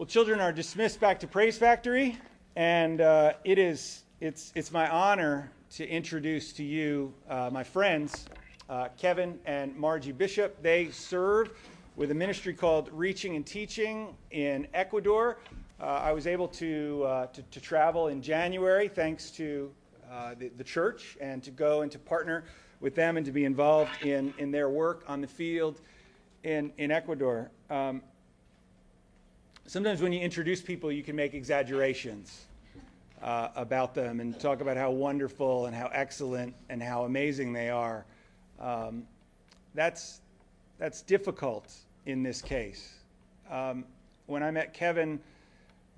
Well, 0.00 0.06
children 0.06 0.40
are 0.40 0.50
dismissed 0.50 0.98
back 0.98 1.20
to 1.20 1.26
Praise 1.26 1.58
Factory, 1.58 2.16
and 2.56 3.02
uh, 3.02 3.34
it 3.44 3.58
is 3.58 4.04
it's 4.18 4.50
it's 4.54 4.72
my 4.72 4.88
honor 4.88 5.52
to 5.72 5.86
introduce 5.86 6.54
to 6.54 6.64
you 6.64 7.12
uh, 7.28 7.50
my 7.52 7.62
friends, 7.62 8.24
uh, 8.70 8.88
Kevin 8.96 9.38
and 9.44 9.76
Margie 9.76 10.12
Bishop. 10.12 10.62
They 10.62 10.90
serve 10.90 11.50
with 11.96 12.12
a 12.12 12.14
ministry 12.14 12.54
called 12.54 12.88
Reaching 12.94 13.36
and 13.36 13.44
Teaching 13.44 14.16
in 14.30 14.66
Ecuador. 14.72 15.36
Uh, 15.78 15.84
I 15.84 16.12
was 16.12 16.26
able 16.26 16.48
to, 16.48 17.04
uh, 17.04 17.26
to, 17.26 17.42
to 17.42 17.60
travel 17.60 18.08
in 18.08 18.22
January 18.22 18.88
thanks 18.88 19.30
to 19.32 19.70
uh, 20.10 20.34
the, 20.38 20.48
the 20.56 20.64
church 20.64 21.18
and 21.20 21.42
to 21.42 21.50
go 21.50 21.82
and 21.82 21.92
to 21.92 21.98
partner 21.98 22.44
with 22.80 22.94
them 22.94 23.18
and 23.18 23.26
to 23.26 23.32
be 23.32 23.44
involved 23.44 23.90
in, 24.02 24.32
in 24.38 24.50
their 24.50 24.70
work 24.70 25.04
on 25.08 25.20
the 25.20 25.28
field 25.28 25.82
in, 26.42 26.72
in 26.78 26.90
Ecuador. 26.90 27.50
Um, 27.68 28.00
sometimes 29.70 30.02
when 30.02 30.12
you 30.12 30.18
introduce 30.18 30.60
people, 30.60 30.90
you 30.90 31.04
can 31.04 31.14
make 31.14 31.32
exaggerations 31.32 32.46
uh, 33.22 33.50
about 33.54 33.94
them 33.94 34.18
and 34.18 34.38
talk 34.40 34.60
about 34.60 34.76
how 34.76 34.90
wonderful 34.90 35.66
and 35.66 35.76
how 35.76 35.88
excellent 35.92 36.52
and 36.68 36.82
how 36.82 37.04
amazing 37.04 37.52
they 37.52 37.70
are. 37.70 38.04
Um, 38.58 39.04
that's, 39.76 40.22
that's 40.78 41.02
difficult 41.02 41.72
in 42.04 42.24
this 42.24 42.42
case. 42.42 42.94
Um, 43.48 43.84
when 44.26 44.42
I 44.42 44.50
met 44.50 44.74
Kevin 44.74 45.20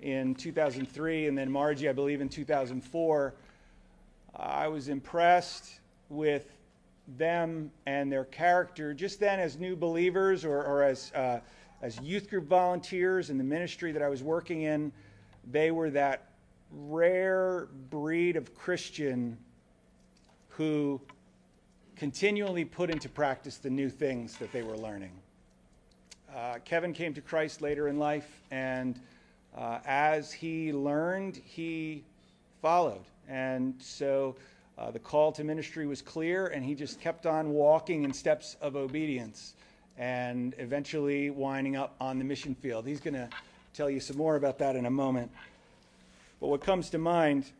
in 0.01 0.35
2003 0.35 1.25
and 1.25 1.35
then 1.35 1.51
Margie, 1.51 1.89
I 1.89 1.93
believe, 1.93 2.21
in 2.21 2.29
2004, 2.29 3.33
I 4.35 4.67
was 4.67 4.87
impressed 4.87 5.79
with 6.09 6.45
them 7.17 7.71
and 7.87 8.11
their 8.11 8.25
character 8.25 8.93
just 8.93 9.19
then 9.19 9.39
as 9.39 9.57
new 9.57 9.75
believers 9.75 10.45
or, 10.45 10.63
or 10.63 10.83
as. 10.83 11.11
Uh, 11.13 11.39
as 11.83 11.99
youth 11.99 12.29
group 12.29 12.47
volunteers 12.47 13.29
in 13.29 13.37
the 13.37 13.43
ministry 13.43 13.91
that 13.91 14.01
I 14.01 14.07
was 14.07 14.23
working 14.23 14.61
in, 14.61 14.93
they 15.51 15.69
were 15.69 15.89
that 15.89 16.29
rare 16.71 17.67
breed 17.89 18.37
of 18.37 18.55
Christian 18.55 19.37
who 20.47 21.01
continually 21.97 22.63
put 22.63 22.89
into 22.89 23.09
practice 23.09 23.57
the 23.57 23.69
new 23.69 23.89
things 23.89 24.37
that 24.37 24.53
they 24.53 24.63
were 24.63 24.77
learning. 24.77 25.11
Uh, 26.33 26.55
Kevin 26.63 26.93
came 26.93 27.13
to 27.15 27.21
Christ 27.21 27.61
later 27.61 27.89
in 27.89 27.99
life, 27.99 28.41
and 28.49 28.97
uh, 29.55 29.79
as 29.85 30.31
he 30.31 30.71
learned, 30.71 31.35
he 31.43 32.05
followed. 32.61 33.03
And 33.27 33.75
so 33.79 34.37
uh, 34.77 34.89
the 34.89 34.99
call 34.99 35.33
to 35.33 35.43
ministry 35.43 35.85
was 35.85 36.01
clear, 36.01 36.47
and 36.47 36.63
he 36.63 36.75
just 36.75 37.01
kept 37.01 37.25
on 37.25 37.49
walking 37.49 38.05
in 38.05 38.13
steps 38.13 38.55
of 38.61 38.77
obedience 38.77 39.55
and 39.97 40.55
eventually 40.57 41.29
winding 41.29 41.75
up 41.75 41.95
on 41.99 42.17
the 42.17 42.25
mission 42.25 42.55
field. 42.55 42.87
He's 42.87 42.99
going 42.99 43.13
to 43.13 43.29
tell 43.73 43.89
you 43.89 43.99
some 43.99 44.17
more 44.17 44.35
about 44.35 44.57
that 44.59 44.75
in 44.75 44.85
a 44.85 44.91
moment. 44.91 45.31
But 46.39 46.47
what 46.47 46.61
comes 46.61 46.89
to 46.91 46.97
mind 46.97 47.51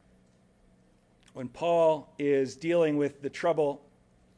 when 1.34 1.48
Paul 1.48 2.10
is 2.20 2.56
dealing 2.56 2.98
with 2.98 3.22
the 3.22 3.30
trouble 3.30 3.82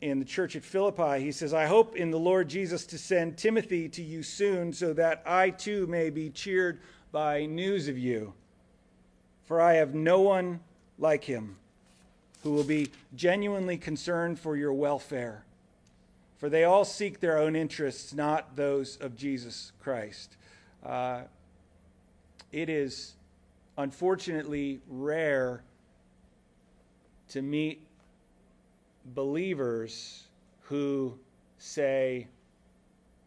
in 0.02 0.20
the 0.20 0.26
church 0.26 0.56
at 0.56 0.64
Philippi, 0.64 1.20
he 1.20 1.32
says, 1.32 1.54
I 1.54 1.66
hope 1.66 1.96
in 1.96 2.12
the 2.12 2.20
Lord 2.20 2.48
Jesus 2.50 2.86
to 2.88 2.98
send 2.98 3.38
Timothy 3.38 3.90
to 3.90 4.04
you 4.04 4.24
soon 4.24 4.74
so 4.74 4.94
that 4.94 5.24
I 5.26 5.50
too 5.50 5.88
may 5.88 6.10
be 6.10 6.30
cheered 6.30 6.80
by 7.12 7.46
news 7.46 7.88
of 7.88 7.98
you. 7.98 8.34
For 9.46 9.62
I 9.62 9.76
have 9.76 9.94
no 9.94 10.22
one 10.22 10.60
like 10.98 11.24
him 11.24 11.58
who 12.44 12.52
will 12.52 12.64
be 12.64 12.92
genuinely 13.16 13.78
concerned 13.78 14.40
for 14.40 14.56
your 14.56 14.74
welfare 14.74 15.45
for 16.38 16.50
they 16.50 16.64
all 16.64 16.86
seek 16.86 17.20
their 17.20 17.38
own 17.38 17.56
interests, 17.56 18.14
not 18.14 18.56
those 18.56 18.98
of 18.98 19.16
Jesus 19.16 19.72
Christ. 19.80 20.38
Uh, 20.86 21.22
it 22.52 22.70
is 22.70 23.16
unfortunately 23.78 24.80
rare 24.88 25.64
to 27.30 27.42
meet 27.42 27.86
believers 29.14 30.28
who 30.62 31.18
say, 31.58 32.28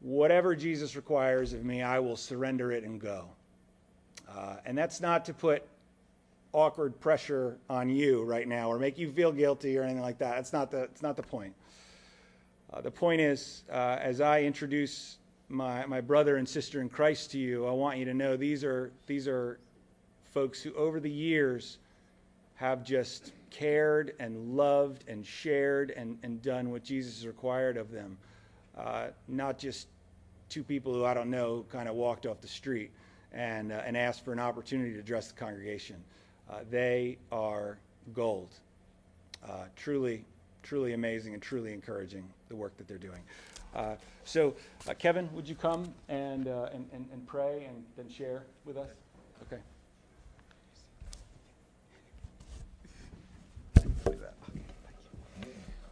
Whatever 0.01 0.55
Jesus 0.55 0.95
requires 0.95 1.53
of 1.53 1.65
me, 1.65 1.83
I 1.83 1.99
will 1.99 2.17
surrender 2.17 2.71
it 2.71 2.85
and 2.85 3.01
go. 3.01 3.29
Uh, 4.33 4.57
and 4.65 4.79
that's 4.79 5.01
not 5.01 5.25
to 5.25 5.35
put 5.35 5.67
awkward 6.53 7.01
pressure 7.01 7.59
on 7.69 7.89
you 7.89 8.23
right 8.23 8.47
now 8.47 8.71
or 8.71 8.79
make 8.79 8.97
you 8.97 9.11
feel 9.11 9.33
guilty 9.33 9.77
or 9.77 9.83
anything 9.83 10.01
like 10.01 10.19
that. 10.19 10.39
It's 10.39 10.53
not 10.53 10.71
the, 10.71 10.79
that's 10.79 11.03
not 11.03 11.17
the 11.17 11.23
point. 11.23 11.53
Uh, 12.73 12.81
the 12.83 12.91
point 12.91 13.21
is, 13.21 13.65
uh, 13.73 13.97
as 14.01 14.21
I 14.21 14.43
introduce 14.43 15.19
my, 15.49 15.87
my 15.87 16.01
brother 16.01 16.37
and 16.37 16.47
sister 16.47 16.81
in 16.81 16.89
Christ 16.89 17.31
to 17.31 17.39
you, 17.39 17.67
I 17.67 17.73
want 17.73 17.99
you 17.99 18.05
to 18.05 18.15
know 18.15 18.37
these 18.37 18.63
are, 18.63 18.93
these 19.07 19.27
are 19.27 19.59
folks 20.35 20.61
who, 20.61 20.75
over 20.75 21.01
the 21.01 21.11
years, 21.11 21.79
have 22.57 22.85
just 22.85 23.33
cared 23.51 24.15
and 24.19 24.55
loved 24.55 25.05
and 25.09 25.25
shared 25.25 25.93
and, 25.97 26.19
and 26.23 26.43
done 26.43 26.71
what 26.71 26.85
Jesus 26.85 27.25
required 27.25 27.79
of 27.79 27.91
them. 27.91 28.19
Uh, 28.77 29.07
not 29.29 29.59
just 29.59 29.89
two 30.51 30.63
people 30.63 30.93
who 30.93 31.05
I 31.05 31.15
don't 31.15 31.31
know 31.31 31.65
kind 31.71 31.89
of 31.89 31.95
walked 31.95 32.27
off 32.27 32.41
the 32.43 32.49
street 32.49 32.91
and, 33.33 33.73
uh, 33.73 33.83
and 33.87 33.97
asked 33.97 34.25
for 34.25 34.33
an 34.33 34.41
opportunity 34.41 34.93
to 34.93 34.99
address 34.99 35.29
the 35.29 35.39
congregation. 35.39 35.97
Uh, 36.51 36.61
they 36.71 37.17
are 37.33 37.79
gold. 38.13 38.55
Uh, 39.43 39.65
truly, 39.77 40.25
truly 40.63 40.93
amazing 40.93 41.33
and 41.33 41.43
truly 41.43 41.73
encouraging 41.73 42.29
the 42.49 42.57
work 42.57 42.77
that 42.77 42.89
they're 42.89 42.99
doing. 42.99 43.21
Uh, 43.75 43.95
so, 44.25 44.55
uh, 44.89 44.95
Kevin, 44.95 45.29
would 45.35 45.49
you 45.49 45.55
come 45.55 45.93
and, 46.09 46.49
uh, 46.49 46.69
and, 46.73 46.89
and, 46.93 47.07
and, 47.13 47.27
pray 47.27 47.67
and 47.69 47.85
then 47.97 48.09
share 48.09 48.45
with 48.65 48.77
us? 48.77 48.89
Okay. 49.43 49.61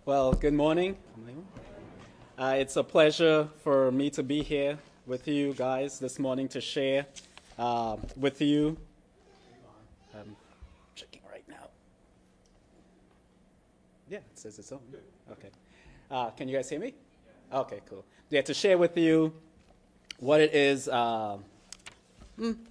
Well, 0.05 0.33
good 0.33 0.55
morning. 0.55 0.97
Uh, 2.39 2.57
it's 2.59 2.77
a 2.77 2.85
pleasure 2.85 3.49
for 3.65 3.91
me 3.91 4.11
to 4.11 4.23
be 4.23 4.43
here 4.43 4.79
with 5.07 5.27
you 5.27 5.55
guys 5.55 5.99
this 5.99 6.19
morning 6.19 6.49
to 6.49 6.61
share 6.61 7.07
uh, 7.59 7.97
with 8.17 8.41
you 8.43 8.77
um, 10.15 10.37
checking 10.95 11.23
right 11.31 11.45
now. 11.49 11.69
Yeah, 14.09 14.19
it 14.19 14.25
says 14.39 14.59
it's 14.59 14.71
on. 14.71 14.81
Okay. 15.33 15.49
Uh, 16.11 16.31
can 16.31 16.49
you 16.49 16.55
guys 16.55 16.71
hear 16.71 16.79
me? 16.79 16.95
Okay, 17.53 17.81
cool. 17.89 18.05
Yeah, 18.31 18.43
to 18.43 18.55
share 18.55 18.79
with 18.79 18.97
you 18.97 19.33
what 20.19 20.41
it 20.41 20.55
is, 20.55 20.89
uh, 20.89 21.39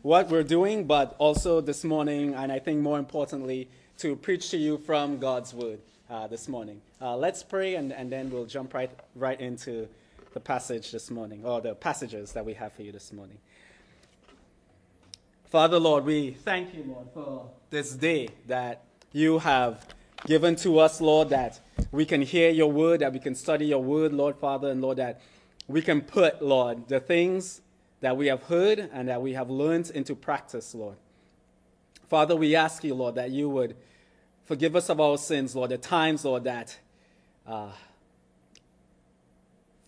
what 0.01 0.29
we're 0.29 0.43
doing, 0.43 0.85
but 0.85 1.15
also 1.17 1.59
this 1.59 1.83
morning, 1.83 2.33
and 2.33 2.51
I 2.51 2.59
think 2.59 2.79
more 2.79 2.97
importantly, 2.97 3.67
to 3.97 4.15
preach 4.15 4.51
to 4.51 4.57
you 4.57 4.77
from 4.77 5.17
God's 5.19 5.53
Word 5.53 5.79
uh, 6.09 6.27
this 6.27 6.47
morning. 6.47 6.81
Uh, 7.01 7.17
let's 7.17 7.43
pray, 7.43 7.75
and, 7.75 7.91
and 7.91 8.09
then 8.09 8.31
we'll 8.31 8.45
jump 8.45 8.73
right, 8.73 8.91
right 9.15 9.39
into 9.39 9.87
the 10.33 10.39
passage 10.39 10.91
this 10.91 11.11
morning, 11.11 11.43
or 11.43 11.59
the 11.59 11.75
passages 11.75 12.31
that 12.33 12.45
we 12.45 12.53
have 12.53 12.71
for 12.73 12.83
you 12.83 12.91
this 12.93 13.11
morning. 13.11 13.37
Father, 15.49 15.79
Lord, 15.79 16.05
we 16.05 16.31
thank 16.31 16.73
you, 16.73 16.85
Lord, 16.87 17.07
for 17.13 17.49
this 17.69 17.91
day 17.91 18.29
that 18.47 18.83
you 19.11 19.39
have 19.39 19.85
given 20.25 20.55
to 20.57 20.79
us, 20.79 21.01
Lord, 21.01 21.29
that 21.29 21.59
we 21.91 22.05
can 22.05 22.21
hear 22.21 22.49
your 22.49 22.71
word, 22.71 23.01
that 23.01 23.13
we 23.13 23.19
can 23.19 23.35
study 23.35 23.67
your 23.67 23.83
word, 23.83 24.13
Lord 24.13 24.37
Father, 24.37 24.69
and 24.69 24.81
Lord, 24.81 24.97
that 24.97 25.21
we 25.67 25.81
can 25.81 26.01
put, 26.01 26.41
Lord, 26.41 26.87
the 26.87 26.99
things 26.99 27.61
that 28.01 28.17
we 28.17 28.27
have 28.27 28.43
heard 28.43 28.79
and 28.93 29.07
that 29.09 29.21
we 29.21 29.33
have 29.33 29.49
learned 29.49 29.89
into 29.91 30.15
practice, 30.15 30.75
Lord. 30.75 30.97
Father, 32.09 32.35
we 32.35 32.55
ask 32.55 32.83
you, 32.83 32.93
Lord, 32.93 33.15
that 33.15 33.31
you 33.31 33.49
would 33.49 33.75
forgive 34.45 34.75
us 34.75 34.89
of 34.89 34.99
our 34.99 35.17
sins, 35.17 35.55
Lord, 35.55 35.71
the 35.71 35.77
times, 35.77 36.23
Lord, 36.23 36.43
that 36.43 36.77
uh, 37.47 37.71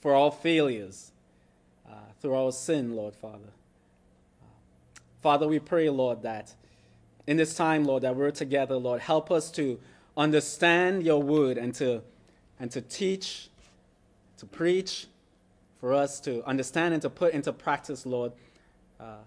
for 0.02 0.16
our 0.16 0.32
failures, 0.32 1.12
uh, 1.88 1.94
through 2.22 2.36
our 2.36 2.52
sin, 2.52 2.96
Lord, 2.96 3.16
Father. 3.16 3.50
Father, 5.22 5.48
we 5.48 5.60
pray, 5.60 5.90
Lord, 5.90 6.22
that 6.24 6.54
in 7.26 7.38
this 7.38 7.56
time, 7.56 7.84
Lord, 7.84 8.04
that 8.04 8.16
we're 8.16 8.32
together, 8.32 8.78
Lord, 8.78 9.02
help 9.02 9.32
us 9.32 9.52
to 9.52 9.80
understand 10.18 11.04
your 11.04 11.22
word 11.22 11.58
and 11.58 11.74
to, 11.76 12.02
and 12.60 12.72
to 12.72 12.82
teach, 12.82 13.50
to 14.38 14.46
preach, 14.46 15.08
for 15.80 15.94
us 15.94 16.20
to 16.22 16.44
understand 16.46 16.94
and 16.94 17.02
to 17.04 17.10
put 17.10 17.34
into 17.34 17.54
practice, 17.54 18.06
Lord, 18.06 18.32
uh, 19.00 19.18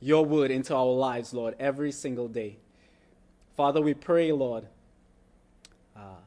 your 0.00 0.24
word 0.24 0.50
into 0.50 0.74
our 0.74 0.84
lives, 0.84 1.32
Lord, 1.32 1.56
every 1.58 1.90
single 1.90 2.28
day. 2.28 2.58
Father, 3.56 3.80
we 3.80 3.94
pray, 3.94 4.30
Lord, 4.30 4.66
uh, 5.96 6.20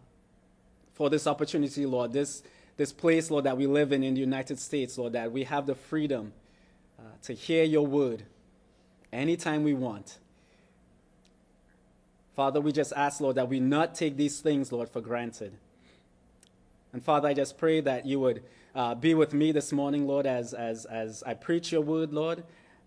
for 0.93 1.09
this 1.09 1.27
opportunity, 1.27 1.85
Lord, 1.85 2.11
this, 2.11 2.43
this 2.77 2.91
place, 2.91 3.31
Lord, 3.31 3.45
that 3.45 3.57
we 3.57 3.67
live 3.67 3.91
in 3.91 4.03
in 4.03 4.15
the 4.15 4.19
United 4.19 4.59
States, 4.59 4.97
Lord, 4.97 5.13
that 5.13 5.31
we 5.31 5.43
have 5.43 5.67
the 5.67 5.75
freedom 5.75 6.33
uh, 6.99 7.03
to 7.23 7.33
hear 7.33 7.63
your 7.63 7.85
word 7.85 8.23
anytime 9.13 9.63
we 9.63 9.73
want. 9.73 10.17
Father, 12.35 12.61
we 12.61 12.71
just 12.71 12.93
ask, 12.95 13.19
Lord, 13.19 13.35
that 13.35 13.49
we 13.49 13.59
not 13.59 13.93
take 13.93 14.15
these 14.15 14.39
things, 14.39 14.71
Lord, 14.71 14.89
for 14.89 15.01
granted. 15.01 15.53
And 16.93 17.03
Father, 17.03 17.27
I 17.27 17.33
just 17.33 17.57
pray 17.57 17.81
that 17.81 18.05
you 18.05 18.19
would 18.19 18.43
uh, 18.73 18.95
be 18.95 19.13
with 19.13 19.33
me 19.33 19.51
this 19.51 19.71
morning, 19.71 20.07
Lord, 20.07 20.25
as, 20.25 20.53
as, 20.53 20.85
as 20.85 21.23
I 21.23 21.33
preach 21.33 21.71
your 21.71 21.81
word, 21.81 22.13
Lord, 22.13 22.43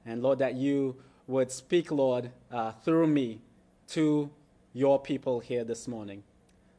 And 0.06 0.22
Lord, 0.22 0.38
that 0.38 0.54
you 0.54 0.96
would 1.26 1.50
speak, 1.50 1.90
Lord, 1.90 2.30
uh, 2.50 2.72
through 2.72 3.06
me 3.06 3.40
to 3.88 4.30
your 4.72 4.98
people 5.00 5.40
here 5.40 5.64
this 5.64 5.86
morning. 5.86 6.22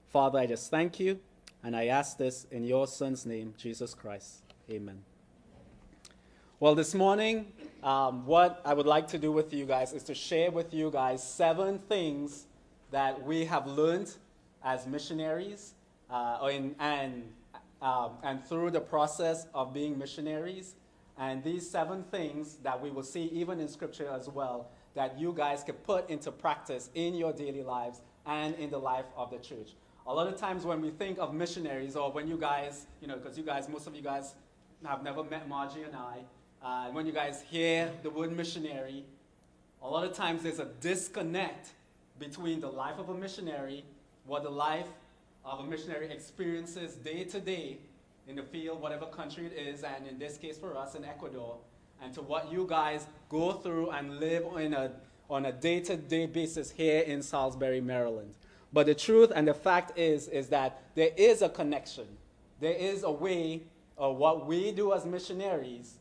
Father, 0.09 0.39
I 0.39 0.45
just 0.45 0.71
thank 0.71 0.99
you, 0.99 1.19
and 1.63 1.75
I 1.75 1.87
ask 1.87 2.17
this 2.17 2.45
in 2.51 2.63
your 2.63 2.87
Son's 2.87 3.25
name, 3.25 3.53
Jesus 3.57 3.93
Christ. 3.93 4.41
Amen. 4.69 5.03
Well, 6.59 6.73
this 6.73 6.95
morning, 6.95 7.51
um, 7.83 8.25
what 8.25 8.61
I 8.65 8.73
would 8.73 8.85
like 8.85 9.07
to 9.09 9.17
do 9.19 9.31
with 9.31 9.53
you 9.53 9.65
guys 9.65 9.93
is 9.93 10.03
to 10.03 10.15
share 10.15 10.51
with 10.51 10.73
you 10.73 10.89
guys 10.89 11.21
seven 11.21 11.79
things 11.79 12.45
that 12.95 13.21
we 13.25 13.43
have 13.43 13.67
learned 13.67 14.09
as 14.63 14.87
missionaries 14.87 15.73
uh, 16.09 16.47
in, 16.49 16.73
and, 16.79 17.23
um, 17.81 18.11
and 18.23 18.41
through 18.45 18.71
the 18.71 18.79
process 18.79 19.47
of 19.53 19.73
being 19.73 19.97
missionaries. 19.97 20.75
And 21.17 21.43
these 21.43 21.69
seven 21.69 22.05
things 22.09 22.55
that 22.63 22.81
we 22.81 22.89
will 22.89 23.03
see 23.03 23.23
even 23.33 23.59
in 23.59 23.67
Scripture 23.67 24.07
as 24.07 24.29
well 24.29 24.69
that 24.93 25.19
you 25.19 25.33
guys 25.33 25.61
can 25.61 25.75
put 25.75 26.09
into 26.09 26.31
practice 26.31 26.89
in 26.95 27.15
your 27.15 27.33
daily 27.33 27.63
lives 27.63 27.99
and 28.25 28.55
in 28.55 28.69
the 28.69 28.77
life 28.77 29.07
of 29.17 29.29
the 29.29 29.39
church. 29.39 29.71
A 30.07 30.13
lot 30.13 30.27
of 30.27 30.37
times 30.37 30.63
when 30.63 30.79
we 30.79 30.91
think 30.91 31.17
of 31.19 31.33
missionaries, 31.33 31.97
or 31.97 32.13
when 32.13 32.29
you 32.29 32.37
guys, 32.37 32.85
you 33.01 33.09
know, 33.09 33.17
because 33.17 33.37
you 33.37 33.43
guys, 33.43 33.67
most 33.67 33.87
of 33.87 33.95
you 33.97 34.03
guys 34.03 34.35
have 34.85 35.03
never 35.03 35.21
met 35.21 35.49
Margie 35.49 35.83
and 35.83 35.97
I, 35.97 36.19
uh, 36.63 36.91
when 36.91 37.05
you 37.05 37.11
guys 37.11 37.41
hear 37.41 37.91
the 38.03 38.09
word 38.09 38.31
missionary, 38.31 39.03
a 39.81 39.89
lot 39.89 40.05
of 40.05 40.13
times 40.13 40.43
there's 40.43 40.59
a 40.59 40.69
disconnect 40.79 41.71
between 42.19 42.59
the 42.61 42.67
life 42.67 42.97
of 42.97 43.09
a 43.09 43.13
missionary, 43.13 43.83
what 44.25 44.43
the 44.43 44.49
life 44.49 44.87
of 45.43 45.59
a 45.59 45.63
missionary 45.63 46.09
experiences 46.11 46.95
day 46.95 47.23
to 47.25 47.39
day 47.39 47.77
in 48.27 48.35
the 48.35 48.43
field, 48.43 48.81
whatever 48.81 49.05
country 49.05 49.45
it 49.45 49.53
is, 49.53 49.83
and 49.83 50.07
in 50.07 50.17
this 50.17 50.37
case 50.37 50.57
for 50.57 50.75
us 50.75 50.95
in 50.95 51.05
Ecuador, 51.05 51.57
and 52.01 52.13
to 52.13 52.21
what 52.21 52.51
you 52.51 52.65
guys 52.67 53.05
go 53.29 53.53
through 53.53 53.91
and 53.91 54.19
live 54.19 54.43
in 54.59 54.73
a, 54.73 54.91
on 55.29 55.45
a 55.45 55.51
day 55.51 55.79
to 55.81 55.95
day 55.95 56.25
basis 56.25 56.71
here 56.71 57.01
in 57.01 57.21
Salisbury, 57.21 57.81
Maryland. 57.81 58.33
But 58.73 58.87
the 58.87 58.95
truth 58.95 59.31
and 59.33 59.47
the 59.47 59.53
fact 59.53 59.97
is, 59.97 60.27
is 60.27 60.49
that 60.49 60.81
there 60.95 61.11
is 61.15 61.41
a 61.41 61.49
connection. 61.49 62.07
There 62.59 62.73
is 62.73 63.03
a 63.03 63.11
way 63.11 63.61
of 63.97 64.17
what 64.17 64.45
we 64.45 64.71
do 64.71 64.93
as 64.93 65.05
missionaries. 65.05 65.95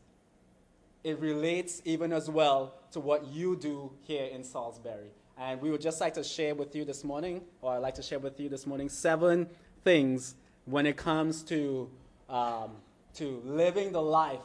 It 1.03 1.19
relates 1.19 1.81
even 1.85 2.11
as 2.11 2.29
well 2.29 2.73
to 2.91 2.99
what 2.99 3.27
you 3.27 3.55
do 3.55 3.91
here 4.03 4.25
in 4.25 4.43
Salisbury. 4.43 5.11
And 5.37 5.61
we 5.61 5.69
would 5.69 5.81
just 5.81 5.99
like 5.99 6.13
to 6.13 6.23
share 6.23 6.55
with 6.55 6.75
you 6.75 6.85
this 6.85 7.03
morning, 7.03 7.41
or 7.61 7.73
I'd 7.73 7.79
like 7.79 7.95
to 7.95 8.01
share 8.01 8.19
with 8.19 8.39
you 8.39 8.47
this 8.47 8.65
morning, 8.65 8.87
seven 8.87 9.49
things 9.83 10.35
when 10.63 10.85
it 10.85 10.95
comes 10.95 11.43
to, 11.43 11.89
um, 12.29 12.71
to 13.15 13.41
living 13.45 13.91
the 13.91 14.01
life 14.01 14.39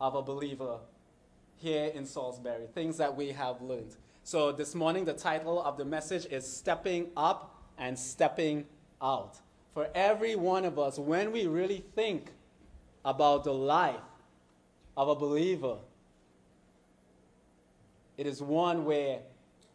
of 0.00 0.14
a 0.14 0.22
believer 0.22 0.78
here 1.56 1.86
in 1.86 2.06
Salisbury, 2.06 2.68
things 2.74 2.96
that 2.98 3.16
we 3.16 3.32
have 3.32 3.60
learned. 3.60 3.96
So 4.22 4.52
this 4.52 4.74
morning, 4.74 5.04
the 5.04 5.14
title 5.14 5.60
of 5.62 5.76
the 5.76 5.84
message 5.84 6.26
is 6.26 6.46
Stepping 6.46 7.08
Up 7.16 7.56
and 7.76 7.98
Stepping 7.98 8.66
Out. 9.02 9.36
For 9.74 9.88
every 9.96 10.36
one 10.36 10.64
of 10.64 10.78
us, 10.78 10.96
when 10.96 11.32
we 11.32 11.48
really 11.48 11.84
think 11.96 12.30
about 13.04 13.42
the 13.42 13.52
life 13.52 13.96
of 14.96 15.08
a 15.08 15.14
believer, 15.16 15.78
it 18.16 18.26
is 18.26 18.40
one 18.40 18.84
where 18.84 19.20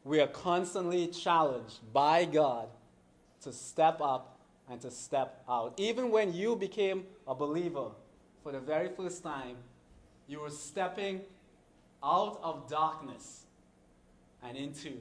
we 0.06 0.22
are 0.22 0.28
constantly 0.28 1.08
challenged 1.08 1.80
by 1.92 2.26
God 2.26 2.70
to 3.42 3.52
step 3.52 4.00
up 4.02 4.38
and 4.70 4.80
to 4.82 4.92
step 4.92 5.44
out. 5.50 5.74
Even 5.78 6.12
when 6.12 6.34
you 6.34 6.56
became 6.56 7.04
a 7.28 7.34
believer 7.34 7.90
for 8.44 8.52
the 8.52 8.60
very 8.60 8.88
first 8.90 9.24
time, 9.24 9.58
you 10.28 10.40
were 10.40 10.52
stepping 10.52 11.22
out 12.04 12.40
of 12.44 12.70
darkness 12.70 13.46
and 14.44 14.56
into 14.56 14.94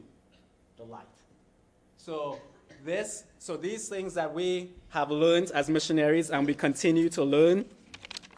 the 0.78 0.84
light. 0.84 1.04
So 1.98 2.40
this 2.82 3.24
so 3.38 3.56
these 3.56 3.88
things 3.88 4.14
that 4.14 4.32
we 4.32 4.70
have 4.88 5.10
learned 5.10 5.50
as 5.50 5.68
missionaries 5.68 6.30
and 6.30 6.46
we 6.46 6.54
continue 6.54 7.10
to 7.10 7.24
learn 7.24 7.66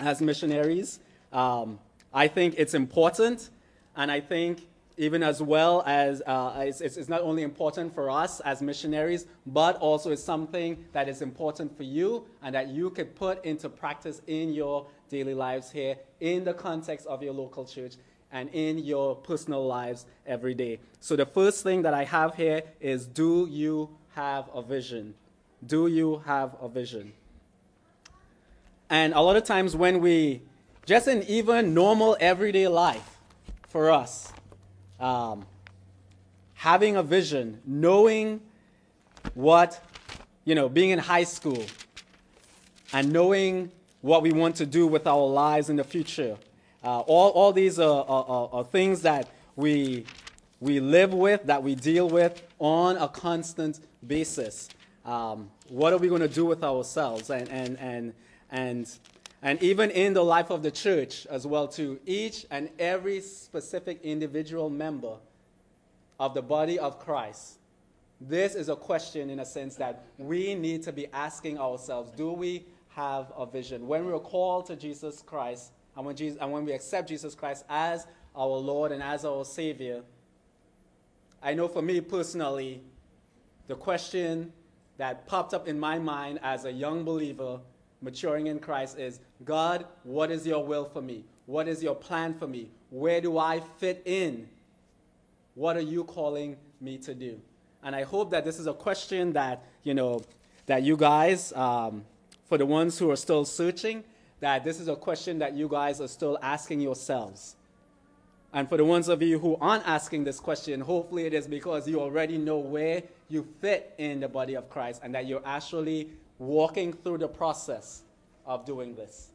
as 0.01 0.21
missionaries, 0.21 0.99
um, 1.33 1.79
I 2.13 2.27
think 2.27 2.55
it's 2.59 2.75
important, 2.75 3.51
and 3.97 4.11
I 4.11 4.21
think 4.21 4.67
even 4.97 5.23
as 5.23 5.43
well 5.43 5.83
as 5.87 6.23
uh, 6.27 6.65
it's, 6.67 6.81
it's, 6.81 7.09
not 7.09 7.21
only 7.21 7.43
important 7.43 7.95
for 7.95 8.11
us 8.11 8.41
as 8.41 8.63
missionaries, 8.63 9.27
but 9.47 9.77
also 9.77 10.11
it's 10.11 10.23
something 10.23 10.85
that 10.93 11.09
is 11.09 11.21
important 11.21 11.77
for 11.77 11.83
you 11.83 12.25
and 12.43 12.55
that 12.55 12.69
you 12.69 12.91
could 12.91 13.15
put 13.15 13.45
into 13.45 13.69
practice 13.69 14.23
in 14.27 14.53
your 14.53 14.87
daily 15.11 15.35
lives 15.35 15.71
here, 15.71 15.97
in 16.21 16.45
the 16.45 16.55
context 16.55 17.07
of 17.07 17.23
your 17.23 17.35
local 17.35 17.65
church, 17.65 17.95
and 18.33 18.49
in 18.51 18.79
your 18.79 19.15
personal 19.15 19.67
lives 19.67 20.07
every 20.27 20.55
day. 20.55 20.81
So 21.01 21.15
the 21.15 21.27
first 21.27 21.63
thing 21.63 21.83
that 21.83 21.95
I 21.95 22.05
have 22.05 22.35
here 22.35 22.63
is 22.81 23.07
do 23.07 23.47
you 23.51 23.91
have 24.15 24.49
a 24.53 24.63
vision? 24.63 25.15
Do 25.65 25.89
you 25.89 26.23
have 26.27 26.57
a 26.61 26.69
vision? 26.69 27.13
And 28.89 29.13
a 29.13 29.21
lot 29.21 29.37
of 29.37 29.45
times 29.45 29.77
when 29.77 30.01
we, 30.01 30.43
just 30.87 31.07
in 31.07 31.23
even 31.25 31.75
normal 31.75 32.17
everyday 32.19 32.69
life 32.69 33.19
for 33.69 33.91
us, 33.91 34.33
um, 35.01 35.47
having 36.55 36.97
a 36.97 37.03
vision, 37.03 37.61
knowing 37.67 38.41
what, 39.35 39.81
you 40.45 40.55
know, 40.55 40.69
being 40.69 40.91
in 40.91 40.99
high 40.99 41.25
school 41.25 41.65
and 42.93 43.13
knowing 43.13 43.71
what 44.01 44.23
we 44.23 44.33
want 44.33 44.57
to 44.57 44.67
do 44.67 44.87
with 44.87 45.07
our 45.07 45.27
lives 45.27 45.69
in 45.69 45.77
the 45.77 45.85
future. 45.85 46.37
Uh, 46.85 47.01
all, 47.01 47.31
all 47.31 47.53
these 47.53 47.79
are, 47.79 48.05
are, 48.09 48.49
are, 48.53 48.65
things 48.65 49.03
that 49.03 49.29
we, 49.57 50.05
we 50.61 50.79
live 50.79 51.13
with, 51.13 51.43
that 51.45 51.63
we 51.63 51.75
deal 51.75 52.09
with 52.09 52.43
on 52.59 52.97
a 52.99 53.09
constant 53.09 53.81
basis. 54.07 54.69
Um, 55.05 55.51
what 55.69 55.93
are 55.93 55.99
we 55.99 56.09
going 56.09 56.21
to 56.21 56.29
do 56.29 56.45
with 56.45 56.63
ourselves? 56.63 57.31
And, 57.31 57.49
and, 57.49 57.79
and, 57.81 58.15
and 58.51 58.99
and 59.43 59.63
even 59.63 59.91
in 59.91 60.15
the 60.15 60.25
life 60.25 60.51
of 60.51 60.63
the 60.63 60.71
church 60.71 61.27
as 61.27 61.47
well 61.47 61.69
to 61.69 62.01
each 62.07 62.47
and 62.51 62.71
every 62.79 63.21
specific 63.21 64.01
individual 64.03 64.71
member 64.71 65.17
of 66.19 66.35
the 66.35 66.43
body 66.43 66.79
of 66.79 66.99
christ 66.99 67.59
this 68.21 68.55
is 68.55 68.69
a 68.69 68.77
question 68.77 69.29
in 69.29 69.41
a 69.41 69.45
sense 69.45 69.77
that 69.77 70.05
we 70.17 70.55
need 70.55 70.83
to 70.83 70.93
be 70.93 71.07
asking 71.13 71.59
ourselves 71.59 72.11
do 72.17 72.33
we 72.33 72.65
have 72.89 73.31
a 73.37 73.45
vision? 73.45 73.87
When 73.87 74.07
we're 74.07 74.19
called 74.19 74.67
to 74.67 74.77
jesus 74.77 75.23
christ 75.23 75.73
and 75.97 76.07
when, 76.07 76.17
jesus, 76.17 76.39
and 76.41 76.51
when 76.51 76.65
we 76.65 76.73
accept 76.73 77.09
jesus 77.09 77.35
christ 77.35 77.65
as 77.69 78.07
our 78.35 78.47
lord 78.47 78.93
and 78.93 79.03
as 79.03 79.25
our 79.25 79.45
savior 79.45 80.03
i 81.43 81.53
know 81.53 81.69
for 81.69 81.83
me 81.83 82.01
personally 82.01 82.81
the 83.67 83.75
question 83.75 84.53
that 84.97 85.27
popped 85.27 85.53
up 85.53 85.69
in 85.69 85.79
my 85.79 85.99
mind 85.99 86.39
as 86.43 86.65
a 86.65 86.73
young 86.73 87.05
believer 87.05 87.61
maturing 88.03 88.47
in 88.47 88.59
Christ 88.59 88.99
is 88.99 89.21
God, 89.45 89.87
what 90.05 90.31
is 90.31 90.47
your 90.47 90.65
will 90.65 90.85
for 90.85 91.03
me? 91.03 91.25
What 91.47 91.69
is 91.69 91.83
your 91.83 91.95
plan 91.95 92.35
for 92.35 92.47
me? 92.47 92.71
Where 92.91 93.21
do 93.21 93.39
I 93.39 93.61
fit 93.79 94.03
in? 94.05 94.49
What 95.55 95.77
are 95.77 95.83
you 95.83 96.05
calling 96.05 96.57
me 96.81 96.99
to 96.99 97.15
do? 97.15 97.41
And 97.83 97.95
I 97.95 98.03
hope 98.03 98.31
that 98.31 98.45
this 98.45 98.59
is 98.59 98.67
a 98.67 98.75
question 98.75 99.33
that, 99.35 99.65
you 99.83 99.95
know, 99.95 100.23
that 100.67 100.83
you 100.83 100.97
guys, 100.97 101.53
um, 101.53 102.05
for 102.47 102.59
the 102.59 102.67
ones 102.67 102.99
who 102.99 103.11
are 103.11 103.17
still 103.17 103.45
searching, 103.45 104.05
that 104.41 104.65
this 104.65 104.81
is 104.81 104.89
a 104.89 104.97
question 104.97 105.39
that 105.39 105.55
you 105.55 105.69
guys 105.69 106.01
are 106.01 106.09
still 106.09 106.39
asking 106.43 106.81
yourselves. 106.81 107.57
And 108.53 108.69
for 108.69 108.77
the 108.77 108.85
ones 108.85 109.09
of 109.09 109.23
you 109.23 109.39
who 109.39 109.57
aren't 109.61 109.87
asking 109.87 110.25
this 110.25 110.41
question, 110.41 110.81
hopefully 110.81 111.27
it 111.27 111.35
is 111.35 111.47
because 111.47 111.89
you 111.89 112.01
already 112.01 112.39
know 112.39 112.59
where 112.59 113.03
you 113.29 113.47
fit 113.61 113.95
in 113.99 114.21
the 114.21 114.29
body 114.29 114.55
of 114.55 114.69
Christ 114.71 115.01
and 115.05 115.15
that 115.15 115.27
you're 115.27 115.43
actually 115.45 116.11
walking 116.39 116.93
through 116.93 117.19
the 117.19 117.29
process 117.29 118.03
of 118.45 118.65
doing 118.65 118.95
this. 118.95 119.31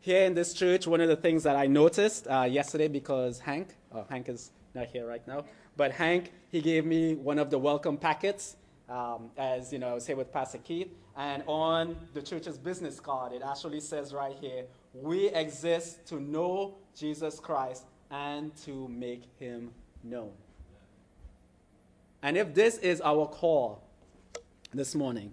Here 0.00 0.24
in 0.24 0.34
this 0.34 0.54
church, 0.54 0.86
one 0.86 1.00
of 1.00 1.08
the 1.08 1.16
things 1.16 1.42
that 1.42 1.56
I 1.56 1.66
noticed 1.66 2.28
uh, 2.28 2.42
yesterday, 2.42 2.88
because 2.88 3.40
Hank, 3.40 3.74
oh, 3.92 4.04
Hank 4.08 4.28
is 4.28 4.50
not 4.74 4.86
here 4.86 5.06
right 5.06 5.26
now, 5.26 5.44
but 5.76 5.90
Hank, 5.90 6.32
he 6.50 6.60
gave 6.60 6.84
me 6.84 7.14
one 7.14 7.38
of 7.38 7.50
the 7.50 7.58
welcome 7.58 7.96
packets, 7.96 8.56
um, 8.88 9.30
as 9.36 9.72
you 9.72 9.78
know, 9.78 9.88
I 9.88 9.94
was 9.94 10.06
here 10.06 10.16
with 10.16 10.32
Pastor 10.32 10.58
Keith, 10.58 10.88
and 11.16 11.42
on 11.46 11.96
the 12.14 12.22
church's 12.22 12.56
business 12.56 13.00
card, 13.00 13.32
it 13.32 13.42
actually 13.44 13.80
says 13.80 14.14
right 14.14 14.36
here, 14.40 14.64
we 14.94 15.28
exist 15.30 16.06
to 16.06 16.20
know 16.20 16.74
Jesus 16.96 17.40
Christ 17.40 17.84
and 18.10 18.54
to 18.58 18.86
make 18.88 19.24
him 19.40 19.72
known. 20.04 20.30
And 22.22 22.36
if 22.36 22.54
this 22.54 22.78
is 22.78 23.00
our 23.00 23.26
call 23.26 23.82
this 24.72 24.94
morning, 24.94 25.32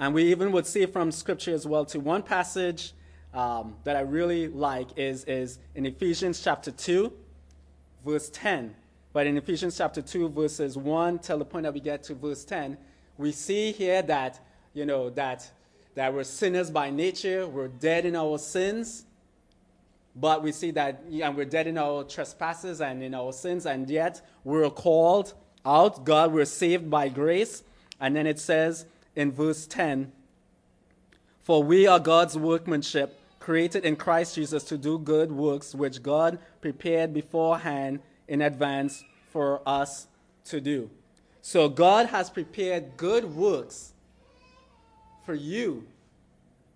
and 0.00 0.14
we 0.14 0.24
even 0.30 0.50
would 0.52 0.66
see 0.66 0.86
from 0.86 1.12
scripture 1.12 1.54
as 1.54 1.66
well, 1.66 1.84
to 1.84 2.00
one 2.00 2.22
passage 2.22 2.94
um, 3.34 3.76
that 3.84 3.96
I 3.96 4.00
really 4.00 4.48
like 4.48 4.96
is, 4.96 5.24
is 5.24 5.58
in 5.74 5.84
Ephesians 5.84 6.42
chapter 6.42 6.70
2, 6.70 7.12
verse 8.06 8.30
10. 8.30 8.74
But 9.12 9.26
in 9.26 9.36
Ephesians 9.36 9.76
chapter 9.76 10.00
2, 10.00 10.30
verses 10.30 10.78
1 10.78 11.18
till 11.18 11.36
the 11.36 11.44
point 11.44 11.64
that 11.64 11.74
we 11.74 11.80
get 11.80 12.02
to 12.04 12.14
verse 12.14 12.44
10, 12.44 12.78
we 13.18 13.30
see 13.30 13.72
here 13.72 14.00
that, 14.00 14.40
you 14.72 14.86
know, 14.86 15.10
that, 15.10 15.50
that 15.96 16.14
we're 16.14 16.24
sinners 16.24 16.70
by 16.70 16.88
nature, 16.88 17.46
we're 17.46 17.68
dead 17.68 18.06
in 18.06 18.16
our 18.16 18.38
sins, 18.38 19.04
but 20.16 20.42
we 20.42 20.50
see 20.50 20.70
that 20.70 21.04
and 21.12 21.36
we're 21.36 21.44
dead 21.44 21.66
in 21.66 21.76
our 21.76 22.04
trespasses 22.04 22.80
and 22.80 23.02
in 23.02 23.14
our 23.14 23.34
sins, 23.34 23.66
and 23.66 23.90
yet 23.90 24.26
we're 24.44 24.70
called 24.70 25.34
out. 25.66 26.06
God, 26.06 26.32
we're 26.32 26.46
saved 26.46 26.88
by 26.88 27.10
grace. 27.10 27.64
And 28.00 28.16
then 28.16 28.26
it 28.26 28.38
says 28.38 28.86
in 29.20 29.30
verse 29.30 29.66
10 29.66 30.10
For 31.42 31.62
we 31.62 31.86
are 31.86 32.00
God's 32.00 32.38
workmanship, 32.38 33.20
created 33.38 33.84
in 33.84 33.96
Christ 33.96 34.34
Jesus 34.34 34.64
to 34.64 34.78
do 34.78 34.98
good 34.98 35.30
works, 35.30 35.74
which 35.74 36.02
God 36.02 36.38
prepared 36.62 37.12
beforehand 37.12 38.00
in 38.28 38.40
advance 38.40 39.04
for 39.30 39.60
us 39.66 40.06
to 40.46 40.60
do. 40.60 40.90
So 41.42 41.68
God 41.68 42.06
has 42.06 42.30
prepared 42.30 42.96
good 42.96 43.24
works 43.36 43.92
for 45.26 45.34
you. 45.34 45.86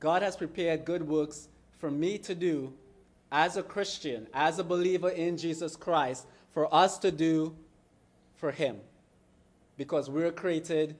God 0.00 0.20
has 0.20 0.36
prepared 0.36 0.84
good 0.84 1.08
works 1.08 1.48
for 1.78 1.90
me 1.90 2.18
to 2.18 2.34
do 2.34 2.74
as 3.32 3.56
a 3.56 3.62
Christian, 3.62 4.26
as 4.34 4.58
a 4.58 4.64
believer 4.64 5.08
in 5.08 5.38
Jesus 5.38 5.76
Christ, 5.76 6.26
for 6.52 6.72
us 6.74 6.98
to 6.98 7.10
do 7.10 7.54
for 8.36 8.50
Him. 8.50 8.76
Because 9.76 10.10
we're 10.10 10.30
created 10.30 10.94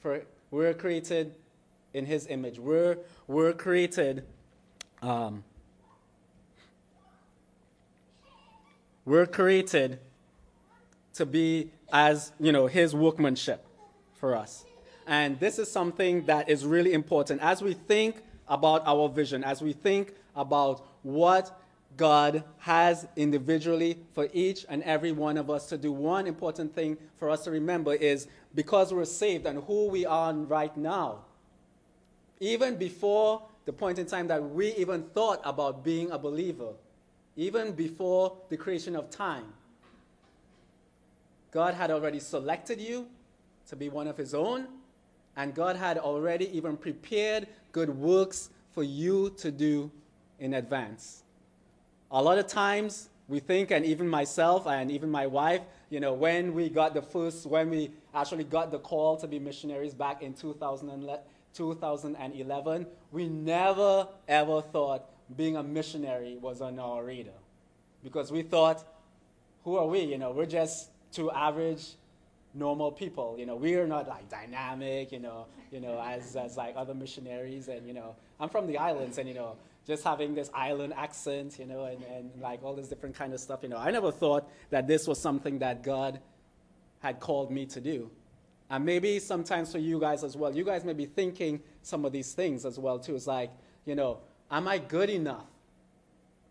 for 0.00 0.22
we're 0.50 0.74
created 0.74 1.34
in 1.94 2.06
His 2.06 2.26
image. 2.26 2.58
We're 2.58 2.98
we're 3.26 3.52
created. 3.52 4.24
Um, 5.02 5.44
we're 9.04 9.26
created 9.26 9.98
to 11.14 11.26
be 11.26 11.70
as 11.92 12.32
you 12.40 12.52
know 12.52 12.66
His 12.66 12.94
workmanship 12.94 13.66
for 14.14 14.36
us. 14.36 14.64
And 15.06 15.40
this 15.40 15.58
is 15.58 15.70
something 15.70 16.24
that 16.26 16.48
is 16.48 16.64
really 16.64 16.92
important 16.92 17.40
as 17.40 17.62
we 17.62 17.74
think 17.74 18.22
about 18.48 18.82
our 18.86 19.08
vision, 19.08 19.42
as 19.42 19.62
we 19.62 19.72
think 19.72 20.14
about 20.36 20.86
what 21.02 21.59
God 21.96 22.44
has 22.58 23.06
individually 23.16 23.98
for 24.14 24.28
each 24.32 24.64
and 24.68 24.82
every 24.84 25.12
one 25.12 25.36
of 25.36 25.50
us 25.50 25.66
to 25.68 25.78
do. 25.78 25.92
One 25.92 26.26
important 26.26 26.74
thing 26.74 26.96
for 27.16 27.30
us 27.30 27.44
to 27.44 27.50
remember 27.50 27.94
is 27.94 28.26
because 28.54 28.92
we're 28.92 29.04
saved 29.04 29.46
and 29.46 29.62
who 29.64 29.88
we 29.88 30.06
are 30.06 30.32
right 30.32 30.74
now, 30.76 31.24
even 32.38 32.76
before 32.76 33.42
the 33.66 33.72
point 33.72 33.98
in 33.98 34.06
time 34.06 34.28
that 34.28 34.42
we 34.42 34.74
even 34.74 35.02
thought 35.14 35.40
about 35.44 35.84
being 35.84 36.10
a 36.10 36.18
believer, 36.18 36.72
even 37.36 37.72
before 37.72 38.36
the 38.48 38.56
creation 38.56 38.96
of 38.96 39.10
time, 39.10 39.52
God 41.50 41.74
had 41.74 41.90
already 41.90 42.20
selected 42.20 42.80
you 42.80 43.08
to 43.68 43.76
be 43.76 43.88
one 43.88 44.06
of 44.06 44.16
His 44.16 44.34
own, 44.34 44.68
and 45.36 45.54
God 45.54 45.76
had 45.76 45.98
already 45.98 46.56
even 46.56 46.76
prepared 46.76 47.46
good 47.72 47.90
works 47.90 48.50
for 48.72 48.82
you 48.82 49.30
to 49.38 49.50
do 49.50 49.90
in 50.38 50.54
advance. 50.54 51.24
A 52.12 52.22
lot 52.22 52.38
of 52.38 52.48
times 52.48 53.08
we 53.28 53.38
think, 53.38 53.70
and 53.70 53.84
even 53.84 54.08
myself 54.08 54.66
and 54.66 54.90
even 54.90 55.08
my 55.10 55.26
wife, 55.26 55.60
you 55.90 56.00
know, 56.00 56.12
when 56.12 56.54
we 56.54 56.68
got 56.68 56.92
the 56.94 57.02
first, 57.02 57.46
when 57.46 57.70
we 57.70 57.92
actually 58.14 58.42
got 58.44 58.72
the 58.72 58.78
call 58.78 59.16
to 59.18 59.28
be 59.28 59.38
missionaries 59.38 59.94
back 59.94 60.22
in 60.22 60.34
2011, 60.34 62.86
we 63.12 63.28
never 63.28 64.08
ever 64.28 64.62
thought 64.62 65.04
being 65.36 65.56
a 65.56 65.62
missionary 65.62 66.36
was 66.40 66.60
on 66.60 66.78
our 66.78 67.04
radar. 67.04 67.34
Because 68.02 68.32
we 68.32 68.42
thought, 68.42 68.84
who 69.64 69.76
are 69.76 69.86
we? 69.86 70.00
You 70.00 70.18
know, 70.18 70.32
we're 70.32 70.46
just 70.46 70.90
two 71.12 71.30
average, 71.30 71.94
normal 72.54 72.90
people. 72.90 73.36
You 73.38 73.46
know, 73.46 73.56
we're 73.56 73.86
not 73.86 74.08
like 74.08 74.28
dynamic, 74.28 75.12
you 75.12 75.20
know, 75.20 75.46
you 75.70 75.80
know, 75.80 76.00
as, 76.00 76.34
as 76.34 76.56
like 76.56 76.74
other 76.76 76.94
missionaries. 76.94 77.68
And, 77.68 77.86
you 77.86 77.94
know, 77.94 78.16
I'm 78.40 78.48
from 78.48 78.66
the 78.66 78.78
islands 78.78 79.18
and, 79.18 79.28
you 79.28 79.34
know, 79.34 79.54
just 79.86 80.04
having 80.04 80.34
this 80.34 80.50
island 80.54 80.92
accent, 80.96 81.58
you 81.58 81.66
know, 81.66 81.84
and, 81.84 82.02
and 82.04 82.30
like 82.40 82.62
all 82.62 82.74
this 82.74 82.88
different 82.88 83.14
kind 83.14 83.32
of 83.32 83.40
stuff. 83.40 83.60
You 83.62 83.68
know, 83.70 83.78
I 83.78 83.90
never 83.90 84.12
thought 84.12 84.48
that 84.70 84.86
this 84.86 85.06
was 85.06 85.20
something 85.20 85.58
that 85.60 85.82
God 85.82 86.20
had 87.00 87.18
called 87.18 87.50
me 87.50 87.66
to 87.66 87.80
do. 87.80 88.10
And 88.68 88.84
maybe 88.84 89.18
sometimes 89.18 89.72
for 89.72 89.78
you 89.78 89.98
guys 89.98 90.22
as 90.22 90.36
well, 90.36 90.54
you 90.54 90.64
guys 90.64 90.84
may 90.84 90.92
be 90.92 91.06
thinking 91.06 91.60
some 91.82 92.04
of 92.04 92.12
these 92.12 92.34
things 92.34 92.64
as 92.64 92.78
well 92.78 92.98
too. 92.98 93.16
It's 93.16 93.26
like, 93.26 93.50
you 93.84 93.94
know, 93.96 94.18
am 94.50 94.68
I 94.68 94.78
good 94.78 95.10
enough 95.10 95.46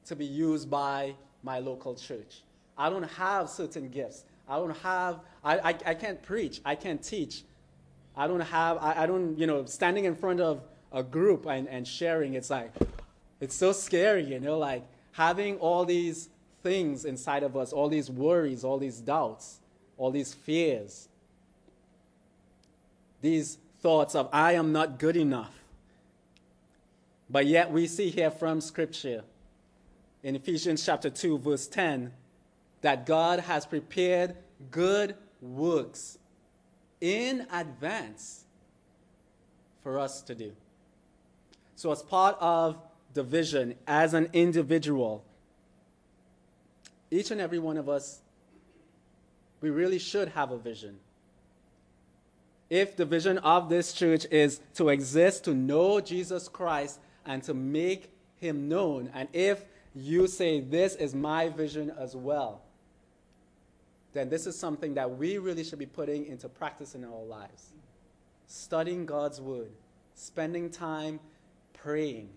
to 0.06 0.16
be 0.16 0.26
used 0.26 0.70
by 0.70 1.16
my 1.44 1.60
local 1.60 1.96
church? 1.96 2.42
I 2.78 2.90
don't 2.90 3.04
have 3.04 3.50
certain 3.50 3.90
gifts. 3.90 4.26
I 4.50 4.58
don't 4.58 4.76
have, 4.80 5.20
I, 5.44 5.60
I, 5.60 5.70
I 5.86 5.94
can't 5.94 6.22
preach. 6.22 6.60
I 6.66 6.76
can't 6.76 7.02
teach. 7.02 7.44
I 8.18 8.28
don't 8.28 8.42
have, 8.42 8.78
I, 8.78 9.04
I 9.04 9.06
don't, 9.06 9.38
you 9.38 9.48
know, 9.48 9.64
standing 9.66 10.06
in 10.06 10.16
front 10.16 10.42
of 10.42 10.62
a 10.92 11.04
group 11.04 11.46
and, 11.46 11.70
and 11.70 11.88
sharing, 11.88 12.34
it's 12.34 12.50
like, 12.50 12.74
it's 13.40 13.56
so 13.56 13.72
scary, 13.72 14.24
you 14.24 14.40
know, 14.40 14.58
like 14.58 14.84
having 15.14 15.58
all 15.58 15.86
these 15.86 16.30
things 16.62 17.06
inside 17.06 17.44
of 17.44 17.56
us, 17.56 17.72
all 17.72 17.90
these 17.90 18.10
worries, 18.10 18.64
all 18.64 18.78
these 18.78 19.00
doubts, 19.00 19.60
all 19.98 20.12
these 20.12 20.34
fears, 20.34 21.08
these 23.22 23.58
thoughts 23.82 24.16
of, 24.16 24.30
I 24.32 24.54
am 24.54 24.72
not 24.72 25.00
good 25.00 25.16
enough. 25.16 25.54
But 27.30 27.46
yet 27.46 27.72
we 27.72 27.88
see 27.88 28.10
here 28.10 28.32
from 28.32 28.60
Scripture 28.60 29.24
in 30.24 30.36
Ephesians 30.36 30.86
chapter 30.86 31.10
2, 31.10 31.38
verse 31.40 31.68
10, 31.68 32.12
that 32.82 33.06
God 33.06 33.42
has 33.42 33.66
prepared 33.66 34.36
good 34.72 35.16
works 35.42 36.18
in 37.00 37.48
advance 37.52 38.44
for 39.84 40.00
us 40.00 40.22
to 40.24 40.36
do. 40.36 40.52
So, 41.76 41.92
as 41.92 42.04
part 42.04 42.36
of 42.42 42.78
the 43.14 43.24
vision 43.24 43.76
as 43.88 44.14
an 44.14 44.30
individual, 44.34 45.24
each 47.12 47.32
and 47.32 47.42
every 47.42 47.60
one 47.60 47.78
of 47.78 47.90
us, 47.90 48.20
we 49.62 49.70
really 49.70 50.00
should 50.00 50.30
have 50.30 50.52
a 50.52 50.58
vision. 50.58 51.00
If 52.70 52.96
the 52.96 53.06
vision 53.06 53.40
of 53.40 53.68
this 53.68 53.94
church 53.94 54.26
is 54.30 54.62
to 54.76 54.90
exist, 54.90 55.46
to 55.46 55.54
know 55.56 56.00
Jesus 56.00 56.48
Christ, 56.48 57.00
and 57.26 57.44
to 57.44 57.54
make 57.54 58.12
him 58.38 58.70
known, 58.70 59.10
and 59.14 59.28
if 59.34 59.66
you 59.96 60.28
say, 60.28 60.62
This 60.62 60.96
is 60.96 61.16
my 61.16 61.50
vision 61.50 61.92
as 61.98 62.16
well, 62.16 62.62
then 64.14 64.30
this 64.30 64.48
is 64.48 64.58
something 64.58 64.94
that 64.96 65.18
we 65.18 65.38
really 65.38 65.64
should 65.64 65.80
be 65.80 65.86
putting 65.86 66.26
into 66.26 66.48
practice 66.50 66.96
in 66.96 67.04
our 67.04 67.24
lives. 67.24 67.74
Studying 68.48 69.06
God's 69.06 69.40
word, 69.40 69.72
spending 70.16 70.70
time 70.70 71.20
praying, 71.74 72.30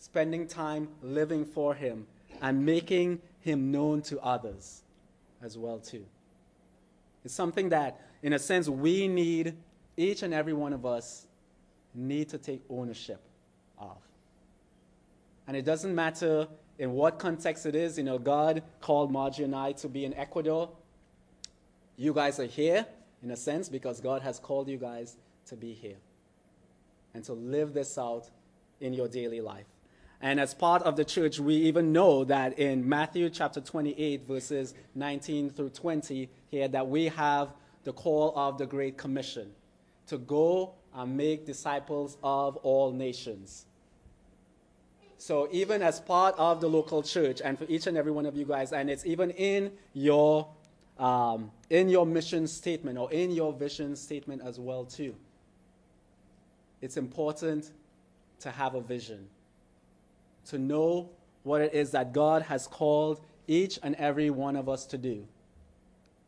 spending 0.00 0.46
time 0.46 0.88
living 1.02 1.44
for 1.44 1.74
him 1.74 2.06
and 2.40 2.64
making 2.64 3.20
him 3.40 3.70
known 3.70 4.00
to 4.00 4.18
others 4.20 4.82
as 5.42 5.56
well 5.56 5.78
too. 5.78 6.04
It's 7.22 7.34
something 7.34 7.68
that 7.68 8.00
in 8.22 8.32
a 8.32 8.38
sense 8.38 8.68
we 8.68 9.06
need 9.06 9.54
each 9.96 10.22
and 10.22 10.32
every 10.32 10.54
one 10.54 10.72
of 10.72 10.86
us 10.86 11.26
need 11.94 12.30
to 12.30 12.38
take 12.38 12.62
ownership 12.70 13.20
of. 13.78 13.98
And 15.46 15.56
it 15.56 15.66
doesn't 15.66 15.94
matter 15.94 16.48
in 16.78 16.92
what 16.92 17.18
context 17.18 17.66
it 17.66 17.74
is. 17.74 17.98
You 17.98 18.04
know 18.04 18.18
god 18.18 18.62
called 18.80 19.12
margie 19.12 19.44
and 19.44 19.54
i 19.54 19.72
to 19.72 19.88
be 19.88 20.06
in 20.06 20.14
ecuador. 20.14 20.70
You 21.98 22.14
guys 22.14 22.40
are 22.40 22.46
here 22.46 22.86
in 23.22 23.30
a 23.32 23.36
sense 23.36 23.68
because 23.68 24.00
god 24.00 24.22
has 24.22 24.38
called 24.38 24.66
you 24.66 24.78
guys 24.78 25.18
to 25.48 25.56
be 25.56 25.74
here 25.74 25.98
and 27.12 27.22
to 27.24 27.34
live 27.34 27.74
this 27.74 27.98
out 27.98 28.30
in 28.80 28.94
your 28.94 29.08
daily 29.08 29.42
life 29.42 29.66
and 30.20 30.38
as 30.38 30.52
part 30.52 30.82
of 30.82 30.96
the 30.96 31.04
church, 31.04 31.40
we 31.40 31.54
even 31.54 31.92
know 31.92 32.24
that 32.24 32.58
in 32.58 32.86
Matthew 32.86 33.30
chapter 33.30 33.60
28, 33.60 34.26
verses 34.26 34.74
19 34.94 35.50
through 35.50 35.70
20, 35.70 36.28
here 36.48 36.68
that 36.68 36.86
we 36.86 37.06
have 37.06 37.54
the 37.84 37.92
call 37.92 38.34
of 38.36 38.58
the 38.58 38.66
Great 38.66 38.98
Commission 38.98 39.50
to 40.08 40.18
go 40.18 40.74
and 40.94 41.16
make 41.16 41.46
disciples 41.46 42.18
of 42.22 42.56
all 42.58 42.92
nations. 42.92 43.64
So, 45.16 45.48
even 45.52 45.82
as 45.82 46.00
part 46.00 46.34
of 46.36 46.60
the 46.60 46.68
local 46.68 47.02
church, 47.02 47.40
and 47.42 47.58
for 47.58 47.64
each 47.68 47.86
and 47.86 47.96
every 47.96 48.12
one 48.12 48.26
of 48.26 48.36
you 48.36 48.44
guys, 48.44 48.72
and 48.72 48.90
it's 48.90 49.06
even 49.06 49.30
in 49.30 49.72
your 49.92 50.48
um, 50.98 51.50
in 51.70 51.88
your 51.88 52.04
mission 52.04 52.46
statement 52.46 52.98
or 52.98 53.10
in 53.10 53.30
your 53.30 53.54
vision 53.54 53.96
statement 53.96 54.42
as 54.44 54.58
well 54.60 54.84
too. 54.84 55.14
It's 56.82 56.98
important 56.98 57.70
to 58.40 58.50
have 58.50 58.74
a 58.74 58.82
vision 58.82 59.28
to 60.46 60.58
know 60.58 61.10
what 61.42 61.60
it 61.60 61.74
is 61.74 61.90
that 61.92 62.12
God 62.12 62.42
has 62.42 62.66
called 62.66 63.20
each 63.46 63.78
and 63.82 63.94
every 63.96 64.30
one 64.30 64.56
of 64.56 64.68
us 64.68 64.86
to 64.86 64.98
do 64.98 65.26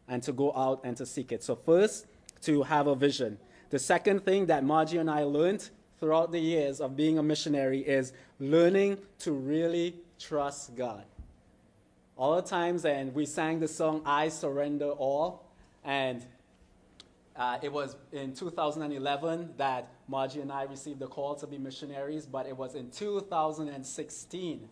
and 0.08 0.22
to 0.22 0.32
go 0.32 0.52
out 0.54 0.80
and 0.84 0.96
to 0.96 1.06
seek 1.06 1.32
it. 1.32 1.42
So, 1.42 1.54
first, 1.54 2.06
to 2.42 2.62
have 2.62 2.86
a 2.86 2.94
vision. 2.94 3.38
The 3.70 3.78
second 3.78 4.24
thing 4.24 4.46
that 4.46 4.64
Margie 4.64 4.98
and 4.98 5.10
I 5.10 5.22
learned 5.22 5.70
throughout 6.00 6.32
the 6.32 6.40
years 6.40 6.80
of 6.80 6.96
being 6.96 7.18
a 7.18 7.22
missionary 7.22 7.80
is 7.80 8.12
learning 8.40 8.98
to 9.20 9.32
really 9.32 9.94
trust 10.18 10.74
God. 10.74 11.04
All 12.16 12.36
the 12.36 12.42
times, 12.42 12.84
and 12.84 13.14
we 13.14 13.24
sang 13.24 13.60
the 13.60 13.68
song, 13.68 14.02
I 14.04 14.28
Surrender 14.28 14.90
All, 14.90 15.44
and 15.84 16.26
uh, 17.36 17.58
it 17.62 17.72
was 17.72 17.96
in 18.12 18.34
2011 18.34 19.54
that 19.56 19.88
Margie 20.06 20.40
and 20.40 20.52
I 20.52 20.64
received 20.64 20.98
the 20.98 21.06
call 21.06 21.34
to 21.36 21.46
be 21.46 21.56
missionaries, 21.56 22.26
but 22.26 22.46
it 22.46 22.56
was 22.56 22.74
in 22.74 22.90
2016 22.90 24.68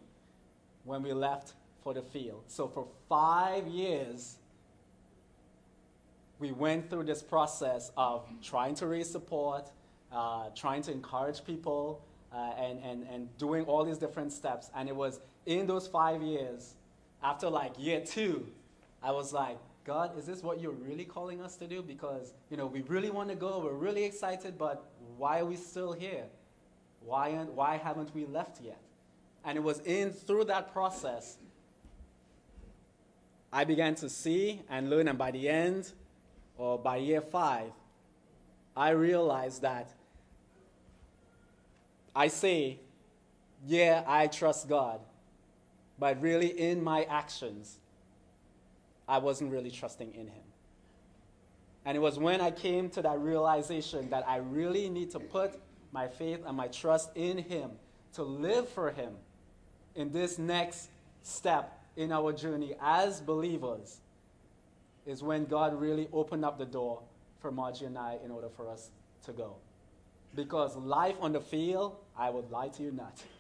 when 0.85 1.03
we 1.03 1.13
left 1.13 1.55
for 1.83 1.95
the 1.95 2.03
field. 2.03 2.45
So 2.49 2.69
for 2.69 2.87
five 3.09 3.67
years, 3.67 4.37
we 6.39 6.53
went 6.53 6.91
through 6.91 7.05
this 7.05 7.23
process 7.23 7.93
of 7.97 8.27
trying 8.43 8.75
to 8.77 8.87
raise 8.87 9.11
support, 9.11 9.71
uh, 10.13 10.51
trying 10.55 10.83
to 10.83 10.93
encourage 10.93 11.45
people, 11.45 12.05
uh, 12.33 12.53
and, 12.59 12.79
and, 12.85 13.07
and 13.11 13.39
doing 13.39 13.65
all 13.65 13.85
these 13.85 13.99
different 13.99 14.33
steps. 14.33 14.71
And 14.75 14.89
it 14.89 14.95
was 14.95 15.21
in 15.47 15.67
those 15.67 15.87
five 15.87 16.23
years, 16.23 16.75
after 17.23 17.49
like 17.49 17.73
year 17.79 18.01
two, 18.01 18.47
I 19.03 19.13
was 19.13 19.33
like, 19.33 19.59
God, 19.85 20.17
is 20.19 20.27
this 20.27 20.43
what 20.43 20.61
you're 20.61 20.73
really 20.73 21.05
calling 21.05 21.41
us 21.41 21.57
to 21.57 21.67
do? 21.67 21.83
Because, 21.83 22.35
you 22.51 22.57
know, 22.57 22.67
we 22.67 22.83
really 22.83 23.11
want 23.11 23.29
to 23.31 23.35
go, 23.35 23.61
we're 23.61 23.73
really 23.73 24.05
excited, 24.05 24.59
but 24.59 24.85
why 25.17 25.41
are 25.41 25.47
we 25.47 25.57
still 25.57 25.93
here? 25.93 26.25
Why, 27.05 27.33
why 27.33 27.77
haven't 27.77 28.15
we 28.15 28.27
left 28.27 28.61
yet? 28.63 28.81
And 29.45 29.57
it 29.57 29.63
was 29.63 29.81
in 29.81 30.13
through 30.13 30.45
that 30.45 30.73
process 30.73 31.39
I 33.53 33.65
began 33.65 33.97
to 33.97 34.09
see 34.09 34.61
and 34.69 34.91
learn, 34.91 35.09
and 35.09 35.19
by 35.19 35.33
the 35.33 35.49
end, 35.49 35.93
or 36.57 36.79
by 36.79 36.99
year 36.99 37.21
five, 37.21 37.73
I 38.77 38.91
realized 38.91 39.63
that 39.63 39.91
I 42.15 42.29
say, 42.29 42.79
yeah, 43.67 44.05
I 44.07 44.29
trust 44.29 44.69
God, 44.69 45.01
but 45.99 46.21
really 46.23 46.47
in 46.47 46.83
my 46.83 47.05
actions, 47.05 47.79
I 49.11 49.19
wasn't 49.19 49.51
really 49.51 49.71
trusting 49.71 50.15
in 50.15 50.29
Him. 50.29 50.43
And 51.85 51.97
it 51.97 52.01
was 52.01 52.19
when 52.19 52.41
I 52.41 52.51
came 52.51 52.89
to 52.91 53.03
that 53.03 53.19
realization 53.19 54.09
that 54.11 54.27
I 54.29 54.37
really 54.37 54.89
need 54.89 55.11
to 55.11 55.19
put 55.19 55.61
my 55.93 56.07
faith 56.07 56.41
and 56.47 56.57
my 56.57 56.69
trust 56.69 57.11
in 57.17 57.39
Him 57.39 57.73
to 58.15 58.23
live 58.23 58.69
for 58.69 58.91
Him 58.91 59.15
in 59.97 60.13
this 60.13 60.39
next 60.39 60.91
step 61.23 61.83
in 61.97 62.13
our 62.13 62.33
journey 62.33 62.75
as 62.81 63.21
believers 63.21 63.99
is 65.07 65.23
when 65.23 65.45
God 65.45 65.79
really 65.81 66.09
opened 66.13 66.45
up 66.45 66.59
the 66.59 66.67
door 66.67 67.03
for 67.41 67.51
Margie 67.51 67.87
and 67.87 67.99
I 67.99 68.19
in 68.25 68.31
order 68.31 68.49
for 68.49 68.69
us 68.69 68.91
to 69.25 69.33
go. 69.33 69.57
Because 70.37 70.77
life 70.77 71.17
on 71.21 71.33
the 71.33 71.41
field, 71.41 71.97
I 72.17 72.31
would 72.31 72.51
lie 72.51 72.69
to 72.69 72.83
you 72.83 72.93
not. 72.93 73.21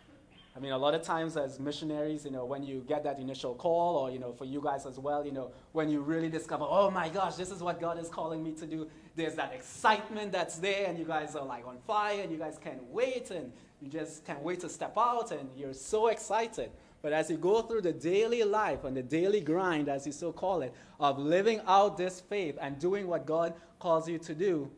I 0.56 0.58
mean, 0.58 0.72
a 0.72 0.78
lot 0.78 0.94
of 0.94 1.02
times 1.02 1.36
as 1.36 1.60
missionaries, 1.60 2.24
you 2.24 2.32
know, 2.32 2.44
when 2.44 2.64
you 2.64 2.84
get 2.88 3.04
that 3.04 3.20
initial 3.20 3.54
call, 3.54 3.96
or, 3.96 4.10
you 4.10 4.18
know, 4.18 4.32
for 4.32 4.44
you 4.44 4.60
guys 4.60 4.84
as 4.84 4.98
well, 4.98 5.24
you 5.24 5.30
know, 5.30 5.52
when 5.72 5.88
you 5.88 6.00
really 6.00 6.28
discover, 6.28 6.64
oh 6.68 6.90
my 6.90 7.08
gosh, 7.08 7.36
this 7.36 7.52
is 7.52 7.62
what 7.62 7.80
God 7.80 8.00
is 8.00 8.08
calling 8.08 8.42
me 8.42 8.52
to 8.52 8.66
do, 8.66 8.88
there's 9.14 9.36
that 9.36 9.52
excitement 9.52 10.32
that's 10.32 10.56
there, 10.56 10.86
and 10.88 10.98
you 10.98 11.04
guys 11.04 11.36
are 11.36 11.44
like 11.44 11.66
on 11.66 11.78
fire, 11.86 12.20
and 12.20 12.32
you 12.32 12.38
guys 12.38 12.58
can't 12.62 12.82
wait, 12.90 13.30
and 13.30 13.52
you 13.80 13.88
just 13.88 14.24
can't 14.26 14.42
wait 14.42 14.58
to 14.60 14.68
step 14.68 14.94
out, 14.98 15.30
and 15.30 15.48
you're 15.56 15.72
so 15.72 16.08
excited. 16.08 16.70
But 17.00 17.12
as 17.12 17.30
you 17.30 17.36
go 17.36 17.62
through 17.62 17.82
the 17.82 17.92
daily 17.92 18.42
life 18.42 18.84
and 18.84 18.96
the 18.96 19.02
daily 19.02 19.40
grind, 19.40 19.88
as 19.88 20.04
you 20.04 20.12
so 20.12 20.32
call 20.32 20.62
it, 20.62 20.74
of 20.98 21.18
living 21.18 21.60
out 21.66 21.96
this 21.96 22.20
faith 22.20 22.58
and 22.60 22.78
doing 22.78 23.06
what 23.06 23.24
God 23.24 23.54
calls 23.78 24.08
you 24.08 24.18
to 24.18 24.34
do, 24.34 24.70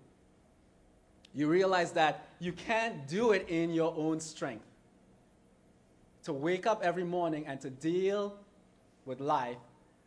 you 1.34 1.48
realize 1.48 1.92
that 1.92 2.26
you 2.38 2.52
can't 2.52 3.08
do 3.08 3.32
it 3.32 3.48
in 3.48 3.72
your 3.72 3.94
own 3.96 4.20
strength. 4.20 4.66
To 6.24 6.32
wake 6.32 6.66
up 6.66 6.82
every 6.82 7.04
morning 7.04 7.46
and 7.46 7.60
to 7.62 7.70
deal 7.70 8.36
with 9.04 9.20
life, 9.20 9.56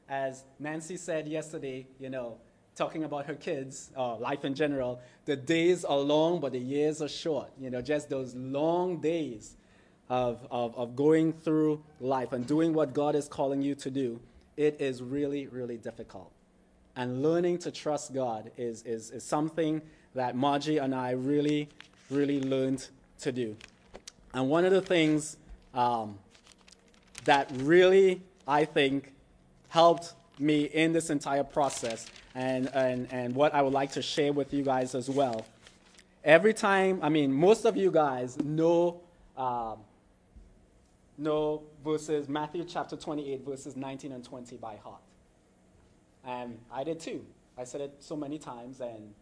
as 0.08 0.44
Nancy 0.60 0.98
said 0.98 1.28
yesterday, 1.28 1.88
you 2.00 2.10
know, 2.10 2.38
talking 2.76 3.04
about 3.04 3.26
her 3.26 3.36
kids, 3.36 3.92
or 3.96 4.18
life 4.18 4.46
in 4.46 4.54
general, 4.54 5.00
the 5.26 5.36
days 5.36 5.86
are 5.86 5.98
long, 5.98 6.40
but 6.40 6.52
the 6.52 6.60
years 6.60 7.02
are 7.02 7.08
short. 7.08 7.50
You 7.60 7.70
know, 7.70 7.82
just 7.82 8.10
those 8.10 8.36
long 8.36 8.98
days 8.98 9.56
of, 10.10 10.46
of, 10.52 10.76
of 10.76 10.96
going 10.96 11.34
through 11.34 11.82
life 12.00 12.34
and 12.34 12.46
doing 12.46 12.74
what 12.74 12.94
God 12.94 13.16
is 13.16 13.28
calling 13.28 13.62
you 13.62 13.76
to 13.76 13.90
do, 13.90 14.20
it 14.58 14.80
is 14.80 15.02
really, 15.02 15.48
really 15.48 15.78
difficult. 15.78 16.32
And 16.96 17.22
learning 17.22 17.60
to 17.60 17.72
trust 17.72 18.14
God 18.14 18.52
is, 18.58 18.84
is, 18.84 19.12
is 19.12 19.24
something 19.24 19.82
that 20.14 20.36
Margie 20.36 20.78
and 20.78 20.96
I 20.96 21.12
really, 21.12 21.70
really 22.10 22.40
learned 22.42 22.88
to 23.20 23.32
do. 23.32 23.56
And 24.34 24.50
one 24.50 24.66
of 24.66 24.72
the 24.72 24.82
things 24.82 25.38
um, 25.76 26.18
that 27.26 27.52
really, 27.58 28.22
I 28.48 28.66
think, 28.66 29.14
helped 29.70 30.14
me 30.40 30.64
in 30.64 30.94
this 30.94 31.10
entire 31.10 31.44
process 31.44 32.08
and, 32.34 32.70
and, 32.74 33.08
and 33.12 33.36
what 33.36 33.54
I 33.54 33.62
would 33.62 33.74
like 33.74 33.92
to 33.94 34.02
share 34.02 34.34
with 34.34 34.54
you 34.54 34.64
guys 34.64 34.96
as 34.96 35.10
well. 35.10 35.46
Every 36.24 36.54
time, 36.54 37.00
I 37.04 37.10
mean, 37.10 37.32
most 37.32 37.66
of 37.66 37.78
you 37.78 37.92
guys 37.92 38.38
know 38.40 39.02
um, 39.38 39.80
know 41.18 41.64
verses, 41.84 42.28
Matthew 42.28 42.66
chapter 42.66 42.96
28, 42.96 43.46
verses 43.46 43.76
19 43.76 44.12
and 44.12 44.24
20 44.24 44.58
by 44.58 44.76
heart. 44.78 45.02
And 46.26 46.58
I 46.72 46.84
did 46.84 47.00
too. 47.00 47.26
I 47.58 47.64
said 47.64 47.82
it 47.82 47.96
so 48.00 48.16
many 48.16 48.38
times, 48.38 48.82
and 48.82 49.14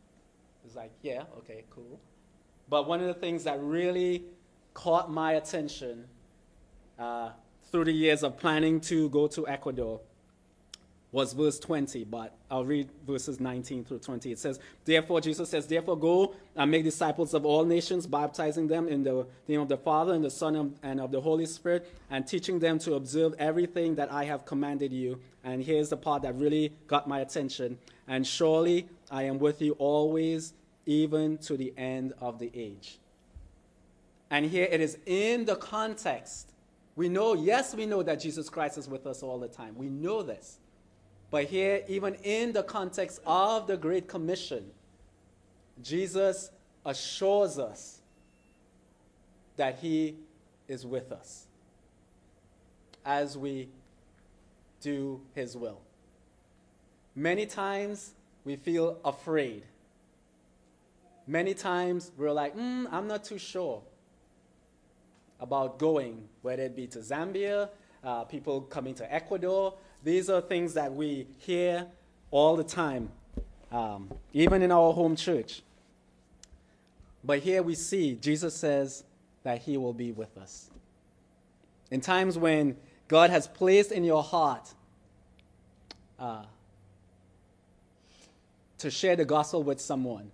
it's 0.65 0.75
like, 0.75 0.91
yeah, 1.01 1.23
okay, 1.39 1.65
cool. 1.69 1.99
But 2.69 2.87
one 2.87 3.01
of 3.01 3.07
the 3.07 3.13
things 3.13 3.43
that 3.43 3.59
really 3.61 4.23
caught 4.73 5.11
my 5.11 5.33
attention 5.33 6.05
uh, 7.03 7.29
through 7.69 7.85
the 7.85 7.91
years 7.91 8.23
of 8.23 8.37
planning 8.37 8.79
to 8.79 9.09
go 9.09 9.27
to 9.27 9.47
Ecuador 9.47 9.99
was 11.11 11.33
verse 11.33 11.59
20, 11.59 12.05
but 12.05 12.33
I'll 12.49 12.65
read 12.65 12.89
verses 13.05 13.39
19 13.39 13.83
through 13.83 13.99
20. 13.99 14.31
It 14.31 14.39
says, 14.39 14.59
Therefore, 14.83 15.21
Jesus 15.21 15.49
says, 15.49 15.67
Therefore, 15.67 15.97
go 15.97 16.33
and 16.55 16.71
make 16.71 16.83
disciples 16.83 17.35
of 17.35 17.45
all 17.45 17.65
nations, 17.65 18.07
baptizing 18.07 18.67
them 18.67 18.87
in 18.87 19.03
the 19.03 19.27
name 19.47 19.61
of 19.61 19.67
the 19.67 19.77
Father 19.77 20.13
and 20.13 20.23
the 20.23 20.31
Son 20.31 20.73
and 20.81 20.99
of 20.99 21.11
the 21.11 21.21
Holy 21.21 21.45
Spirit, 21.45 21.87
and 22.09 22.25
teaching 22.25 22.57
them 22.57 22.79
to 22.79 22.95
observe 22.95 23.35
everything 23.37 23.93
that 23.95 24.11
I 24.11 24.23
have 24.23 24.45
commanded 24.45 24.91
you. 24.91 25.19
And 25.43 25.63
here's 25.63 25.89
the 25.89 25.97
part 25.97 26.23
that 26.23 26.35
really 26.35 26.73
got 26.87 27.07
my 27.07 27.19
attention. 27.19 27.77
And 28.07 28.25
surely 28.25 28.87
I 29.11 29.23
am 29.23 29.37
with 29.37 29.61
you 29.61 29.73
always, 29.73 30.53
even 30.87 31.37
to 31.39 31.57
the 31.57 31.73
end 31.77 32.13
of 32.21 32.39
the 32.39 32.49
age. 32.55 32.97
And 34.31 34.47
here 34.47 34.67
it 34.71 34.81
is 34.81 34.97
in 35.05 35.45
the 35.45 35.55
context. 35.55 36.52
We 36.95 37.09
know, 37.09 37.33
yes, 37.33 37.73
we 37.73 37.85
know 37.85 38.03
that 38.03 38.19
Jesus 38.19 38.49
Christ 38.49 38.77
is 38.77 38.87
with 38.87 39.07
us 39.07 39.23
all 39.23 39.39
the 39.39 39.47
time. 39.47 39.75
We 39.75 39.89
know 39.89 40.21
this. 40.21 40.59
But 41.31 41.45
here, 41.45 41.83
even 41.87 42.15
in 42.23 42.53
the 42.53 42.61
context 42.61 43.19
of 43.25 43.65
the 43.65 43.75
Great 43.75 44.07
Commission, 44.07 44.69
Jesus 45.81 46.51
assures 46.85 47.57
us 47.57 47.99
that 49.55 49.79
He 49.79 50.17
is 50.67 50.85
with 50.85 51.11
us 51.11 51.47
as 53.03 53.35
we 53.35 53.69
do 54.81 55.19
His 55.33 55.57
will. 55.57 55.81
Many 57.15 57.47
times 57.47 58.13
we 58.45 58.55
feel 58.55 58.99
afraid. 59.03 59.63
Many 61.25 61.55
times 61.55 62.11
we're 62.17 62.31
like, 62.31 62.55
mm, 62.55 62.87
I'm 62.91 63.07
not 63.07 63.23
too 63.23 63.39
sure 63.39 63.81
about 65.43 65.77
going, 65.77 66.23
whether 66.41 66.63
it 66.63 66.75
be 66.75 66.87
to 66.87 66.99
Zambia, 66.99 67.69
uh, 68.01 68.23
people 68.23 68.61
coming 68.61 68.95
to 68.95 69.13
Ecuador, 69.13 69.73
these 70.01 70.29
are 70.29 70.39
things 70.39 70.73
that 70.73 70.93
we 70.93 71.27
hear 71.39 71.85
all 72.31 72.55
the 72.55 72.63
time, 72.63 73.09
um, 73.69 74.09
even 74.31 74.61
in 74.61 74.71
our 74.71 74.93
home 74.93 75.17
church. 75.17 75.61
But 77.25 77.39
here 77.39 77.61
we 77.61 77.75
see 77.75 78.15
Jesus 78.15 78.55
says 78.55 79.03
that 79.43 79.61
he 79.61 79.75
will 79.75 79.93
be 79.93 80.13
with 80.13 80.37
us. 80.37 80.69
In 81.91 81.99
times 81.99 82.37
when 82.37 82.77
God 83.09 83.29
has 83.29 83.45
placed 83.45 83.91
in 83.91 84.05
your 84.05 84.23
heart 84.23 84.73
uh, 86.17 86.43
to 88.77 88.89
share 88.89 89.17
the 89.17 89.25
gospel 89.25 89.61
with 89.61 89.81
someone, 89.81 90.31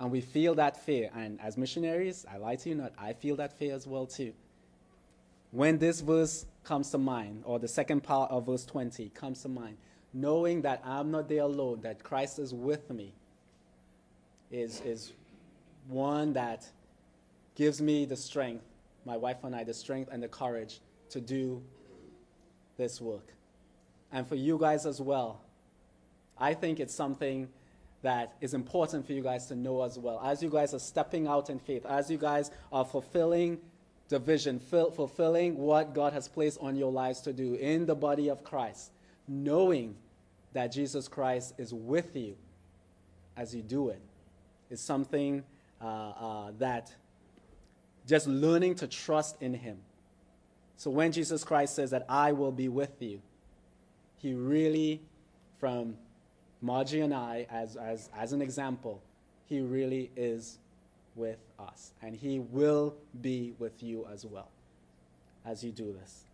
and 0.00 0.10
we 0.10 0.22
feel 0.22 0.54
that 0.54 0.82
fear, 0.82 1.10
and 1.14 1.38
as 1.42 1.58
missionaries, 1.58 2.24
I 2.32 2.38
lie 2.38 2.56
to 2.56 2.70
you 2.70 2.74
not, 2.74 2.92
I 2.98 3.12
feel 3.12 3.36
that 3.36 3.52
fear 3.52 3.74
as 3.74 3.86
well 3.86 4.06
too. 4.06 4.32
When 5.50 5.76
this 5.76 6.00
verse 6.00 6.46
comes 6.64 6.90
to 6.92 6.98
mind, 6.98 7.42
or 7.44 7.58
the 7.58 7.68
second 7.68 8.02
part 8.02 8.30
of 8.30 8.46
verse 8.46 8.64
20 8.64 9.10
comes 9.10 9.42
to 9.42 9.48
mind, 9.48 9.76
knowing 10.14 10.62
that 10.62 10.80
I'm 10.86 11.10
not 11.10 11.28
there 11.28 11.42
alone, 11.42 11.82
that 11.82 12.02
Christ 12.02 12.38
is 12.38 12.54
with 12.54 12.88
me, 12.90 13.12
is, 14.50 14.80
is 14.80 15.12
one 15.86 16.32
that 16.32 16.66
gives 17.54 17.82
me 17.82 18.06
the 18.06 18.16
strength, 18.16 18.64
my 19.04 19.18
wife 19.18 19.44
and 19.44 19.54
I, 19.54 19.64
the 19.64 19.74
strength 19.74 20.08
and 20.10 20.22
the 20.22 20.28
courage 20.28 20.80
to 21.10 21.20
do 21.20 21.62
this 22.78 23.02
work. 23.02 23.34
And 24.12 24.26
for 24.26 24.34
you 24.34 24.56
guys 24.56 24.86
as 24.86 24.98
well, 24.98 25.42
I 26.38 26.54
think 26.54 26.80
it's 26.80 26.94
something 26.94 27.48
that 28.02 28.34
is 28.40 28.54
important 28.54 29.06
for 29.06 29.12
you 29.12 29.22
guys 29.22 29.46
to 29.46 29.54
know 29.54 29.82
as 29.82 29.98
well. 29.98 30.20
As 30.24 30.42
you 30.42 30.48
guys 30.48 30.72
are 30.74 30.78
stepping 30.78 31.26
out 31.26 31.50
in 31.50 31.58
faith, 31.58 31.84
as 31.84 32.10
you 32.10 32.16
guys 32.16 32.50
are 32.72 32.84
fulfilling 32.84 33.58
the 34.08 34.18
vision, 34.18 34.58
fulfilling 34.58 35.56
what 35.56 35.94
God 35.94 36.12
has 36.12 36.26
placed 36.28 36.58
on 36.60 36.76
your 36.76 36.90
lives 36.90 37.20
to 37.22 37.32
do 37.32 37.54
in 37.54 37.86
the 37.86 37.94
body 37.94 38.28
of 38.28 38.42
Christ, 38.42 38.90
knowing 39.28 39.94
that 40.52 40.72
Jesus 40.72 41.06
Christ 41.08 41.54
is 41.58 41.72
with 41.72 42.16
you 42.16 42.36
as 43.36 43.54
you 43.54 43.62
do 43.62 43.90
it, 43.90 44.00
is 44.68 44.80
something 44.80 45.44
uh, 45.80 45.84
uh, 45.84 46.52
that 46.58 46.92
just 48.06 48.26
learning 48.26 48.74
to 48.76 48.86
trust 48.86 49.40
in 49.40 49.54
Him. 49.54 49.78
So 50.76 50.90
when 50.90 51.12
Jesus 51.12 51.44
Christ 51.44 51.76
says 51.76 51.90
that 51.90 52.06
I 52.08 52.32
will 52.32 52.52
be 52.52 52.68
with 52.68 53.00
you, 53.00 53.20
he 54.16 54.34
really, 54.34 55.00
from 55.58 55.96
Margie 56.62 57.00
and 57.00 57.14
I, 57.14 57.46
as, 57.50 57.76
as, 57.76 58.10
as 58.16 58.32
an 58.32 58.42
example, 58.42 59.00
he 59.46 59.60
really 59.60 60.10
is 60.16 60.58
with 61.16 61.38
us. 61.58 61.92
And 62.02 62.14
he 62.14 62.38
will 62.38 62.94
be 63.20 63.54
with 63.58 63.82
you 63.82 64.06
as 64.12 64.24
well 64.24 64.48
as 65.44 65.64
you 65.64 65.70
do 65.70 65.92
this. 65.92 66.24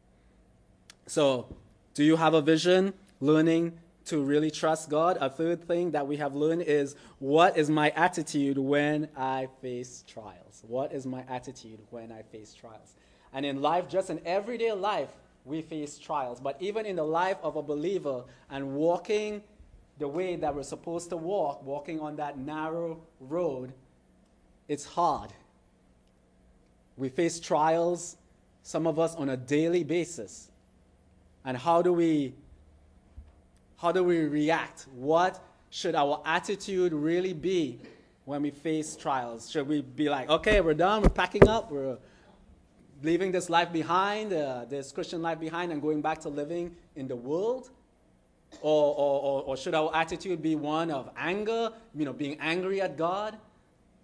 So, 1.07 1.47
do 1.95 2.05
you 2.05 2.17
have 2.17 2.35
a 2.35 2.43
vision? 2.43 2.93
Learning 3.21 3.79
to 4.07 4.23
really 4.23 4.51
trust 4.51 4.91
God. 4.91 5.19
A 5.21 5.31
third 5.31 5.67
thing 5.67 5.93
that 5.93 6.07
we 6.07 6.17
have 6.17 6.35
learned 6.35 6.62
is 6.62 6.97
what 7.19 7.57
is 7.57 7.71
my 7.71 7.91
attitude 7.91 8.59
when 8.59 9.09
I 9.17 9.49
face 9.62 10.05
trials? 10.07 10.62
What 10.67 10.93
is 10.93 11.07
my 11.07 11.25
attitude 11.29 11.79
when 11.91 12.12
I 12.12 12.23
face 12.23 12.55
trials? 12.55 12.95
And 13.33 13.45
in 13.45 13.61
life, 13.61 13.89
just 13.89 14.11
in 14.11 14.21
everyday 14.25 14.73
life, 14.73 15.11
we 15.45 15.62
face 15.62 15.99
trials. 15.99 16.41
But 16.41 16.57
even 16.61 16.87
in 16.87 16.97
the 16.97 17.05
life 17.05 17.39
of 17.43 17.57
a 17.57 17.62
believer 17.62 18.25
and 18.51 18.75
walking 18.75 19.43
the 19.99 20.09
way 20.09 20.37
that 20.37 20.55
we're 20.55 20.63
supposed 20.63 21.11
to 21.11 21.17
walk, 21.17 21.65
walking 21.65 22.01
on 22.01 22.17
that 22.17 22.39
narrow 22.39 23.01
road, 23.21 23.73
it's 24.69 24.85
hard. 24.85 25.33
We 26.97 27.09
face 27.09 27.41
trials, 27.41 28.17
some 28.63 28.87
of 28.87 28.99
us 28.99 29.15
on 29.15 29.29
a 29.31 29.37
daily 29.37 29.85
basis. 29.85 30.51
And 31.45 31.57
how 31.57 31.83
do 31.83 31.93
we 31.93 32.35
how 33.77 33.93
do 33.93 34.03
we 34.03 34.21
react? 34.21 34.87
What 34.95 35.43
should 35.71 35.95
our 35.95 36.23
attitude 36.25 36.93
really 36.93 37.35
be 37.35 37.79
when 38.25 38.43
we 38.43 38.51
face 38.51 38.97
trials? 38.97 39.51
Should 39.51 39.69
we 39.69 39.83
be 39.83 40.09
like, 40.09 40.31
okay, 40.31 40.61
we're 40.63 40.75
done, 40.75 41.03
we're 41.03 41.11
packing 41.11 41.47
up, 41.47 41.71
we're 41.71 41.99
leaving 43.03 43.31
this 43.31 43.51
life 43.51 43.71
behind, 43.73 44.33
uh, 44.33 44.65
this 44.65 44.93
Christian 44.93 45.21
life 45.21 45.39
behind, 45.39 45.73
and 45.73 45.83
going 45.83 46.01
back 46.01 46.21
to 46.21 46.31
living 46.31 46.75
in 46.97 47.07
the 47.07 47.17
world? 47.17 47.71
Or, 48.63 48.95
or, 48.95 49.43
or, 49.43 49.57
should 49.57 49.75
our 49.75 49.95
attitude 49.95 50.41
be 50.41 50.57
one 50.57 50.91
of 50.91 51.11
anger, 51.17 51.71
you 51.95 52.05
know, 52.05 52.13
being 52.13 52.39
angry 52.41 52.81
at 52.81 52.97
God? 52.97 53.37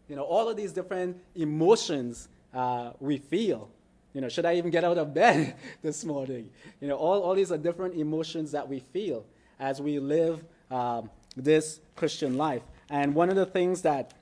You 0.08 0.16
know, 0.16 0.24
all 0.24 0.48
of 0.48 0.56
these 0.56 0.72
different 0.72 1.16
emotions 1.34 2.28
uh, 2.52 2.92
we 3.00 3.18
feel. 3.18 3.70
You 4.12 4.20
know, 4.20 4.28
should 4.28 4.44
I 4.44 4.56
even 4.56 4.70
get 4.70 4.84
out 4.84 4.98
of 4.98 5.14
bed 5.14 5.54
this 5.82 6.04
morning? 6.04 6.50
You 6.80 6.88
know, 6.88 6.96
all, 6.96 7.22
all 7.22 7.34
these 7.34 7.50
are 7.50 7.56
different 7.56 7.94
emotions 7.94 8.52
that 8.52 8.68
we 8.68 8.80
feel 8.92 9.24
as 9.58 9.80
we 9.80 9.98
live 9.98 10.44
um, 10.70 11.08
this 11.36 11.80
Christian 11.96 12.36
life. 12.36 12.62
And 12.90 13.14
one 13.14 13.30
of 13.30 13.36
the 13.36 13.46
things 13.46 13.82
that 13.82 14.12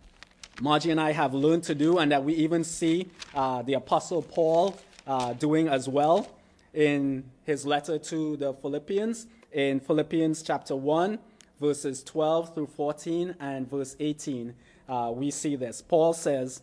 Margie 0.60 0.90
and 0.90 1.00
I 1.00 1.12
have 1.12 1.32
learned 1.32 1.64
to 1.64 1.74
do, 1.74 1.98
and 1.98 2.12
that 2.12 2.22
we 2.22 2.34
even 2.34 2.64
see 2.64 3.08
uh, 3.34 3.62
the 3.62 3.74
Apostle 3.74 4.22
Paul 4.22 4.78
uh, 5.06 5.32
doing 5.32 5.68
as 5.68 5.88
well 5.88 6.28
in 6.74 7.24
his 7.44 7.64
letter 7.64 7.98
to 7.98 8.36
the 8.36 8.52
Philippians, 8.54 9.26
in 9.52 9.80
Philippians 9.80 10.42
chapter 10.42 10.76
1, 10.76 11.18
verses 11.60 12.02
12 12.02 12.54
through 12.54 12.66
14, 12.68 13.34
and 13.40 13.68
verse 13.68 13.96
18, 13.98 14.54
uh, 14.88 15.12
we 15.14 15.30
see 15.30 15.56
this. 15.56 15.82
Paul 15.82 16.12
says, 16.12 16.62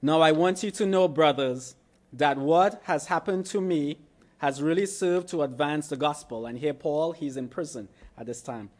Now 0.00 0.20
I 0.20 0.32
want 0.32 0.62
you 0.62 0.70
to 0.72 0.86
know, 0.86 1.08
brothers, 1.08 1.76
that 2.12 2.38
what 2.38 2.80
has 2.84 3.06
happened 3.06 3.46
to 3.46 3.60
me 3.60 3.98
has 4.38 4.62
really 4.62 4.86
served 4.86 5.28
to 5.28 5.42
advance 5.42 5.88
the 5.88 5.96
gospel. 5.96 6.46
And 6.46 6.58
here, 6.58 6.74
Paul, 6.74 7.12
he's 7.12 7.36
in 7.36 7.48
prison 7.48 7.88
at 8.16 8.26
this 8.26 8.42
time. 8.42 8.70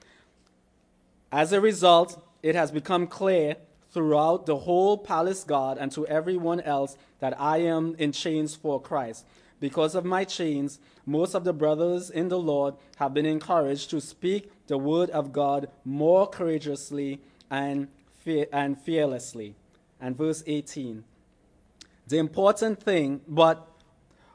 As 1.33 1.53
a 1.53 1.61
result, 1.61 2.25
it 2.43 2.55
has 2.55 2.71
become 2.71 3.07
clear 3.07 3.57
throughout 3.91 4.47
the 4.47 4.57
whole 4.57 4.99
palace 4.99 5.45
guard 5.45 5.79
and 5.79 5.91
to 5.93 6.07
everyone 6.07 6.61
else 6.61 6.97
that 7.21 7.41
I 7.41 7.59
am 7.59 7.95
in 7.99 8.13
chains 8.13 8.55
for 8.55 8.81
Christ. 8.81 9.25
Because 9.61 9.95
of 9.95 10.05
my 10.05 10.25
chains, 10.25 10.79
most 11.07 11.35
of 11.35 11.45
the 11.45 11.53
brothers 11.53 12.11
in 12.11 12.29
the 12.29 12.39
Lord 12.39 12.75
have 12.97 13.15
been 13.15 13.27
encouraged 13.27 13.91
to 13.91 14.01
speak 14.01 14.51
the 14.67 14.79
word 14.79 15.11
of 15.11 15.33
God 15.33 15.69
more 15.85 16.29
courageously 16.29 17.21
and, 17.51 17.89
fear- 18.19 18.47
and 18.53 18.81
fearlessly. 18.81 19.55
And 20.01 20.17
verse 20.17 20.43
18. 20.47 21.05
The 22.09 22.19
important 22.19 22.83
thing, 22.83 23.23
but 23.27 23.69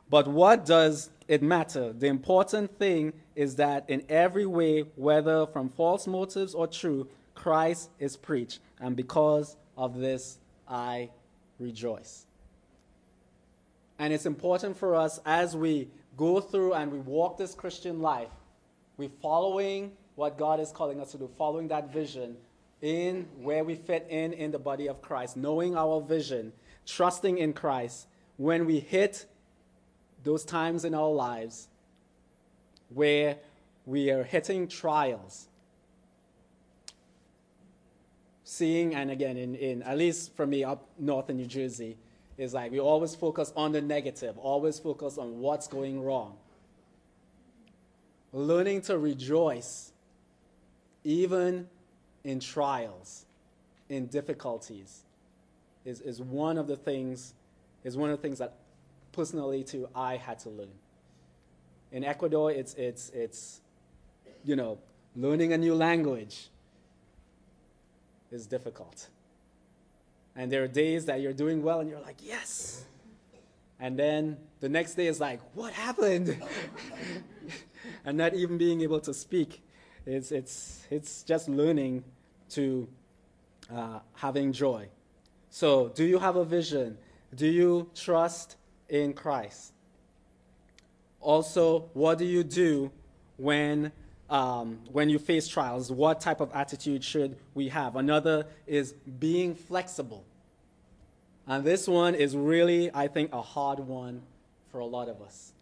but 0.10 0.28
what 0.28 0.66
does 0.66 1.12
it 1.28 1.44
matter? 1.44 1.94
The 1.94 2.08
important 2.08 2.78
thing 2.80 3.14
is 3.36 3.56
that 3.58 3.88
in 3.88 4.04
every 4.10 4.46
way, 4.46 4.86
whether 4.96 5.46
from 5.46 5.70
false 5.70 6.08
motives 6.08 6.56
or 6.56 6.66
true, 6.66 7.08
Christ 7.36 7.92
is 8.00 8.18
preached. 8.18 8.60
And 8.80 8.96
because 8.96 9.56
of 9.78 9.98
this, 10.00 10.40
I 10.68 11.10
rejoice. 11.60 12.26
And 14.00 14.14
it's 14.14 14.26
important 14.26 14.78
for 14.78 14.96
us 14.96 15.20
as 15.26 15.56
we 15.56 15.90
go 16.16 16.40
through 16.40 16.74
and 16.74 16.92
we 16.92 17.00
walk 17.00 17.38
this 17.38 17.54
Christian 17.54 18.02
life, 18.02 18.30
we're 18.98 19.10
following 19.22 19.92
what 20.16 20.38
God 20.38 20.60
is 20.60 20.72
calling 20.72 21.00
us 21.02 21.12
to 21.12 21.18
do, 21.18 21.30
following 21.38 21.68
that 21.68 21.92
vision 21.94 22.38
in 22.82 23.28
where 23.42 23.64
we 23.66 23.76
fit 23.76 24.08
in 24.10 24.32
in 24.34 24.52
the 24.52 24.60
body 24.60 24.88
of 24.88 25.02
Christ, 25.02 25.36
knowing 25.36 25.76
our 25.76 26.02
vision, 26.02 26.54
trusting 26.86 27.38
in 27.38 27.52
Christ. 27.54 28.08
When 28.38 28.66
we 28.66 28.80
hit 28.80 29.26
those 30.24 30.46
times 30.46 30.86
in 30.86 30.94
our 30.94 31.12
lives 31.12 31.68
where 32.90 33.38
we 33.86 34.12
are 34.12 34.24
hitting 34.24 34.68
trials, 34.68 35.48
seeing, 38.46 38.96
and 38.96 39.12
again, 39.12 39.36
in, 39.36 39.56
in 39.56 39.84
at 39.84 39.98
least 39.98 40.36
for 40.36 40.48
me 40.48 40.64
up 40.64 40.88
north 40.98 41.30
in 41.30 41.38
New 41.38 41.46
Jersey, 41.46 41.98
is 42.40 42.54
like 42.54 42.72
we 42.72 42.80
always 42.80 43.14
focus 43.14 43.52
on 43.56 43.74
the 43.74 43.82
negative, 43.82 44.38
always 44.38 44.80
focus 44.80 45.18
on 45.18 45.40
what's 45.40 45.68
going 45.68 46.02
wrong. 46.02 46.38
Learning 48.32 48.82
to 48.84 48.98
rejoice 48.98 49.92
even 51.04 51.68
in 52.24 52.40
trials, 52.40 53.26
in 53.90 54.08
difficulties, 54.08 55.02
is, 55.84 56.00
is 56.00 56.22
one 56.22 56.58
of 56.58 56.68
the 56.68 56.78
things, 56.78 57.34
is 57.84 57.98
one 57.98 58.10
of 58.10 58.18
the 58.18 58.22
things 58.22 58.40
that 58.40 58.54
personally 59.12 59.64
too 59.64 59.90
I 59.94 60.16
had 60.16 60.40
to 60.40 60.50
learn. 60.50 60.72
In 61.92 62.06
Ecuador, 62.06 62.52
it's, 62.52 62.74
it's, 62.76 63.10
it's 63.10 63.60
you 64.46 64.56
know, 64.56 64.78
learning 65.14 65.52
a 65.52 65.58
new 65.58 65.76
language 65.76 66.48
is 68.32 68.48
difficult. 68.48 69.08
And 70.36 70.52
there 70.52 70.64
are 70.64 70.68
days 70.68 71.06
that 71.06 71.22
you're 71.22 71.34
doing 71.34 71.62
well 71.62 71.80
and 71.80 71.90
you're 71.90 72.02
like, 72.02 72.18
yes. 72.22 72.86
And 73.80 73.98
then 73.98 74.38
the 74.60 74.70
next 74.70 74.96
day 74.96 75.08
is 75.08 75.20
like, 75.20 75.40
what 75.54 75.74
happened? 75.74 76.42
and 78.06 78.18
not 78.18 78.34
even 78.34 78.58
being 78.58 78.82
able 78.82 79.00
to 79.02 79.14
speak. 79.14 79.64
It's, 80.06 80.32
it's, 80.32 80.86
it's 80.90 81.24
just 81.24 81.50
learning 81.50 82.04
to 82.50 82.88
uh, 83.74 84.00
having 84.14 84.52
joy. 84.52 84.88
So, 85.50 85.90
do 85.90 86.04
you 86.04 86.20
have 86.20 86.36
a 86.36 86.46
vision? 86.46 86.98
Do 87.36 87.48
you 87.48 87.90
trust 87.96 88.56
in 88.88 89.14
Christ? 89.14 89.74
Also, 91.20 91.90
what 91.94 92.18
do 92.18 92.26
you 92.26 92.44
do 92.44 92.92
when, 93.38 93.92
um, 94.30 94.80
when 94.92 95.10
you 95.10 95.20
face 95.20 95.48
trials? 95.48 95.92
What 95.92 96.22
type 96.22 96.40
of 96.40 96.52
attitude 96.54 97.04
should 97.04 97.38
we 97.54 97.70
have? 97.70 97.96
Another 97.96 98.46
is 98.68 98.94
being 99.20 99.56
flexible. 99.56 100.24
And 101.48 101.64
this 101.64 101.88
one 101.88 102.14
is 102.14 102.38
really, 102.38 102.92
I 102.94 103.08
think, 103.08 103.34
a 103.34 103.42
hard 103.42 103.80
one 103.80 104.22
for 104.72 104.80
a 104.80 104.86
lot 104.86 105.10
of 105.10 105.22
us. 105.22 105.54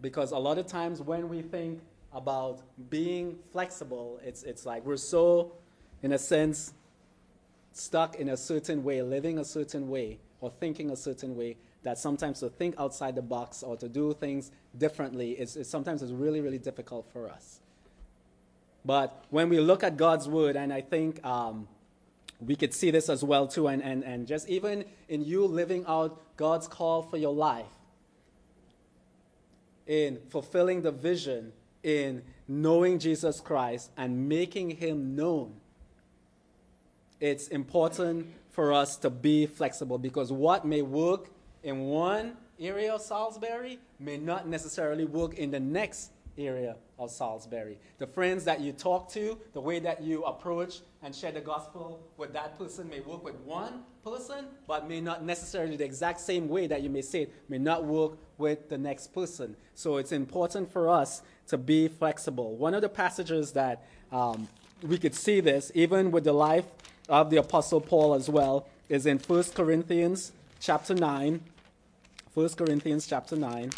Because 0.00 0.32
a 0.32 0.38
lot 0.38 0.58
of 0.58 0.66
times 0.66 1.00
when 1.00 1.28
we 1.28 1.40
think 1.40 1.80
about 2.12 2.60
being 2.90 3.38
flexible, 3.52 4.20
it's, 4.24 4.42
it's 4.42 4.66
like 4.66 4.84
we're 4.84 4.96
so, 4.96 5.52
in 6.02 6.12
a 6.12 6.18
sense, 6.18 6.74
stuck 7.72 8.16
in 8.16 8.30
a 8.30 8.36
certain 8.36 8.82
way, 8.82 9.02
living 9.02 9.38
a 9.38 9.44
certain 9.44 9.88
way, 9.88 10.18
or 10.40 10.50
thinking 10.50 10.90
a 10.90 10.96
certain 10.96 11.36
way, 11.36 11.56
that 11.84 11.98
sometimes 11.98 12.40
to 12.40 12.48
think 12.48 12.74
outside 12.78 13.14
the 13.14 13.22
box 13.22 13.62
or 13.62 13.76
to 13.76 13.88
do 13.88 14.12
things 14.14 14.50
differently 14.78 15.32
is, 15.32 15.56
is 15.56 15.68
sometimes 15.68 16.02
is 16.02 16.12
really, 16.12 16.40
really 16.40 16.58
difficult 16.58 17.06
for 17.12 17.28
us. 17.28 17.60
But 18.84 19.24
when 19.30 19.48
we 19.48 19.60
look 19.60 19.82
at 19.82 19.96
God's 19.96 20.28
word, 20.28 20.56
and 20.56 20.72
I 20.72 20.82
think 20.82 21.24
um, 21.24 21.66
we 22.40 22.54
could 22.54 22.74
see 22.74 22.90
this 22.90 23.08
as 23.08 23.24
well 23.24 23.46
too, 23.46 23.68
and, 23.68 23.82
and, 23.82 24.04
and 24.04 24.26
just 24.26 24.48
even 24.48 24.84
in 25.08 25.24
you 25.24 25.46
living 25.46 25.84
out 25.86 26.20
God's 26.36 26.68
call 26.68 27.02
for 27.02 27.16
your 27.16 27.34
life, 27.34 27.66
in 29.86 30.18
fulfilling 30.28 30.82
the 30.82 30.90
vision, 30.90 31.52
in 31.82 32.22
knowing 32.48 32.98
Jesus 32.98 33.40
Christ 33.40 33.90
and 33.96 34.28
making 34.28 34.70
him 34.70 35.16
known, 35.16 35.54
it's 37.20 37.48
important 37.48 38.26
for 38.50 38.72
us 38.72 38.96
to 38.98 39.10
be 39.10 39.46
flexible 39.46 39.98
because 39.98 40.30
what 40.30 40.64
may 40.64 40.82
work 40.82 41.28
in 41.62 41.80
one 41.80 42.36
area 42.60 42.94
of 42.94 43.00
Salisbury 43.00 43.78
may 43.98 44.16
not 44.16 44.46
necessarily 44.46 45.04
work 45.04 45.34
in 45.34 45.50
the 45.50 45.60
next 45.60 46.10
area 46.36 46.76
of 46.98 47.10
Salisbury. 47.10 47.78
The 47.98 48.06
friends 48.06 48.44
that 48.44 48.60
you 48.60 48.72
talk 48.72 49.10
to, 49.12 49.38
the 49.52 49.60
way 49.60 49.78
that 49.80 50.02
you 50.02 50.22
approach 50.24 50.80
and 51.02 51.14
share 51.14 51.32
the 51.32 51.40
gospel 51.40 52.00
with 52.16 52.32
that 52.32 52.58
person 52.58 52.88
may 52.88 53.00
work 53.00 53.24
with 53.24 53.34
one 53.40 53.82
person, 54.04 54.46
but 54.66 54.88
may 54.88 55.00
not 55.00 55.24
necessarily 55.24 55.76
the 55.76 55.84
exact 55.84 56.20
same 56.20 56.48
way 56.48 56.66
that 56.66 56.82
you 56.82 56.90
may 56.90 57.02
say 57.02 57.22
it 57.22 57.34
may 57.48 57.58
not 57.58 57.84
work 57.84 58.12
with 58.38 58.68
the 58.68 58.78
next 58.78 59.12
person. 59.12 59.56
So 59.74 59.96
it's 59.96 60.12
important 60.12 60.72
for 60.72 60.88
us 60.88 61.22
to 61.48 61.58
be 61.58 61.88
flexible. 61.88 62.56
One 62.56 62.74
of 62.74 62.82
the 62.82 62.88
passages 62.88 63.52
that 63.52 63.84
um, 64.12 64.48
we 64.82 64.98
could 64.98 65.14
see 65.14 65.40
this, 65.40 65.72
even 65.74 66.10
with 66.10 66.24
the 66.24 66.32
life 66.32 66.66
of 67.08 67.30
the 67.30 67.36
Apostle 67.36 67.80
Paul 67.80 68.14
as 68.14 68.28
well, 68.28 68.68
is 68.88 69.06
in 69.06 69.18
1 69.18 69.42
Corinthians 69.54 70.32
chapter 70.60 70.94
9. 70.94 71.40
1 72.34 72.48
Corinthians 72.50 73.06
chapter 73.06 73.36
9, 73.36 73.70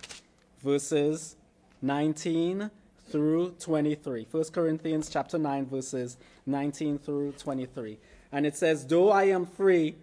verses 0.63 1.37
19 1.83 2.71
through 3.09 3.53
23. 3.59 4.27
1 4.31 4.45
Corinthians 4.53 5.09
chapter 5.09 5.39
9, 5.39 5.67
verses 5.67 6.17
19 6.47 6.99
through 6.99 7.33
23. 7.33 7.99
And 8.33 8.47
it 8.47 8.57
says, 8.57 8.87
Though 8.87 9.11
I 9.11 9.25
am 9.25 9.47
free 9.47 9.97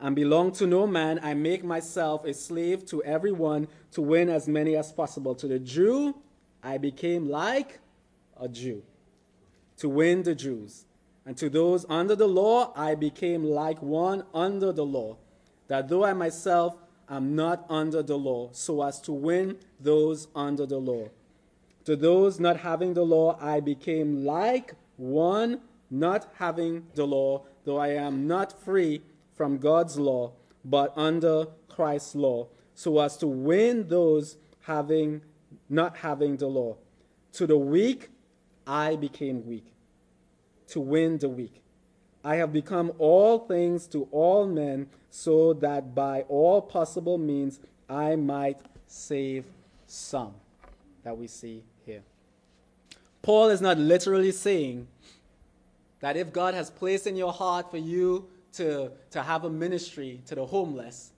and 0.00 0.14
belong 0.14 0.52
to 0.52 0.66
no 0.66 0.86
man, 0.86 1.20
I 1.22 1.34
make 1.34 1.64
myself 1.64 2.24
a 2.24 2.34
slave 2.34 2.86
to 2.86 3.02
everyone 3.02 3.68
to 3.92 4.02
win 4.02 4.28
as 4.28 4.46
many 4.46 4.76
as 4.76 4.92
possible. 4.92 5.34
To 5.36 5.48
the 5.48 5.58
Jew, 5.58 6.16
I 6.62 6.78
became 6.78 7.28
like 7.28 7.80
a 8.38 8.48
Jew 8.48 8.82
to 9.78 9.88
win 9.88 10.22
the 10.22 10.34
Jews. 10.34 10.84
And 11.24 11.36
to 11.38 11.48
those 11.48 11.84
under 11.88 12.14
the 12.14 12.28
law, 12.28 12.72
I 12.76 12.94
became 12.94 13.44
like 13.44 13.82
one 13.82 14.24
under 14.32 14.72
the 14.72 14.84
law, 14.84 15.16
that 15.66 15.88
though 15.88 16.04
I 16.04 16.12
myself 16.12 16.76
am 17.08 17.34
not 17.34 17.66
under 17.68 18.02
the 18.02 18.16
law, 18.16 18.50
so 18.52 18.82
as 18.82 19.00
to 19.02 19.12
win 19.12 19.58
those 19.80 20.28
under 20.34 20.66
the 20.66 20.78
law. 20.78 21.08
To 21.86 21.94
those 21.94 22.40
not 22.40 22.58
having 22.58 22.94
the 22.94 23.04
law, 23.04 23.38
I 23.40 23.60
became 23.60 24.24
like 24.24 24.74
one 24.96 25.60
not 25.88 26.28
having 26.34 26.84
the 26.96 27.06
law, 27.06 27.44
though 27.64 27.78
I 27.78 27.90
am 27.90 28.26
not 28.26 28.60
free 28.64 29.02
from 29.36 29.58
God's 29.58 29.96
law, 29.96 30.32
but 30.64 30.92
under 30.96 31.46
Christ's 31.68 32.16
law, 32.16 32.48
so 32.74 32.98
as 32.98 33.16
to 33.18 33.28
win 33.28 33.86
those 33.86 34.36
having 34.62 35.22
not 35.68 35.98
having 35.98 36.36
the 36.36 36.48
law. 36.48 36.76
To 37.34 37.46
the 37.46 37.56
weak, 37.56 38.08
I 38.66 38.96
became 38.96 39.46
weak, 39.46 39.66
to 40.68 40.80
win 40.80 41.18
the 41.18 41.28
weak. 41.28 41.62
I 42.24 42.36
have 42.36 42.52
become 42.52 42.92
all 42.98 43.38
things 43.38 43.86
to 43.88 44.08
all 44.10 44.44
men, 44.46 44.88
so 45.08 45.52
that 45.52 45.94
by 45.94 46.22
all 46.22 46.60
possible 46.60 47.16
means 47.16 47.60
I 47.88 48.16
might 48.16 48.58
save 48.88 49.44
some. 49.86 50.34
That 51.04 51.16
we 51.16 51.28
see. 51.28 51.62
Paul 53.26 53.48
is 53.48 53.60
not 53.60 53.76
literally 53.76 54.30
saying 54.30 54.86
that 55.98 56.16
if 56.16 56.32
God 56.32 56.54
has 56.54 56.70
placed 56.70 57.08
in 57.08 57.16
your 57.16 57.32
heart 57.32 57.72
for 57.72 57.76
you 57.76 58.28
to, 58.52 58.92
to 59.10 59.20
have 59.20 59.42
a 59.42 59.50
ministry 59.50 60.20
to 60.26 60.36
the 60.36 60.46
homeless, 60.46 61.10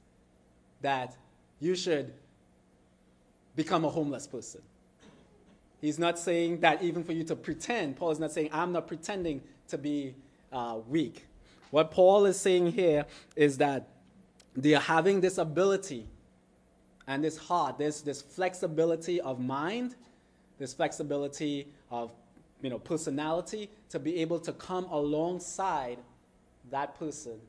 that 0.81 1.15
you 1.61 1.75
should 1.75 2.15
become 3.55 3.85
a 3.85 3.91
homeless 3.91 4.27
person. 4.27 4.63
He's 5.83 5.99
not 5.99 6.19
saying 6.19 6.61
that 6.61 6.83
even 6.83 7.05
for 7.05 7.13
you 7.13 7.25
to 7.25 7.37
pretend. 7.37 7.99
Paul 7.99 8.13
is 8.13 8.19
not 8.19 8.33
saying, 8.33 8.49
I'm 8.55 8.73
not 8.73 8.87
pretending 8.87 9.43
to 9.69 9.77
be 9.77 10.15
uh, 10.51 10.79
weak. 10.89 11.27
What 11.73 11.91
Paul 11.91 12.25
is 12.25 12.41
saying 12.41 12.73
here 12.73 13.05
is 13.37 13.59
that 13.59 13.87
they 14.57 14.75
are 14.75 14.81
having 14.81 15.21
this 15.21 15.37
ability 15.37 16.07
and 17.07 17.23
this 17.23 17.37
heart, 17.37 17.77
this, 17.77 18.01
this 18.01 18.23
flexibility 18.23 19.21
of 19.21 19.41
mind, 19.41 19.95
this 20.59 20.73
flexibility 20.73 21.69
of 21.91 22.11
you 22.63 22.71
know, 22.71 22.79
personality 22.79 23.71
to 23.91 23.99
be 23.99 24.21
able 24.21 24.41
to 24.41 24.53
come 24.53 24.85
alongside 24.87 25.99
that 26.71 26.99
person 26.99 27.41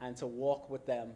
and 0.00 0.16
to 0.16 0.26
walk 0.26 0.70
with 0.70 0.86
them 0.86 1.10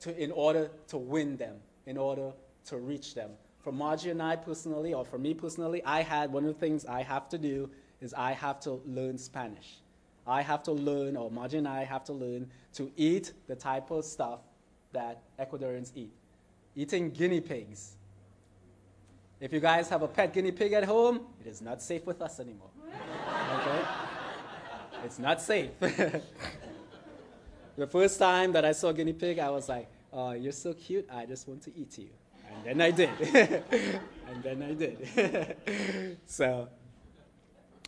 to, 0.00 0.16
in 0.22 0.30
order 0.30 0.70
to 0.88 0.96
win 0.96 1.36
them, 1.36 1.56
in 1.86 1.96
order 1.96 2.32
to 2.66 2.76
reach 2.76 3.14
them. 3.14 3.30
For 3.60 3.72
Margie 3.72 4.10
and 4.10 4.22
I 4.22 4.36
personally, 4.36 4.94
or 4.94 5.04
for 5.04 5.18
me 5.18 5.34
personally, 5.34 5.82
I 5.84 6.02
had 6.02 6.32
one 6.32 6.44
of 6.44 6.54
the 6.54 6.60
things 6.60 6.86
I 6.86 7.02
have 7.02 7.28
to 7.30 7.38
do 7.38 7.70
is 8.00 8.14
I 8.14 8.32
have 8.32 8.60
to 8.60 8.80
learn 8.86 9.18
Spanish. 9.18 9.78
I 10.26 10.42
have 10.42 10.62
to 10.64 10.72
learn, 10.72 11.16
or 11.16 11.30
Margie 11.30 11.58
and 11.58 11.68
I 11.68 11.84
have 11.84 12.04
to 12.04 12.12
learn 12.12 12.50
to 12.74 12.90
eat 12.96 13.32
the 13.48 13.56
type 13.56 13.90
of 13.90 14.04
stuff 14.04 14.40
that 14.92 15.22
Ecuadorians 15.38 15.92
eat. 15.94 16.12
Eating 16.74 17.10
guinea 17.10 17.40
pigs. 17.40 17.96
If 19.40 19.54
you 19.54 19.60
guys 19.60 19.88
have 19.88 20.02
a 20.02 20.08
pet 20.08 20.34
guinea 20.34 20.52
pig 20.52 20.74
at 20.74 20.84
home, 20.84 21.22
it 21.40 21.46
is 21.46 21.62
not 21.62 21.80
safe 21.80 22.04
with 22.04 22.20
us 22.20 22.40
anymore. 22.40 22.68
Okay? 22.86 23.82
It's 25.02 25.18
not 25.18 25.40
safe. 25.40 25.70
the 25.80 26.22
first 27.86 28.18
time 28.18 28.52
that 28.52 28.66
I 28.66 28.72
saw 28.72 28.88
a 28.88 28.94
guinea 28.94 29.14
pig, 29.14 29.38
I 29.38 29.48
was 29.48 29.66
like, 29.66 29.88
oh, 30.12 30.32
you're 30.32 30.52
so 30.52 30.74
cute, 30.74 31.08
I 31.10 31.24
just 31.24 31.48
want 31.48 31.62
to 31.62 31.74
eat 31.74 31.96
you. 31.96 32.10
And 32.66 32.66
then 32.66 32.80
I 32.82 32.90
did. 32.90 33.08
and 34.28 34.42
then 34.42 34.62
I 34.62 34.74
did. 34.74 36.18
so, 36.26 36.68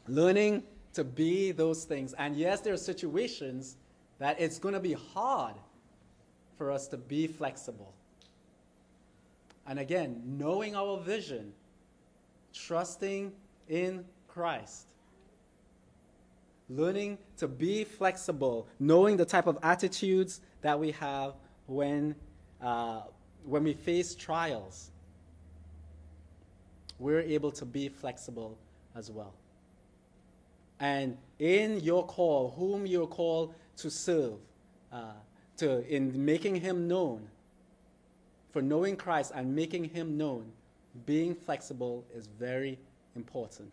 learning 0.08 0.62
to 0.94 1.04
be 1.04 1.52
those 1.52 1.84
things. 1.84 2.14
And 2.14 2.34
yes, 2.34 2.60
there 2.60 2.72
are 2.72 2.78
situations 2.78 3.76
that 4.18 4.40
it's 4.40 4.58
going 4.58 4.74
to 4.74 4.80
be 4.80 4.94
hard 4.94 5.56
for 6.56 6.70
us 6.70 6.88
to 6.88 6.96
be 6.96 7.26
flexible. 7.26 7.92
And 9.66 9.78
again, 9.78 10.22
knowing 10.24 10.74
our 10.74 10.98
vision, 10.98 11.52
trusting 12.52 13.32
in 13.68 14.04
Christ, 14.28 14.86
learning 16.68 17.18
to 17.36 17.48
be 17.48 17.84
flexible, 17.84 18.66
knowing 18.78 19.16
the 19.16 19.24
type 19.24 19.46
of 19.46 19.58
attitudes 19.62 20.40
that 20.62 20.78
we 20.78 20.90
have 20.92 21.34
when, 21.66 22.14
uh, 22.60 23.02
when 23.44 23.64
we 23.64 23.74
face 23.74 24.14
trials, 24.14 24.90
we're 26.98 27.20
able 27.20 27.50
to 27.50 27.64
be 27.64 27.88
flexible 27.88 28.56
as 28.94 29.10
well. 29.10 29.34
And 30.80 31.16
in 31.38 31.80
your 31.80 32.04
call, 32.06 32.54
whom 32.56 32.86
you're 32.86 33.06
called 33.06 33.54
to 33.76 33.90
serve, 33.90 34.34
uh, 34.92 35.12
to, 35.58 35.86
in 35.88 36.24
making 36.24 36.56
him 36.56 36.88
known, 36.88 37.28
for 38.52 38.62
knowing 38.62 38.96
Christ 38.96 39.32
and 39.34 39.54
making 39.54 39.84
him 39.84 40.16
known, 40.16 40.44
being 41.06 41.34
flexible 41.34 42.04
is 42.14 42.28
very 42.38 42.78
important 43.16 43.72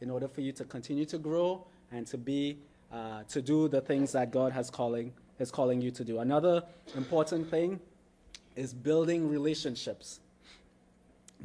in 0.00 0.10
order 0.10 0.28
for 0.28 0.42
you 0.42 0.52
to 0.52 0.64
continue 0.64 1.04
to 1.06 1.18
grow 1.18 1.66
and 1.90 2.06
to 2.06 2.18
be 2.18 2.58
uh, 2.92 3.22
to 3.28 3.40
do 3.40 3.68
the 3.68 3.80
things 3.80 4.12
that 4.12 4.30
God 4.30 4.52
has 4.52 4.68
calling 4.68 5.12
is 5.38 5.50
calling 5.50 5.80
you 5.80 5.90
to 5.92 6.04
do. 6.04 6.18
Another 6.18 6.62
important 6.96 7.48
thing 7.48 7.80
is 8.56 8.74
building 8.74 9.28
relationships. 9.28 10.20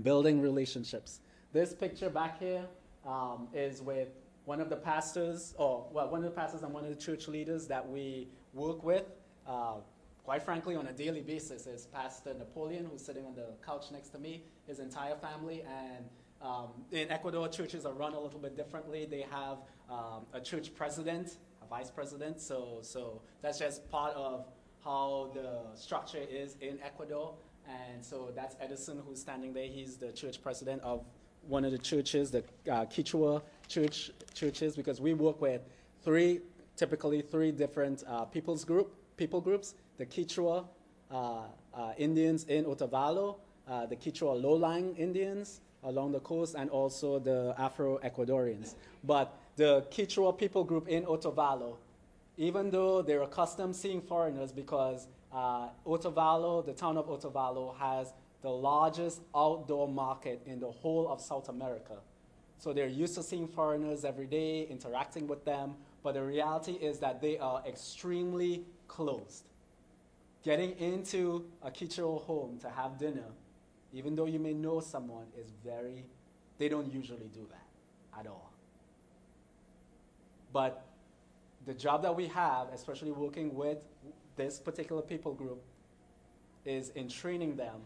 Building 0.02 0.42
relationships. 0.42 1.22
This 1.54 1.74
picture 1.74 2.10
back 2.10 2.40
here 2.40 2.66
um, 3.06 3.48
is 3.54 3.82
with 3.82 4.10
one 4.46 4.60
of 4.60 4.70
the 4.70 4.76
pastors, 4.76 5.54
or 5.58 5.86
well, 5.92 6.10
one 6.10 6.24
of 6.24 6.26
the 6.26 6.36
pastors 6.36 6.64
and 6.64 6.74
one 6.74 6.84
of 6.84 6.90
the 6.90 7.02
church 7.02 7.28
leaders 7.28 7.68
that 7.68 7.88
we 7.88 8.28
work 8.54 8.84
with, 8.84 9.06
uh, 9.48 9.76
quite 10.26 10.42
frankly, 10.42 10.76
on 10.76 10.88
a 10.88 10.92
daily 10.92 11.22
basis, 11.22 11.68
is 11.68 11.86
Pastor 11.86 12.34
Napoleon, 12.34 12.88
who's 12.92 13.06
sitting 13.06 13.26
on 13.26 13.36
the 13.36 13.54
couch 13.64 13.86
next 13.92 14.10
to 14.10 14.18
me, 14.18 14.44
his 14.68 14.80
entire 14.80 15.16
family, 15.16 15.62
and 15.62 16.06
um, 16.42 16.70
in 16.92 17.12
Ecuador, 17.12 17.48
churches 17.48 17.86
are 17.86 17.94
run 17.94 18.14
a 18.14 18.20
little 18.20 18.40
bit 18.40 18.58
differently. 18.58 19.06
They 19.06 19.26
have 19.30 19.60
um, 19.90 20.26
a 20.34 20.42
church 20.42 20.74
president, 20.76 21.38
a 21.62 21.68
vice 21.68 21.92
president, 21.92 22.42
so 22.42 22.80
so 22.82 23.22
that's 23.42 23.60
just 23.60 23.90
part 23.90 24.16
of 24.16 24.48
how 24.84 25.32
the 25.36 25.78
structure 25.80 26.24
is 26.30 26.58
in 26.60 26.80
Ecuador. 26.84 27.36
And 27.68 28.04
so 28.04 28.32
that's 28.36 28.56
Edison 28.60 29.02
who's 29.08 29.20
standing 29.22 29.54
there. 29.54 29.68
He's 29.68 29.96
the 29.98 30.12
church 30.12 30.42
president 30.42 30.82
of 30.84 31.04
one 31.48 31.66
of 31.66 31.72
the 31.72 31.80
churches, 31.80 32.32
the 32.32 32.44
uh, 32.72 32.86
Quechua 32.86 33.42
church 33.68 34.12
churches, 34.34 34.76
because 34.76 35.00
we 35.00 35.14
work 35.14 35.40
with 35.40 35.62
three, 36.04 36.42
typically 36.76 37.22
three 37.22 37.52
different 37.52 38.04
uh, 38.08 38.26
people's 38.26 38.66
group, 38.66 38.94
people 39.18 39.40
groups: 39.40 39.76
the 39.98 40.06
Quechua 40.06 40.66
uh, 41.12 41.42
uh 41.74 41.94
Indians 41.98 42.46
in 42.46 42.66
Otavalo, 42.66 43.38
uh, 43.68 43.86
the 43.86 43.96
Quechua 43.96 44.42
lowlying 44.42 44.96
Indians 44.96 45.62
along 45.84 46.12
the 46.12 46.20
coast, 46.20 46.56
and 46.58 46.70
also 46.70 47.20
the 47.20 47.54
Afro-Ecuadorians. 47.58 48.76
But 49.04 49.38
the 49.56 49.86
Quechua 49.92 50.38
people 50.38 50.64
group 50.64 50.88
in 50.88 51.04
Otavalo, 51.04 51.78
even 52.38 52.72
though 52.72 53.02
they're 53.02 53.22
accustomed 53.22 53.76
seeing 53.76 54.02
foreigners, 54.02 54.52
because 54.52 55.08
uh, 55.32 55.70
Otavalo, 55.86 56.66
the 56.66 56.74
town 56.74 56.98
of 56.98 57.08
Otavalo, 57.08 57.78
has 57.78 58.14
the 58.42 58.50
largest 58.50 59.22
outdoor 59.36 59.88
market 59.88 60.42
in 60.46 60.60
the 60.60 60.72
whole 60.72 61.08
of 61.08 61.22
South 61.22 61.50
America. 61.50 61.98
So 62.58 62.74
they're 62.74 62.88
used 62.88 63.16
to 63.16 63.24
seeing 63.24 63.48
foreigners 63.48 64.06
every 64.06 64.28
day, 64.28 64.68
interacting 64.70 65.28
with 65.28 65.44
them, 65.46 65.76
but 66.04 66.14
the 66.14 66.24
reality 66.24 66.74
is 66.74 67.00
that 67.00 67.22
they 67.22 67.38
are 67.38 67.64
extremely 67.68 68.66
closed. 68.88 69.46
Getting 70.46 70.78
into 70.78 71.46
a 71.64 71.72
Quechua 71.72 72.22
home 72.22 72.60
to 72.60 72.70
have 72.70 73.00
dinner, 73.00 73.32
even 73.92 74.16
though 74.16 74.28
you 74.28 74.38
may 74.38 74.54
know 74.54 74.80
someone, 74.80 75.26
is 75.36 75.52
very 75.66 76.06
they 76.60 76.70
don't 76.70 76.94
usually 76.94 77.30
do 77.34 77.48
that 77.50 78.20
at 78.20 78.28
all. 78.28 78.54
But 80.54 80.86
the 81.66 81.74
job 81.74 82.04
that 82.04 82.16
we 82.16 82.28
have, 82.28 82.70
especially 82.70 83.12
working 83.12 83.56
with 83.56 83.80
this 84.36 84.60
particular 84.60 85.02
people 85.02 85.34
group, 85.34 85.64
is 86.64 86.90
in 86.90 87.10
training 87.10 87.56
them, 87.56 87.82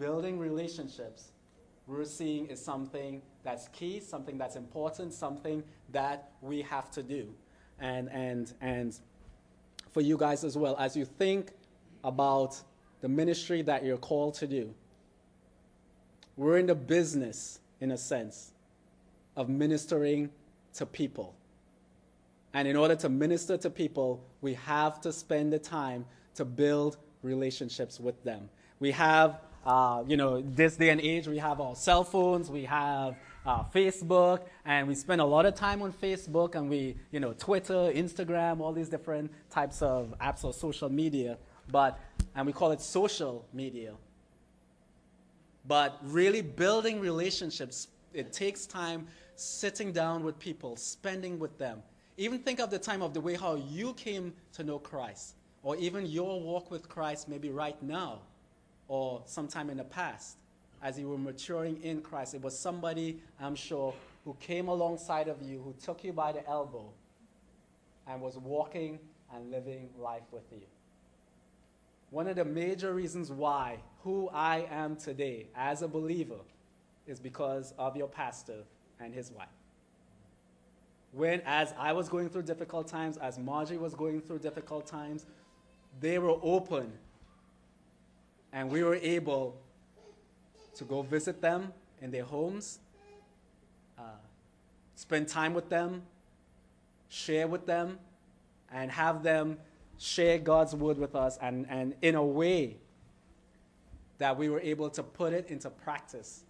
building 0.00 0.40
relationships. 0.40 1.30
We're 1.86 2.06
seeing 2.06 2.46
is 2.48 2.62
something 2.62 3.22
that's 3.44 3.68
key, 3.68 4.00
something 4.00 4.36
that's 4.36 4.56
important, 4.56 5.14
something 5.14 5.62
that 5.92 6.32
we 6.40 6.62
have 6.62 6.90
to 6.90 7.04
do. 7.04 7.32
And, 7.78 8.10
and, 8.10 8.52
and 8.60 8.98
for 9.96 10.02
you 10.02 10.18
guys 10.18 10.44
as 10.44 10.58
well, 10.58 10.76
as 10.78 10.94
you 10.94 11.06
think 11.06 11.52
about 12.04 12.60
the 13.00 13.08
ministry 13.08 13.62
that 13.62 13.82
you're 13.82 13.96
called 13.96 14.34
to 14.34 14.46
do, 14.46 14.74
we're 16.36 16.58
in 16.58 16.66
the 16.66 16.74
business, 16.74 17.60
in 17.80 17.92
a 17.92 17.96
sense, 17.96 18.52
of 19.36 19.48
ministering 19.48 20.28
to 20.74 20.84
people. 20.84 21.34
And 22.52 22.68
in 22.68 22.76
order 22.76 22.94
to 22.96 23.08
minister 23.08 23.56
to 23.56 23.70
people, 23.70 24.22
we 24.42 24.52
have 24.52 25.00
to 25.00 25.10
spend 25.14 25.50
the 25.50 25.58
time 25.58 26.04
to 26.34 26.44
build 26.44 26.98
relationships 27.22 27.98
with 27.98 28.22
them. 28.22 28.50
We 28.80 28.90
have, 28.90 29.40
uh, 29.64 30.04
you 30.06 30.18
know, 30.18 30.42
this 30.42 30.76
day 30.76 30.90
and 30.90 31.00
age, 31.00 31.26
we 31.26 31.38
have 31.38 31.58
our 31.58 31.74
cell 31.74 32.04
phones, 32.04 32.50
we 32.50 32.64
have 32.66 33.16
uh, 33.46 33.62
Facebook, 33.72 34.40
and 34.64 34.88
we 34.88 34.94
spend 34.94 35.20
a 35.20 35.24
lot 35.24 35.46
of 35.46 35.54
time 35.54 35.80
on 35.80 35.92
Facebook, 35.92 36.56
and 36.56 36.68
we, 36.68 36.96
you 37.12 37.20
know, 37.20 37.32
Twitter, 37.32 37.92
Instagram, 37.94 38.60
all 38.60 38.72
these 38.72 38.88
different 38.88 39.30
types 39.50 39.80
of 39.80 40.14
apps 40.20 40.44
or 40.44 40.52
social 40.52 40.90
media. 40.90 41.38
But, 41.70 41.98
and 42.34 42.46
we 42.46 42.52
call 42.52 42.72
it 42.72 42.80
social 42.80 43.46
media. 43.52 43.94
But 45.66 45.98
really 46.02 46.42
building 46.42 47.00
relationships, 47.00 47.88
it 48.12 48.32
takes 48.32 48.66
time 48.66 49.06
sitting 49.36 49.92
down 49.92 50.24
with 50.24 50.38
people, 50.38 50.76
spending 50.76 51.38
with 51.38 51.56
them. 51.58 51.82
Even 52.16 52.38
think 52.38 52.60
of 52.60 52.70
the 52.70 52.78
time 52.78 53.02
of 53.02 53.14
the 53.14 53.20
way 53.20 53.34
how 53.34 53.54
you 53.54 53.92
came 53.94 54.32
to 54.54 54.64
know 54.64 54.78
Christ, 54.78 55.34
or 55.62 55.76
even 55.76 56.06
your 56.06 56.40
walk 56.40 56.70
with 56.70 56.88
Christ, 56.88 57.28
maybe 57.28 57.50
right 57.50 57.80
now, 57.82 58.20
or 58.88 59.22
sometime 59.26 59.70
in 59.70 59.76
the 59.76 59.84
past, 59.84 60.36
as 60.82 60.98
you 60.98 61.08
were 61.08 61.18
maturing 61.18 61.82
in 61.82 62.00
Christ. 62.00 62.34
It 62.34 62.42
was 62.42 62.58
somebody, 62.58 63.20
I'm 63.40 63.54
sure, 63.54 63.94
who 64.24 64.36
came 64.40 64.68
alongside 64.68 65.28
of 65.28 65.42
you, 65.42 65.60
who 65.62 65.74
took 65.82 66.04
you 66.04 66.12
by 66.12 66.32
the 66.32 66.46
elbow, 66.48 66.90
and 68.06 68.20
was 68.20 68.36
walking 68.38 68.98
and 69.34 69.50
living 69.50 69.88
life 69.98 70.22
with 70.30 70.44
you. 70.52 70.66
One 72.10 72.28
of 72.28 72.36
the 72.36 72.44
major 72.44 72.94
reasons 72.94 73.30
why 73.30 73.78
who 74.02 74.28
I 74.32 74.68
am 74.70 74.96
today 74.96 75.48
as 75.56 75.82
a 75.82 75.88
believer 75.88 76.38
is 77.06 77.18
because 77.18 77.74
of 77.78 77.96
your 77.96 78.08
pastor 78.08 78.62
and 79.00 79.12
his 79.12 79.32
wife. 79.32 79.48
When, 81.12 81.40
as 81.44 81.74
I 81.78 81.92
was 81.92 82.08
going 82.08 82.28
through 82.28 82.42
difficult 82.42 82.88
times, 82.88 83.16
as 83.16 83.38
Margie 83.38 83.78
was 83.78 83.94
going 83.94 84.20
through 84.20 84.40
difficult 84.40 84.86
times, 84.86 85.26
they 86.00 86.18
were 86.18 86.36
open 86.42 86.92
and 88.52 88.70
we 88.70 88.82
were 88.82 88.96
able 88.96 89.56
to 90.76 90.84
go 90.84 91.02
visit 91.02 91.40
them 91.40 91.72
in 92.00 92.10
their 92.10 92.24
homes, 92.24 92.78
uh, 93.98 94.02
spend 94.94 95.28
time 95.28 95.54
with 95.54 95.68
them, 95.68 96.02
share 97.08 97.46
with 97.46 97.66
them, 97.66 97.98
and 98.72 98.90
have 98.90 99.22
them 99.22 99.58
share 99.98 100.38
God's 100.38 100.74
word 100.74 100.98
with 100.98 101.14
us 101.14 101.38
and, 101.40 101.66
and 101.68 101.94
in 102.02 102.14
a 102.14 102.24
way 102.24 102.76
that 104.18 104.36
we 104.36 104.48
were 104.48 104.60
able 104.60 104.90
to 104.90 105.02
put 105.02 105.32
it 105.32 105.50
into 105.50 105.70
practice 105.70 106.42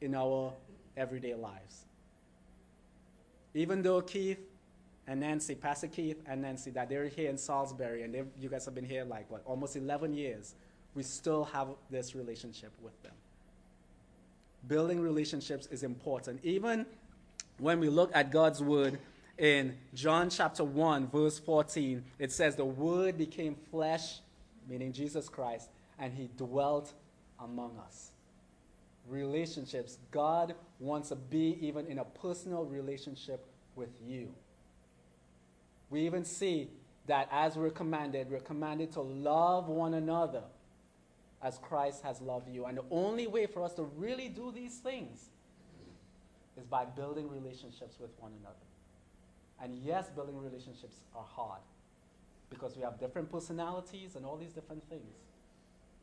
in 0.00 0.14
our 0.14 0.52
everyday 0.96 1.34
lives. 1.34 1.84
Even 3.54 3.82
though 3.82 4.00
Keith 4.00 4.40
and 5.06 5.20
Nancy, 5.20 5.54
Pastor 5.54 5.86
Keith 5.86 6.20
and 6.26 6.42
Nancy, 6.42 6.70
that 6.72 6.88
they're 6.88 7.08
here 7.08 7.30
in 7.30 7.38
Salisbury 7.38 8.02
and 8.02 8.14
you 8.38 8.48
guys 8.48 8.64
have 8.64 8.74
been 8.74 8.84
here 8.84 9.04
like 9.04 9.30
what, 9.30 9.42
almost 9.44 9.76
11 9.76 10.14
years, 10.14 10.54
we 10.94 11.02
still 11.02 11.44
have 11.44 11.68
this 11.90 12.14
relationship 12.14 12.72
with 12.82 13.00
them. 13.02 13.12
Building 14.68 15.00
relationships 15.00 15.66
is 15.70 15.82
important. 15.82 16.40
Even 16.42 16.86
when 17.58 17.80
we 17.80 17.88
look 17.88 18.10
at 18.14 18.30
God's 18.30 18.62
word 18.62 18.98
in 19.36 19.76
John 19.94 20.30
chapter 20.30 20.64
1, 20.64 21.08
verse 21.08 21.38
14, 21.38 22.02
it 22.18 22.32
says, 22.32 22.56
The 22.56 22.64
Word 22.64 23.18
became 23.18 23.56
flesh, 23.70 24.20
meaning 24.68 24.92
Jesus 24.92 25.28
Christ, 25.28 25.68
and 25.98 26.14
He 26.14 26.30
dwelt 26.36 26.92
among 27.40 27.78
us. 27.84 28.10
Relationships. 29.08 29.98
God 30.10 30.54
wants 30.78 31.10
to 31.10 31.16
be 31.16 31.58
even 31.60 31.86
in 31.86 31.98
a 31.98 32.04
personal 32.04 32.64
relationship 32.64 33.44
with 33.76 33.90
you. 34.06 34.32
We 35.90 36.06
even 36.06 36.24
see 36.24 36.70
that 37.06 37.28
as 37.30 37.56
we're 37.56 37.70
commanded, 37.70 38.30
we're 38.30 38.40
commanded 38.40 38.92
to 38.92 39.02
love 39.02 39.68
one 39.68 39.92
another 39.92 40.42
as 41.44 41.58
Christ 41.58 42.02
has 42.02 42.22
loved 42.22 42.48
you. 42.48 42.64
And 42.64 42.78
the 42.78 42.84
only 42.90 43.26
way 43.26 43.46
for 43.46 43.62
us 43.62 43.74
to 43.74 43.82
really 43.82 44.28
do 44.28 44.50
these 44.50 44.78
things 44.78 45.28
is 46.56 46.64
by 46.64 46.86
building 46.86 47.28
relationships 47.28 47.96
with 48.00 48.10
one 48.18 48.32
another. 48.40 48.56
And 49.62 49.78
yes, 49.84 50.08
building 50.08 50.40
relationships 50.40 50.96
are 51.14 51.24
hard 51.24 51.60
because 52.48 52.76
we 52.76 52.82
have 52.82 52.98
different 52.98 53.30
personalities 53.30 54.16
and 54.16 54.24
all 54.24 54.36
these 54.36 54.52
different 54.52 54.88
things. 54.88 55.14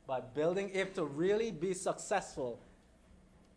But 0.05 0.35
building, 0.35 0.69
if 0.73 0.93
to 0.93 1.05
really 1.05 1.51
be 1.51 1.73
successful 1.73 2.59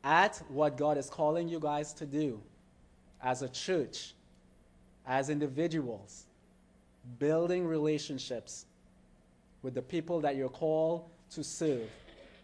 at 0.03 0.42
what 0.49 0.79
God 0.79 0.97
is 0.97 1.11
calling 1.11 1.49
you 1.49 1.61
guys 1.61 1.92
to 1.94 2.07
do 2.07 2.40
as 3.23 3.42
a 3.42 3.49
church, 3.49 4.14
as 5.07 5.29
individuals, 5.29 6.25
building 7.18 7.66
relationships 7.66 8.64
with 9.62 9.75
the 9.75 9.83
people 9.83 10.20
that 10.20 10.37
you're 10.37 10.49
called 10.49 11.11
to 11.30 11.44
serve 11.44 11.90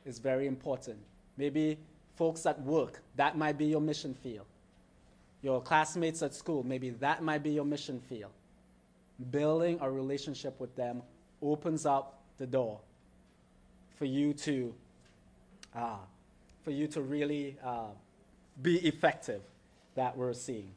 is 0.05 0.19
very 0.19 0.47
important. 0.47 0.99
Maybe 1.37 1.79
folks 2.17 2.47
at 2.47 2.61
work, 2.63 3.03
that 3.17 3.37
might 3.37 3.57
be 3.59 3.67
your 3.67 3.81
mission 3.81 4.15
field 4.15 4.47
your 5.43 5.61
classmates 5.61 6.23
at 6.23 6.35
school, 6.35 6.63
maybe 6.63 6.91
that 6.91 7.23
might 7.23 7.43
be 7.43 7.51
your 7.51 7.65
mission 7.65 8.01
field. 8.01 8.33
Building 9.31 9.79
a 9.81 9.91
relationship 9.91 10.59
with 10.61 10.75
them 10.77 11.03
opens 11.43 11.87
up 11.87 12.21
the 12.39 12.47
door 12.47 12.81
for 13.97 14.05
you 14.05 14.33
to, 14.33 14.75
uh, 15.75 15.97
for 16.63 16.71
you 16.71 16.87
to 16.89 17.01
really 17.01 17.57
uh, 17.65 17.89
be 18.63 18.77
effective 18.87 19.43
that 19.95 20.17
we're 20.17 20.35
seeing. 20.35 20.73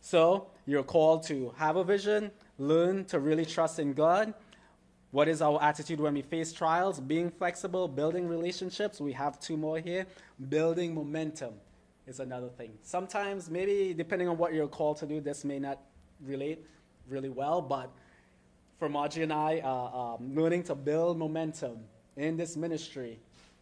So 0.00 0.48
you're 0.66 0.82
called 0.82 1.22
to 1.24 1.54
have 1.56 1.76
a 1.76 1.84
vision, 1.84 2.30
learn 2.58 3.04
to 3.06 3.18
really 3.18 3.46
trust 3.46 3.78
in 3.78 3.92
God. 3.92 4.34
What 5.12 5.28
is 5.28 5.42
our 5.42 5.62
attitude 5.62 6.00
when 6.00 6.14
we 6.14 6.22
face 6.22 6.54
trials? 6.54 6.98
Being 6.98 7.30
flexible, 7.30 7.86
building 7.86 8.26
relationships. 8.26 8.98
We 8.98 9.12
have 9.12 9.38
two 9.38 9.58
more 9.58 9.78
here. 9.78 10.06
Building 10.48 10.94
momentum 10.94 11.52
is 12.06 12.18
another 12.18 12.48
thing. 12.48 12.70
Sometimes, 12.82 13.50
maybe 13.50 13.92
depending 13.92 14.26
on 14.26 14.38
what 14.38 14.54
you're 14.54 14.68
called 14.68 14.96
to 14.98 15.06
do, 15.06 15.20
this 15.20 15.44
may 15.44 15.58
not 15.58 15.78
relate 16.24 16.64
really 17.10 17.28
well, 17.28 17.60
but 17.60 17.90
for 18.78 18.88
Margie 18.88 19.22
and 19.22 19.34
I, 19.34 19.60
uh, 19.62 20.14
um, 20.16 20.34
learning 20.34 20.62
to 20.64 20.74
build 20.74 21.18
momentum 21.18 21.80
in 22.16 22.38
this 22.38 22.56
ministry 22.56 23.20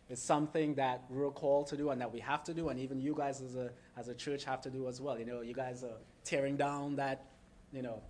is 0.08 0.22
something 0.22 0.74
that 0.76 1.02
we're 1.10 1.32
called 1.32 1.66
to 1.68 1.76
do 1.76 1.90
and 1.90 2.00
that 2.00 2.12
we 2.12 2.20
have 2.20 2.44
to 2.44 2.54
do, 2.54 2.68
and 2.68 2.78
even 2.78 3.00
you 3.00 3.12
guys 3.12 3.40
as 3.40 3.56
a, 3.56 3.70
as 3.96 4.06
a 4.06 4.14
church 4.14 4.44
have 4.44 4.60
to 4.60 4.70
do 4.70 4.86
as 4.86 5.00
well. 5.00 5.18
You 5.18 5.24
know, 5.24 5.40
you 5.40 5.54
guys 5.54 5.82
are 5.82 5.98
tearing 6.22 6.56
down 6.56 6.94
that, 6.96 7.24
you 7.72 7.82
know, 7.82 8.00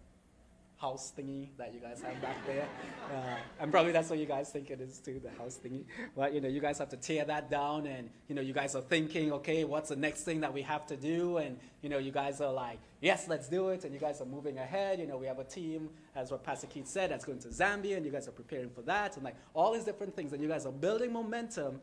house 0.80 1.12
thingy 1.16 1.48
that 1.58 1.74
you 1.74 1.80
guys 1.80 2.00
have 2.00 2.20
back 2.22 2.36
there. 2.46 2.66
Uh, 3.12 3.36
and 3.60 3.70
probably 3.70 3.92
that's 3.92 4.08
what 4.08 4.18
you 4.18 4.24
guys 4.24 4.48
think 4.48 4.70
it 4.70 4.80
is 4.80 4.98
too, 4.98 5.20
the 5.22 5.30
house 5.38 5.60
thingy. 5.62 5.84
But 6.16 6.32
you 6.32 6.40
know, 6.40 6.48
you 6.48 6.60
guys 6.60 6.78
have 6.78 6.88
to 6.88 6.96
tear 6.96 7.24
that 7.26 7.50
down, 7.50 7.86
and 7.86 8.08
you 8.28 8.34
know, 8.34 8.40
you 8.40 8.54
guys 8.54 8.74
are 8.74 8.80
thinking, 8.80 9.30
okay, 9.32 9.64
what's 9.64 9.90
the 9.90 9.96
next 9.96 10.22
thing 10.22 10.40
that 10.40 10.54
we 10.54 10.62
have 10.62 10.86
to 10.86 10.96
do? 10.96 11.36
And 11.36 11.58
you 11.82 11.90
know, 11.90 11.98
you 11.98 12.10
guys 12.10 12.40
are 12.40 12.52
like, 12.52 12.78
yes, 13.02 13.28
let's 13.28 13.46
do 13.46 13.68
it, 13.68 13.84
and 13.84 13.92
you 13.92 14.00
guys 14.00 14.22
are 14.22 14.26
moving 14.26 14.56
ahead. 14.56 14.98
You 15.00 15.06
know, 15.06 15.18
we 15.18 15.26
have 15.26 15.38
a 15.38 15.44
team, 15.44 15.90
as 16.16 16.30
what 16.30 16.42
Pastor 16.44 16.66
Keith 16.66 16.88
said, 16.88 17.10
that's 17.10 17.26
going 17.26 17.40
to 17.40 17.48
Zambia, 17.48 17.98
and 17.98 18.06
you 18.06 18.12
guys 18.12 18.26
are 18.26 18.32
preparing 18.32 18.70
for 18.70 18.82
that, 18.82 19.16
and 19.16 19.24
like 19.24 19.36
all 19.52 19.74
these 19.74 19.84
different 19.84 20.16
things, 20.16 20.32
and 20.32 20.42
you 20.42 20.48
guys 20.48 20.64
are 20.64 20.72
building 20.72 21.12
momentum. 21.12 21.80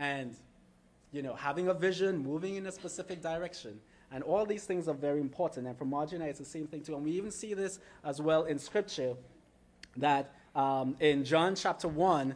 And 0.00 0.34
you 1.12 1.22
know, 1.22 1.34
having 1.34 1.68
a 1.68 1.74
vision, 1.74 2.18
moving 2.18 2.56
in 2.56 2.66
a 2.66 2.72
specific 2.72 3.22
direction. 3.22 3.80
And 4.12 4.22
all 4.22 4.46
these 4.46 4.64
things 4.64 4.88
are 4.88 4.94
very 4.94 5.20
important. 5.20 5.66
And 5.66 5.76
for 5.76 5.84
Margie 5.84 6.16
it's 6.16 6.38
the 6.38 6.44
same 6.44 6.66
thing 6.66 6.82
too. 6.82 6.94
And 6.94 7.04
we 7.04 7.12
even 7.12 7.30
see 7.30 7.54
this 7.54 7.80
as 8.04 8.20
well 8.20 8.44
in 8.44 8.58
Scripture 8.58 9.14
that 9.96 10.32
um, 10.54 10.96
in 11.00 11.24
John 11.24 11.54
chapter 11.54 11.88
1, 11.88 12.34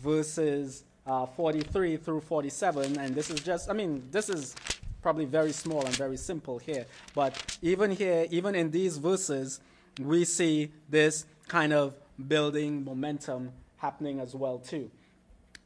verses 0.00 0.84
uh, 1.06 1.26
43 1.26 1.96
through 1.96 2.20
47, 2.20 2.98
and 2.98 3.14
this 3.14 3.30
is 3.30 3.40
just, 3.40 3.70
I 3.70 3.72
mean, 3.72 4.02
this 4.10 4.28
is 4.28 4.54
probably 5.02 5.24
very 5.24 5.52
small 5.52 5.84
and 5.84 5.94
very 5.96 6.16
simple 6.16 6.58
here. 6.58 6.86
But 7.14 7.58
even 7.62 7.90
here, 7.90 8.26
even 8.30 8.54
in 8.54 8.70
these 8.70 8.98
verses, 8.98 9.60
we 10.00 10.24
see 10.24 10.72
this 10.88 11.26
kind 11.48 11.72
of 11.72 11.94
building 12.28 12.84
momentum 12.84 13.52
happening 13.78 14.20
as 14.20 14.34
well 14.34 14.58
too. 14.58 14.90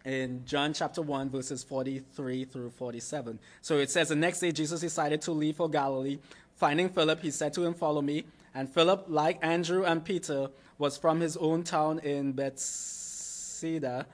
In 0.05 0.45
John 0.45 0.75
chapter 0.75 1.01
1, 1.01 1.31
verses 1.31 1.65
43 1.65 2.45
through 2.45 2.71
47. 2.71 3.39
So 3.63 3.79
it 3.79 3.91
says, 3.91 4.09
The 4.09 4.17
next 4.17 4.41
day 4.41 4.53
Jesus 4.53 4.81
decided 4.81 5.23
to 5.23 5.33
leave 5.33 5.57
for 5.57 5.69
Galilee. 5.69 6.19
Finding 6.57 6.89
Philip, 6.89 7.21
he 7.21 7.31
said 7.31 7.55
to 7.55 7.65
him, 7.65 7.75
Follow 7.75 8.03
me. 8.03 8.25
And 8.55 8.69
Philip, 8.73 9.07
like 9.09 9.39
Andrew 9.43 9.85
and 9.85 10.05
Peter, 10.05 10.49
was 10.79 10.97
from 10.97 11.21
his 11.21 11.37
own 11.37 11.63
town 11.63 11.99
in 12.01 12.33
Bethsaida. 12.33 14.07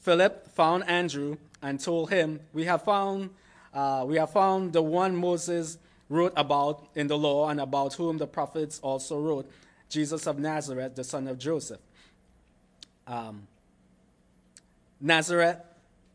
Philip 0.00 0.48
found 0.52 0.88
Andrew 0.88 1.36
and 1.62 1.80
told 1.80 2.10
him, 2.10 2.40
We 2.52 2.64
have 2.64 2.82
found, 2.82 3.30
uh, 3.72 4.04
we 4.06 4.16
have 4.16 4.30
found 4.30 4.72
the 4.72 4.82
one 4.82 5.16
Moses 5.16 5.78
wrote 6.08 6.32
about 6.36 6.86
in 6.94 7.08
the 7.08 7.18
law 7.18 7.48
and 7.48 7.60
about 7.60 7.94
whom 7.94 8.18
the 8.18 8.26
prophets 8.26 8.78
also 8.80 9.18
wrote, 9.18 9.50
Jesus 9.88 10.26
of 10.26 10.38
Nazareth, 10.38 10.94
the 10.94 11.04
son 11.04 11.26
of 11.26 11.38
Joseph. 11.38 11.80
Um, 13.06 13.46
Nazareth, 15.04 15.58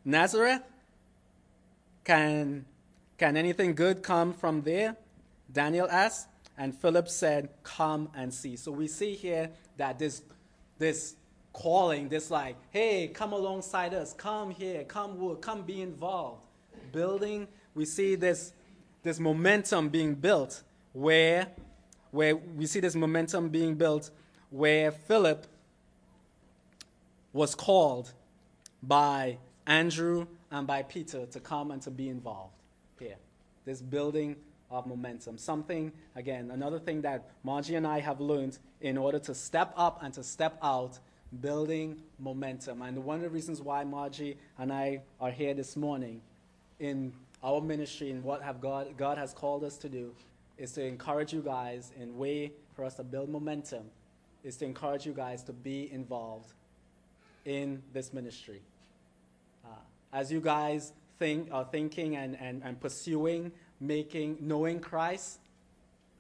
Nazareth? 0.04 0.64
Can, 2.04 2.66
can 3.20 3.38
anything 3.38 3.76
good 3.76 4.02
come 4.02 4.34
from 4.34 4.64
there? 4.64 4.98
Daniel 5.54 5.88
asked. 5.92 6.28
And 6.58 6.76
Philip 6.76 7.08
said, 7.08 7.50
Come 7.62 8.10
and 8.16 8.34
see. 8.34 8.56
So 8.56 8.72
we 8.72 8.88
see 8.88 9.14
here 9.14 9.52
that 9.78 10.00
this, 10.00 10.24
this 10.80 11.16
calling, 11.54 12.10
this 12.10 12.32
like, 12.32 12.56
hey, 12.72 13.10
come 13.10 13.32
alongside 13.32 13.94
us, 13.94 14.12
come 14.14 14.50
here, 14.50 14.84
come 14.86 15.20
work, 15.20 15.40
come 15.40 15.62
be 15.62 15.84
involved. 15.84 16.42
Building, 16.92 17.48
we 17.76 17.86
see 17.86 18.16
this, 18.16 18.54
this 19.04 19.20
momentum 19.20 19.90
being 19.90 20.16
built 20.16 20.64
where, 20.94 21.48
where 22.10 22.36
we 22.36 22.66
see 22.66 22.80
this 22.80 22.96
momentum 22.96 23.50
being 23.50 23.76
built 23.76 24.10
where 24.50 24.92
Philip 24.92 25.46
was 27.32 27.54
called 27.54 28.12
by 28.84 29.38
Andrew 29.66 30.28
and 30.52 30.66
by 30.66 30.84
Peter 30.84 31.26
to 31.28 31.40
come 31.40 31.72
and 31.72 31.82
to 31.82 31.92
be 31.92 32.10
involved 32.10 32.54
here. 33.00 33.18
This 33.66 33.82
building 33.82 34.36
of 34.72 34.86
momentum. 34.86 35.38
Something, 35.38 35.92
again, 36.16 36.52
another 36.52 36.80
thing 36.80 37.02
that 37.02 37.30
Margie 37.44 37.76
and 37.76 37.88
I 37.88 38.00
have 38.00 38.20
learned 38.20 38.58
in 38.82 38.98
order 38.98 39.20
to 39.20 39.34
step 39.34 39.74
up 39.76 40.00
and 40.04 40.14
to 40.14 40.24
step 40.24 40.58
out, 40.62 41.00
building 41.42 42.02
momentum. 42.20 42.82
And 42.82 43.04
one 43.04 43.18
of 43.18 43.22
the 43.22 43.30
reasons 43.30 43.62
why 43.62 43.84
Margie 43.84 44.38
and 44.58 44.72
I 44.72 45.02
are 45.20 45.32
here 45.32 45.54
this 45.54 45.76
morning 45.76 46.22
in 46.80 47.14
our 47.44 47.62
ministry 47.62 48.12
and 48.12 48.24
what 48.24 48.42
have 48.42 48.62
God, 48.62 48.96
God 48.98 49.18
has 49.18 49.34
called 49.34 49.64
us 49.64 49.78
to 49.78 49.90
do 49.90 50.14
is 50.58 50.74
to 50.74 50.84
encourage 50.84 51.34
you 51.34 51.42
guys 51.42 51.92
in 52.00 52.18
way 52.18 52.52
for 52.76 52.84
us 52.84 52.96
to 52.96 53.04
build 53.04 53.30
momentum 53.30 53.84
is 54.44 54.58
to 54.58 54.66
encourage 54.66 55.06
you 55.06 55.14
guys 55.14 55.44
to 55.44 55.54
be 55.54 55.92
involved 55.92 56.54
in 57.50 57.82
this 57.94 58.14
ministry. 58.14 58.62
Uh, 59.66 59.70
as 60.14 60.32
you 60.32 60.40
guys 60.40 60.94
think, 61.18 61.50
are 61.52 61.66
thinking 61.66 62.16
and, 62.16 62.38
and, 62.40 62.62
and 62.64 62.80
pursuing 62.80 63.52
making, 63.80 64.38
knowing 64.40 64.80
Christ 64.80 65.40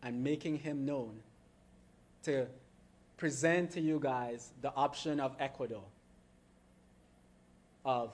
and 0.01 0.23
making 0.23 0.57
him 0.57 0.85
known 0.85 1.19
to 2.23 2.47
present 3.15 3.71
to 3.71 3.81
you 3.81 3.99
guys 4.01 4.49
the 4.61 4.73
option 4.73 5.19
of 5.19 5.35
Ecuador, 5.39 5.83
of 7.85 8.11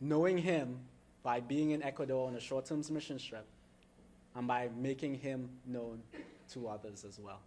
knowing 0.00 0.38
him 0.38 0.78
by 1.24 1.40
being 1.40 1.70
in 1.70 1.82
Ecuador 1.82 2.28
on 2.28 2.36
a 2.36 2.40
short 2.40 2.64
term 2.66 2.82
mission 2.90 3.18
trip 3.18 3.46
and 4.36 4.46
by 4.46 4.68
making 4.78 5.16
him 5.16 5.48
known 5.66 6.00
to 6.52 6.68
others 6.68 7.04
as 7.04 7.18
well. 7.18 7.40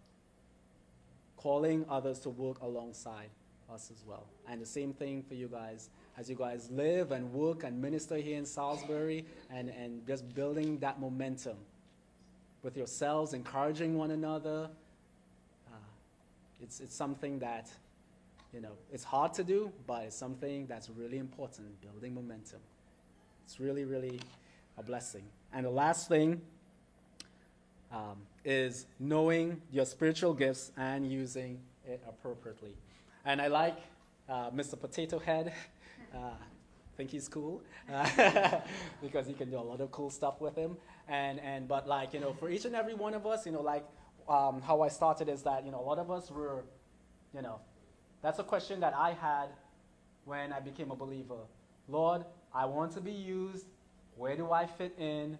Calling 1.38 1.86
others 1.88 2.18
to 2.20 2.30
work 2.30 2.60
alongside 2.60 3.30
us 3.72 3.90
as 3.90 4.02
well. 4.06 4.24
And 4.48 4.60
the 4.60 4.66
same 4.66 4.92
thing 4.92 5.22
for 5.22 5.34
you 5.34 5.48
guys 5.48 5.90
as 6.18 6.30
you 6.30 6.36
guys 6.36 6.70
live 6.70 7.12
and 7.12 7.32
work 7.32 7.64
and 7.64 7.80
minister 7.80 8.16
here 8.16 8.38
in 8.38 8.46
Salisbury 8.46 9.24
and, 9.50 9.68
and 9.68 10.06
just 10.06 10.34
building 10.34 10.78
that 10.78 11.00
momentum 11.00 11.56
with 12.62 12.76
yourselves, 12.76 13.32
encouraging 13.34 13.96
one 13.96 14.10
another. 14.10 14.70
Uh, 15.68 15.76
it's, 16.62 16.80
it's 16.80 16.94
something 16.94 17.38
that, 17.38 17.68
you 18.52 18.60
know, 18.60 18.72
it's 18.92 19.04
hard 19.04 19.34
to 19.34 19.44
do, 19.44 19.70
but 19.86 20.04
it's 20.04 20.16
something 20.16 20.66
that's 20.66 20.88
really 20.90 21.18
important, 21.18 21.68
building 21.80 22.14
momentum. 22.14 22.60
It's 23.44 23.60
really, 23.60 23.84
really 23.84 24.20
a 24.78 24.82
blessing. 24.82 25.22
And 25.52 25.66
the 25.66 25.70
last 25.70 26.08
thing 26.08 26.40
um, 27.92 28.16
is 28.44 28.86
knowing 28.98 29.60
your 29.70 29.84
spiritual 29.84 30.34
gifts 30.34 30.72
and 30.76 31.10
using 31.10 31.58
it 31.86 32.02
appropriately. 32.08 32.74
And 33.26 33.42
I 33.42 33.48
like 33.48 33.76
uh, 34.28 34.50
Mr. 34.50 34.80
Potato 34.80 35.18
Head. 35.18 35.52
Uh, 36.14 36.30
think 36.96 37.10
he's 37.10 37.28
cool 37.28 37.60
because 39.02 39.28
you 39.28 39.34
can 39.34 39.50
do 39.50 39.58
a 39.58 39.60
lot 39.60 39.80
of 39.80 39.90
cool 39.90 40.08
stuff 40.08 40.40
with 40.40 40.56
him. 40.56 40.78
And, 41.08 41.38
and 41.40 41.68
but 41.68 41.86
like 41.86 42.14
you 42.14 42.20
know, 42.20 42.32
for 42.32 42.48
each 42.48 42.64
and 42.64 42.74
every 42.74 42.94
one 42.94 43.12
of 43.12 43.26
us, 43.26 43.44
you 43.44 43.52
know, 43.52 43.60
like 43.60 43.84
um, 44.28 44.62
how 44.62 44.80
I 44.80 44.88
started 44.88 45.28
is 45.28 45.42
that 45.42 45.66
you 45.66 45.72
know 45.72 45.80
a 45.80 45.82
lot 45.82 45.98
of 45.98 46.10
us 46.10 46.30
were, 46.30 46.64
you 47.34 47.42
know, 47.42 47.60
that's 48.22 48.38
a 48.38 48.44
question 48.44 48.80
that 48.80 48.94
I 48.96 49.12
had 49.12 49.48
when 50.24 50.52
I 50.54 50.60
became 50.60 50.90
a 50.90 50.96
believer. 50.96 51.40
Lord, 51.86 52.24
I 52.54 52.64
want 52.64 52.92
to 52.92 53.00
be 53.02 53.12
used. 53.12 53.66
Where 54.16 54.36
do 54.36 54.52
I 54.52 54.64
fit 54.64 54.94
in? 54.98 55.36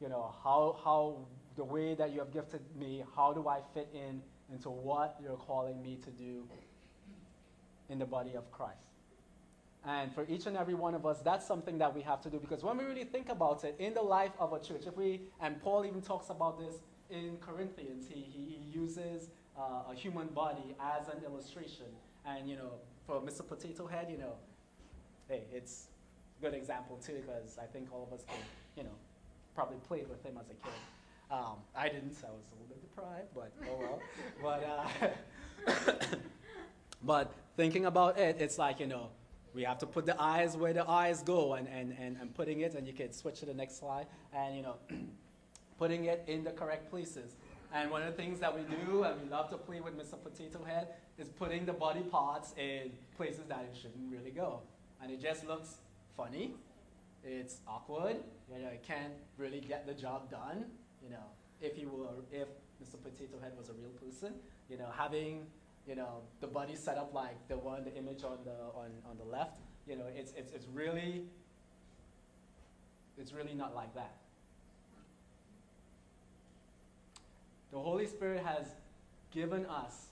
You 0.00 0.08
know, 0.08 0.34
how 0.42 0.78
how 0.82 1.26
the 1.56 1.64
way 1.64 1.94
that 1.94 2.12
you 2.12 2.20
have 2.20 2.32
gifted 2.32 2.62
me, 2.78 3.04
how 3.14 3.34
do 3.34 3.48
I 3.48 3.58
fit 3.74 3.88
in 3.92 4.22
into 4.50 4.70
what 4.70 5.16
you're 5.22 5.36
calling 5.36 5.82
me 5.82 5.98
to 6.04 6.10
do 6.10 6.44
in 7.88 7.98
the 7.98 8.06
body 8.06 8.34
of 8.34 8.50
Christ? 8.50 8.86
And 9.86 10.12
for 10.12 10.26
each 10.28 10.46
and 10.46 10.56
every 10.56 10.74
one 10.74 10.94
of 10.94 11.06
us, 11.06 11.20
that's 11.20 11.46
something 11.46 11.78
that 11.78 11.94
we 11.94 12.02
have 12.02 12.20
to 12.22 12.30
do 12.30 12.40
because 12.40 12.64
when 12.64 12.76
we 12.76 12.84
really 12.84 13.04
think 13.04 13.28
about 13.28 13.62
it 13.62 13.76
in 13.78 13.94
the 13.94 14.02
life 14.02 14.32
of 14.40 14.52
a 14.52 14.58
church, 14.58 14.82
if 14.86 14.96
we, 14.96 15.20
and 15.40 15.60
Paul 15.62 15.84
even 15.84 16.02
talks 16.02 16.28
about 16.28 16.58
this 16.58 16.74
in 17.08 17.36
Corinthians, 17.40 18.06
he, 18.08 18.20
he, 18.20 18.58
uses 18.76 19.30
uh, 19.56 19.90
a 19.90 19.94
human 19.94 20.26
body 20.28 20.74
as 20.80 21.08
an 21.08 21.22
illustration. 21.24 21.86
And, 22.26 22.50
you 22.50 22.56
know, 22.56 22.72
for 23.06 23.20
Mr. 23.20 23.46
Potato 23.46 23.86
Head, 23.86 24.08
you 24.10 24.18
know, 24.18 24.32
hey, 25.28 25.44
it's 25.52 25.86
a 26.38 26.44
good 26.44 26.54
example 26.54 26.96
too 26.96 27.22
because 27.24 27.56
I 27.56 27.66
think 27.66 27.88
all 27.92 28.02
of 28.02 28.12
us 28.12 28.24
can, 28.26 28.36
you 28.76 28.82
know, 28.82 28.96
probably 29.54 29.78
played 29.86 30.08
with 30.08 30.22
him 30.24 30.36
as 30.38 30.50
a 30.50 30.54
kid. 30.54 30.80
Um, 31.30 31.56
I 31.74 31.88
didn't, 31.88 32.12
so 32.12 32.26
I 32.26 32.30
was 32.30 32.44
a 32.50 32.54
little 32.54 32.68
bit 32.68 32.80
deprived, 32.82 33.28
but 33.34 33.52
oh 33.70 33.98
well. 34.42 34.98
but, 35.66 36.00
uh, 36.04 36.16
but 37.02 37.32
thinking 37.56 37.86
about 37.86 38.18
it, 38.18 38.36
it's 38.40 38.58
like, 38.58 38.80
you 38.80 38.86
know, 38.86 39.08
we 39.54 39.64
have 39.64 39.78
to 39.78 39.86
put 39.86 40.04
the 40.04 40.20
eyes 40.20 40.56
where 40.56 40.72
the 40.72 40.88
eyes 40.88 41.22
go 41.22 41.54
and, 41.54 41.66
and, 41.68 41.96
and, 41.98 42.18
and 42.20 42.34
putting 42.34 42.60
it, 42.60 42.74
and 42.74 42.86
you 42.86 42.92
can 42.92 43.12
switch 43.12 43.40
to 43.40 43.46
the 43.46 43.54
next 43.54 43.78
slide, 43.78 44.06
and 44.34 44.54
you 44.54 44.62
know, 44.62 44.74
putting 45.78 46.04
it 46.04 46.22
in 46.26 46.44
the 46.44 46.50
correct 46.50 46.90
places. 46.90 47.36
And 47.74 47.90
one 47.90 48.02
of 48.02 48.14
the 48.14 48.22
things 48.22 48.38
that 48.40 48.54
we 48.54 48.62
do, 48.62 49.02
and 49.04 49.20
we 49.20 49.28
love 49.28 49.50
to 49.50 49.56
play 49.56 49.80
with 49.80 49.98
Mr. 49.98 50.22
Potato 50.22 50.62
Head, 50.64 50.88
is 51.18 51.28
putting 51.28 51.64
the 51.64 51.72
body 51.72 52.02
parts 52.02 52.54
in 52.58 52.92
places 53.16 53.44
that 53.48 53.66
it 53.70 53.76
shouldn't 53.76 54.12
really 54.12 54.30
go. 54.30 54.60
And 55.02 55.10
it 55.10 55.20
just 55.20 55.46
looks 55.46 55.76
funny. 56.16 56.54
It's 57.24 57.58
awkward. 57.66 58.16
You 58.54 58.62
know, 58.62 58.68
it 58.68 58.84
can't 58.86 59.12
really 59.36 59.60
get 59.60 59.86
the 59.86 59.94
job 59.94 60.30
done. 60.30 60.66
You 61.02 61.10
know, 61.10 61.24
if 61.60 61.74
he 61.76 61.86
were, 61.86 62.06
if 62.30 62.48
Mr. 62.82 63.02
Potato 63.02 63.38
Head 63.42 63.52
was 63.58 63.68
a 63.68 63.72
real 63.72 63.90
person, 63.90 64.34
you 64.70 64.78
know, 64.78 64.88
having 64.96 65.46
you 65.86 65.94
know, 65.94 66.22
the 66.40 66.46
body 66.46 66.74
set 66.74 66.98
up 66.98 67.14
like 67.14 67.48
the 67.48 67.56
one, 67.56 67.84
the 67.84 67.94
image 67.94 68.24
on 68.24 68.38
the, 68.44 68.50
on, 68.76 68.90
on 69.08 69.16
the 69.18 69.24
left, 69.24 69.60
you 69.86 69.96
know, 69.96 70.06
it's, 70.14 70.32
it's, 70.36 70.52
it's 70.52 70.66
really, 70.74 71.22
it's 73.16 73.32
really 73.32 73.54
not 73.54 73.74
like 73.74 73.94
that. 73.94 74.16
The 77.70 77.78
Holy 77.78 78.06
Spirit 78.06 78.44
has 78.44 78.66
given 79.30 79.64
us 79.66 80.06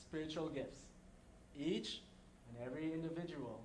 spiritual 0.00 0.48
gifts, 0.48 0.78
each 1.56 2.00
and 2.48 2.66
every 2.66 2.92
individual, 2.92 3.60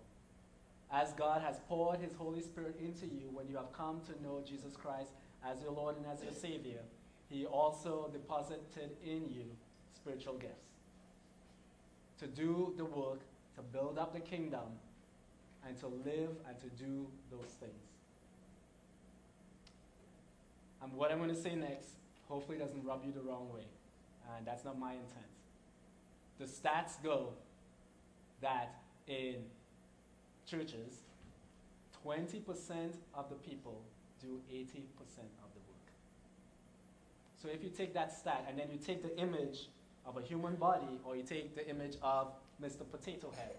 as 0.91 1.13
God 1.13 1.41
has 1.41 1.59
poured 1.67 1.99
His 1.99 2.13
Holy 2.13 2.41
Spirit 2.41 2.75
into 2.79 3.05
you 3.05 3.29
when 3.31 3.47
you 3.47 3.55
have 3.55 3.71
come 3.73 4.01
to 4.01 4.23
know 4.23 4.43
Jesus 4.47 4.75
Christ 4.75 5.11
as 5.45 5.61
your 5.61 5.71
Lord 5.71 5.95
and 5.97 6.05
as 6.05 6.23
your 6.23 6.33
Savior, 6.33 6.81
He 7.29 7.45
also 7.45 8.09
deposited 8.11 8.91
in 9.03 9.27
you 9.29 9.45
spiritual 9.95 10.35
gifts 10.35 10.68
to 12.19 12.27
do 12.27 12.73
the 12.77 12.85
work, 12.85 13.19
to 13.55 13.61
build 13.61 13.97
up 13.97 14.13
the 14.13 14.19
kingdom, 14.19 14.79
and 15.67 15.77
to 15.79 15.87
live 15.87 16.31
and 16.47 16.59
to 16.59 16.67
do 16.81 17.07
those 17.31 17.49
things. 17.59 17.73
And 20.81 20.93
what 20.93 21.11
I'm 21.11 21.17
going 21.17 21.29
to 21.29 21.41
say 21.41 21.55
next 21.55 21.89
hopefully 22.27 22.57
doesn't 22.57 22.83
rub 22.85 23.03
you 23.05 23.11
the 23.11 23.21
wrong 23.21 23.49
way. 23.53 23.65
And 24.35 24.45
that's 24.45 24.63
not 24.63 24.79
my 24.79 24.91
intent. 24.91 25.25
The 26.37 26.45
stats 26.45 27.01
go 27.03 27.33
that 28.41 28.75
in 29.07 29.35
churches, 30.45 31.01
20% 32.05 32.93
of 33.13 33.29
the 33.29 33.35
people 33.35 33.81
do 34.21 34.39
80% 34.51 34.63
of 34.63 35.49
the 35.53 35.61
work. 35.67 35.91
So 37.41 37.49
if 37.49 37.63
you 37.63 37.69
take 37.69 37.93
that 37.93 38.17
stat 38.17 38.45
and 38.47 38.57
then 38.57 38.67
you 38.71 38.77
take 38.77 39.03
the 39.03 39.17
image 39.17 39.67
of 40.09 40.17
a 40.17 40.25
human 40.25 40.55
body, 40.55 40.99
or 41.05 41.15
you 41.15 41.21
take 41.21 41.55
the 41.55 41.67
image 41.69 41.95
of 42.01 42.31
Mr. 42.61 42.81
Potato 42.89 43.31
Head, 43.35 43.55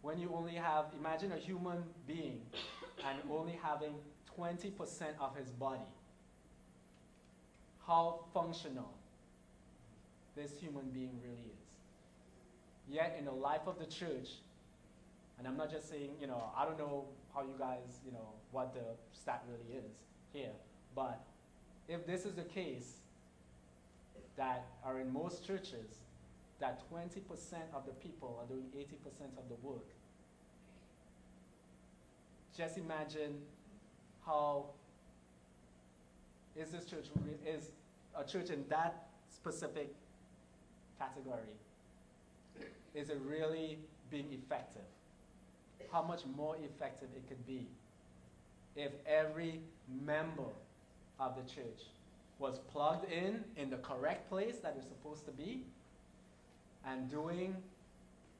when 0.00 0.20
you 0.20 0.32
only 0.32 0.54
have, 0.54 0.86
imagine 0.98 1.32
a 1.32 1.36
human 1.36 1.82
being 2.06 2.40
and 3.04 3.18
only 3.30 3.58
having 3.60 3.94
20% 4.38 4.72
of 5.20 5.36
his 5.36 5.50
body. 5.50 5.80
How 7.84 8.20
functional 8.32 8.92
this 10.36 10.52
human 10.60 10.84
being 10.90 11.18
really 11.22 11.50
is. 11.50 11.66
Yet, 12.88 13.16
in 13.18 13.24
the 13.24 13.32
life 13.32 13.62
of 13.66 13.80
the 13.80 13.86
church, 13.86 14.28
and 15.38 15.48
I'm 15.48 15.56
not 15.56 15.70
just 15.72 15.90
saying, 15.90 16.10
you 16.20 16.28
know, 16.28 16.44
I 16.56 16.64
don't 16.64 16.78
know 16.78 17.06
how 17.34 17.42
you 17.42 17.54
guys, 17.58 18.00
you 18.04 18.12
know, 18.12 18.28
what 18.52 18.72
the 18.72 18.94
stat 19.12 19.42
really 19.48 19.84
is 19.84 19.90
here, 20.32 20.52
but 20.94 21.20
if 21.88 22.06
this 22.06 22.24
is 22.24 22.34
the 22.34 22.44
case 22.44 23.00
that 24.36 24.66
are 24.84 25.00
in 25.00 25.12
most 25.12 25.46
churches, 25.46 26.02
that 26.60 26.82
20% 26.92 27.18
of 27.74 27.84
the 27.86 27.92
people 27.92 28.38
are 28.40 28.46
doing 28.46 28.66
80% 28.76 29.38
of 29.38 29.48
the 29.48 29.56
work, 29.62 29.86
just 32.56 32.78
imagine 32.78 33.34
how 34.24 34.66
is 36.56 36.70
this 36.70 36.84
church 36.86 37.06
is 37.46 37.70
a 38.18 38.24
church 38.24 38.48
in 38.48 38.64
that 38.68 39.08
specific 39.28 39.94
category? 40.98 41.54
Is 42.94 43.10
it 43.10 43.20
really 43.26 43.78
being 44.10 44.26
effective? 44.32 44.82
How 45.92 46.02
much 46.02 46.22
more 46.34 46.56
effective 46.56 47.08
it 47.14 47.28
could 47.28 47.46
be 47.46 47.66
if 48.74 48.92
every 49.06 49.60
member 50.04 50.50
of 51.20 51.36
the 51.36 51.42
church 51.42 51.82
was 52.38 52.58
plugged 52.70 53.10
in 53.10 53.44
in 53.56 53.70
the 53.70 53.78
correct 53.78 54.28
place 54.28 54.58
that 54.58 54.74
it's 54.76 54.88
supposed 54.88 55.24
to 55.24 55.32
be 55.32 55.64
and 56.84 57.10
doing 57.10 57.56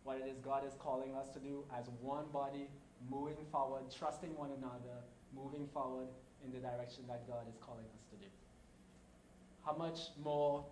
what 0.05 0.19
it 0.19 0.27
is 0.31 0.39
God 0.39 0.65
is 0.67 0.75
calling 0.79 1.15
us 1.15 1.29
to 1.31 1.41
do 1.41 1.65
as 1.77 1.87
one 2.01 2.27
body, 2.33 2.69
moving 3.11 3.45
forward, 3.51 3.83
trusting 3.97 4.37
one 4.37 4.51
another, 4.57 5.03
moving 5.35 5.67
forward 5.75 6.07
in 6.45 6.53
the 6.53 6.59
direction 6.59 7.03
that 7.09 7.27
God 7.27 7.49
is 7.49 7.57
calling 7.61 7.85
us 7.97 8.05
to 8.11 8.17
do. 8.17 8.31
How 9.65 9.75
much 9.75 10.11
more, 10.23 10.65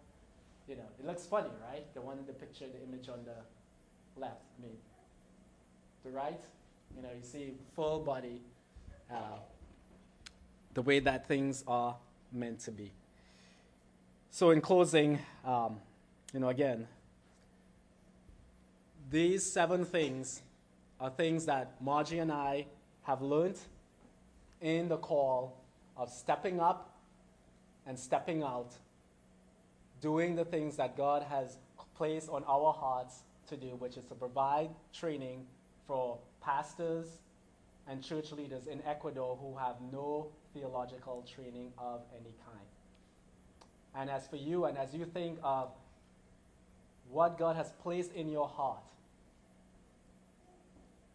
you 0.68 0.76
know, 0.76 0.86
it 1.00 1.04
looks 1.04 1.26
funny, 1.26 1.50
right? 1.68 1.92
The 1.94 2.00
one 2.00 2.18
in 2.18 2.26
the 2.26 2.32
picture, 2.32 2.66
the 2.66 2.80
image 2.88 3.08
on 3.08 3.24
the 3.24 4.20
left. 4.20 4.42
I 4.56 4.62
mean, 4.62 4.76
the 6.04 6.10
right, 6.10 6.40
you 6.94 7.02
know, 7.02 7.08
you 7.08 7.24
see 7.24 7.54
full 7.74 8.00
body, 8.00 8.40
uh, 9.10 9.38
the 10.74 10.82
way 10.82 11.00
that 11.00 11.26
things 11.26 11.64
are 11.66 11.96
meant 12.32 12.60
to 12.60 12.70
be. 12.70 12.92
So, 14.34 14.50
in 14.50 14.60
closing, 14.60 15.20
um, 15.44 15.76
you 16.32 16.40
know, 16.40 16.48
again, 16.48 16.88
these 19.08 19.48
seven 19.48 19.84
things 19.84 20.42
are 20.98 21.10
things 21.10 21.46
that 21.46 21.80
Margie 21.80 22.18
and 22.18 22.32
I 22.32 22.66
have 23.04 23.22
learned 23.22 23.60
in 24.60 24.88
the 24.88 24.96
call 24.96 25.56
of 25.96 26.10
stepping 26.10 26.58
up 26.58 26.98
and 27.86 27.96
stepping 27.96 28.42
out, 28.42 28.72
doing 30.00 30.34
the 30.34 30.44
things 30.44 30.74
that 30.78 30.96
God 30.96 31.22
has 31.22 31.58
placed 31.94 32.28
on 32.28 32.42
our 32.48 32.72
hearts 32.72 33.20
to 33.50 33.56
do, 33.56 33.76
which 33.76 33.96
is 33.96 34.04
to 34.06 34.16
provide 34.16 34.70
training 34.92 35.46
for 35.86 36.18
pastors 36.42 37.06
and 37.86 38.02
church 38.02 38.32
leaders 38.32 38.66
in 38.66 38.82
Ecuador 38.84 39.38
who 39.40 39.56
have 39.56 39.76
no 39.92 40.26
theological 40.52 41.24
training 41.32 41.72
of 41.78 42.00
any 42.18 42.34
kind. 42.44 42.73
And 43.96 44.10
as 44.10 44.26
for 44.26 44.36
you, 44.36 44.64
and 44.64 44.76
as 44.76 44.94
you 44.94 45.04
think 45.04 45.38
of 45.42 45.70
what 47.10 47.38
God 47.38 47.56
has 47.56 47.72
placed 47.82 48.12
in 48.12 48.30
your 48.30 48.48
heart, 48.48 48.82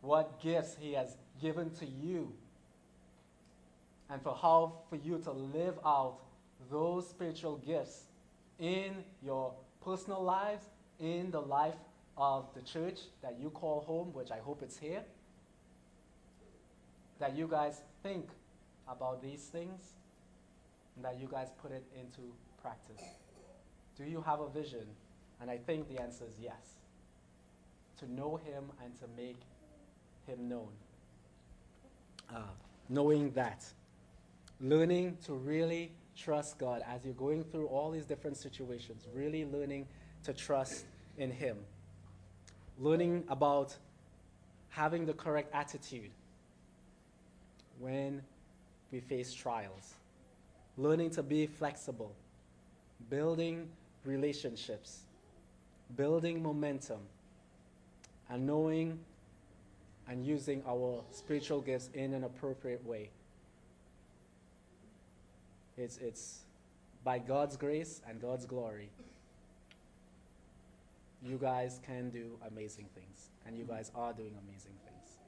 what 0.01 0.41
gifts 0.41 0.77
He 0.79 0.93
has 0.93 1.17
given 1.41 1.71
to 1.71 1.85
you, 1.85 2.31
and 4.09 4.21
for 4.21 4.33
how 4.33 4.73
for 4.89 4.95
you 4.95 5.19
to 5.19 5.31
live 5.31 5.77
out 5.85 6.17
those 6.71 7.09
spiritual 7.09 7.57
gifts 7.57 8.03
in 8.59 9.03
your 9.23 9.53
personal 9.83 10.23
lives, 10.23 10.63
in 10.99 11.31
the 11.31 11.41
life 11.41 11.75
of 12.17 12.45
the 12.53 12.61
church 12.61 12.99
that 13.21 13.37
you 13.39 13.49
call 13.49 13.81
home, 13.81 14.13
which 14.13 14.31
I 14.31 14.39
hope 14.39 14.61
it's 14.61 14.77
here, 14.77 15.03
that 17.19 17.35
you 17.35 17.47
guys 17.47 17.81
think 18.03 18.27
about 18.87 19.21
these 19.21 19.41
things 19.43 19.79
and 20.95 21.05
that 21.05 21.19
you 21.19 21.27
guys 21.31 21.47
put 21.61 21.71
it 21.71 21.83
into 21.97 22.21
practice. 22.61 23.01
Do 23.97 24.03
you 24.03 24.21
have 24.21 24.39
a 24.39 24.49
vision? 24.49 24.85
And 25.41 25.49
I 25.49 25.57
think 25.57 25.87
the 25.87 26.01
answer 26.01 26.25
is 26.25 26.35
yes. 26.41 26.75
To 27.99 28.11
know 28.11 28.37
Him 28.37 28.65
and 28.83 28.95
to 28.99 29.05
make 29.17 29.39
Him 30.25 30.47
known. 30.47 30.69
Uh, 32.33 32.41
knowing 32.87 33.31
that. 33.31 33.65
Learning 34.61 35.17
to 35.25 35.33
really 35.33 35.91
trust 36.15 36.57
God 36.57 36.81
as 36.87 37.05
you're 37.05 37.13
going 37.13 37.43
through 37.43 37.67
all 37.67 37.91
these 37.91 38.05
different 38.05 38.37
situations. 38.37 39.07
Really 39.13 39.45
learning 39.45 39.87
to 40.23 40.33
trust 40.33 40.85
in 41.17 41.31
Him. 41.31 41.57
Learning 42.77 43.23
about 43.29 43.75
having 44.69 45.05
the 45.05 45.13
correct 45.13 45.53
attitude 45.53 46.11
when 47.79 48.21
we 48.91 48.99
face 48.99 49.33
trials. 49.33 49.93
Learning 50.77 51.09
to 51.11 51.23
be 51.23 51.47
flexible. 51.47 52.13
Building 53.09 53.69
relationships. 54.03 55.01
Building 55.95 56.43
momentum. 56.43 56.99
And 58.29 58.45
knowing 58.45 58.99
and 60.09 60.25
using 60.25 60.63
our 60.67 61.03
spiritual 61.11 61.61
gifts 61.61 61.89
in 61.93 62.13
an 62.13 62.23
appropriate 62.23 62.83
way. 62.85 63.11
It's, 65.77 65.97
it's 65.97 66.39
by 67.03 67.19
God's 67.19 67.55
grace 67.55 68.01
and 68.07 68.19
God's 68.19 68.45
glory. 68.45 68.89
You 71.23 71.37
guys 71.37 71.79
can 71.85 72.09
do 72.09 72.31
amazing 72.47 72.87
things, 72.95 73.29
and 73.45 73.55
you 73.57 73.65
guys 73.65 73.91
are 73.93 74.13
doing 74.13 74.33
amazing 74.47 74.73
things. 74.83 75.19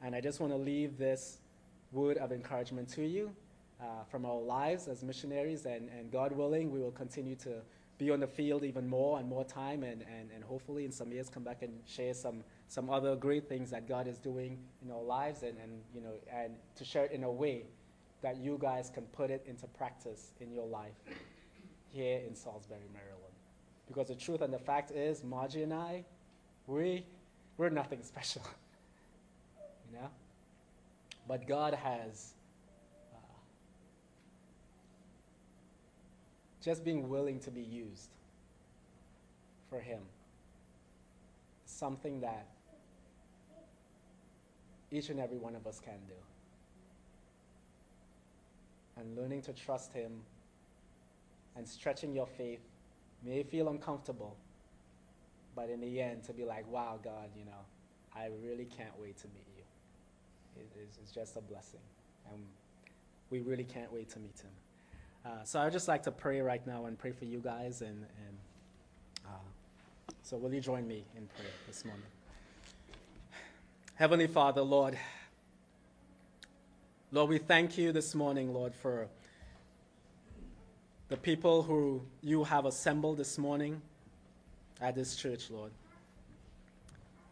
And 0.00 0.14
I 0.14 0.20
just 0.20 0.40
want 0.40 0.52
to 0.52 0.58
leave 0.58 0.96
this 0.96 1.38
word 1.92 2.16
of 2.16 2.32
encouragement 2.32 2.88
to 2.90 3.06
you 3.06 3.32
uh, 3.80 4.04
from 4.10 4.24
our 4.24 4.40
lives 4.40 4.88
as 4.88 5.02
missionaries, 5.02 5.66
and, 5.66 5.88
and 5.90 6.10
God 6.10 6.32
willing, 6.32 6.70
we 6.70 6.80
will 6.80 6.90
continue 6.92 7.34
to 7.36 7.62
be 7.98 8.10
on 8.10 8.20
the 8.20 8.26
field 8.26 8.64
even 8.64 8.88
more 8.88 9.18
and 9.18 9.28
more 9.28 9.44
time, 9.44 9.82
and, 9.82 10.02
and, 10.02 10.30
and 10.34 10.42
hopefully 10.44 10.84
in 10.84 10.92
some 10.92 11.12
years 11.12 11.28
come 11.28 11.42
back 11.42 11.62
and 11.62 11.72
share 11.86 12.14
some, 12.14 12.42
some 12.68 12.90
other 12.90 13.14
great 13.16 13.48
things 13.48 13.70
that 13.70 13.88
God 13.88 14.06
is 14.06 14.18
doing 14.18 14.58
in 14.84 14.90
our 14.90 15.02
lives, 15.02 15.42
and, 15.42 15.56
and, 15.62 15.80
you 15.94 16.00
know, 16.00 16.14
and 16.32 16.54
to 16.76 16.84
share 16.84 17.04
it 17.04 17.12
in 17.12 17.24
a 17.24 17.30
way 17.30 17.64
that 18.22 18.36
you 18.38 18.58
guys 18.60 18.90
can 18.90 19.04
put 19.06 19.30
it 19.30 19.44
into 19.46 19.66
practice 19.66 20.30
in 20.40 20.52
your 20.52 20.66
life 20.66 20.94
here 21.92 22.20
in 22.26 22.34
Salisbury, 22.34 22.88
Maryland. 22.92 23.34
Because 23.86 24.08
the 24.08 24.14
truth 24.14 24.40
and 24.40 24.52
the 24.52 24.58
fact 24.58 24.90
is, 24.92 25.22
Margie 25.22 25.62
and 25.62 25.74
I, 25.74 26.04
we, 26.66 27.04
we're 27.56 27.68
nothing 27.68 28.02
special. 28.02 28.42
you 29.90 29.98
know? 29.98 30.08
But 31.28 31.46
God 31.46 31.74
has 31.74 32.32
just 36.62 36.84
being 36.84 37.08
willing 37.08 37.40
to 37.40 37.50
be 37.50 37.60
used 37.60 38.10
for 39.68 39.80
Him. 39.80 40.00
Something 41.66 42.20
that 42.20 42.46
each 44.90 45.08
and 45.08 45.18
every 45.18 45.38
one 45.38 45.56
of 45.56 45.66
us 45.66 45.80
can 45.80 45.98
do. 46.06 46.14
And 48.96 49.16
learning 49.16 49.42
to 49.42 49.52
trust 49.52 49.92
Him 49.92 50.12
and 51.56 51.66
stretching 51.66 52.14
your 52.14 52.26
faith 52.26 52.60
may 53.24 53.42
feel 53.42 53.68
uncomfortable, 53.68 54.36
but 55.56 55.70
in 55.70 55.80
the 55.80 56.00
end, 56.00 56.24
to 56.24 56.32
be 56.32 56.44
like, 56.44 56.70
wow, 56.70 56.98
God, 57.02 57.30
you 57.36 57.44
know, 57.44 57.50
I 58.14 58.28
really 58.44 58.66
can't 58.66 58.98
wait 59.00 59.16
to 59.18 59.26
meet 59.28 59.46
you. 59.56 59.64
It, 60.60 60.68
it's, 60.82 60.98
it's, 60.98 61.12
just 61.12 61.36
a 61.36 61.40
blessing. 61.40 61.80
And 62.32 62.42
we 63.30 63.40
really 63.40 63.64
can't 63.64 63.92
wait 63.92 64.10
to 64.10 64.18
meet 64.18 64.38
him. 64.40 64.50
Uh, 65.24 65.28
so 65.44 65.60
I 65.60 65.64
would 65.64 65.72
just 65.72 65.86
like 65.86 66.02
to 66.04 66.10
pray 66.10 66.40
right 66.40 66.66
now 66.66 66.86
and 66.86 66.98
pray 66.98 67.12
for 67.12 67.26
you 67.26 67.38
guys. 67.38 67.80
And, 67.80 67.90
and 67.90 68.36
uh, 69.26 70.12
so 70.22 70.36
will 70.36 70.52
you 70.52 70.60
join 70.60 70.86
me 70.88 71.04
in 71.16 71.28
prayer 71.28 71.48
this 71.68 71.84
morning? 71.84 72.02
Heavenly 73.94 74.26
Father, 74.26 74.62
Lord, 74.62 74.98
Lord, 77.12 77.28
we 77.28 77.38
thank 77.38 77.78
you 77.78 77.92
this 77.92 78.16
morning, 78.16 78.52
Lord, 78.52 78.74
for 78.74 79.06
the 81.08 81.16
people 81.16 81.62
who 81.62 82.02
you 82.20 82.42
have 82.42 82.64
assembled 82.64 83.18
this 83.18 83.38
morning 83.38 83.80
at 84.80 84.96
this 84.96 85.14
church, 85.14 85.50
Lord. 85.50 85.70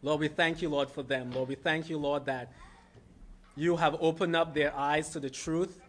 Lord, 0.02 0.20
we 0.20 0.28
thank 0.28 0.62
you, 0.62 0.68
Lord, 0.68 0.90
for 0.90 1.02
them. 1.02 1.32
Lord, 1.32 1.48
we 1.48 1.56
thank 1.56 1.90
you, 1.90 1.98
Lord, 1.98 2.26
that 2.26 2.52
you 3.56 3.76
have 3.76 3.96
opened 4.00 4.36
up 4.36 4.54
their 4.54 4.72
eyes 4.76 5.08
to 5.10 5.20
the 5.20 5.30
truth, 5.30 5.80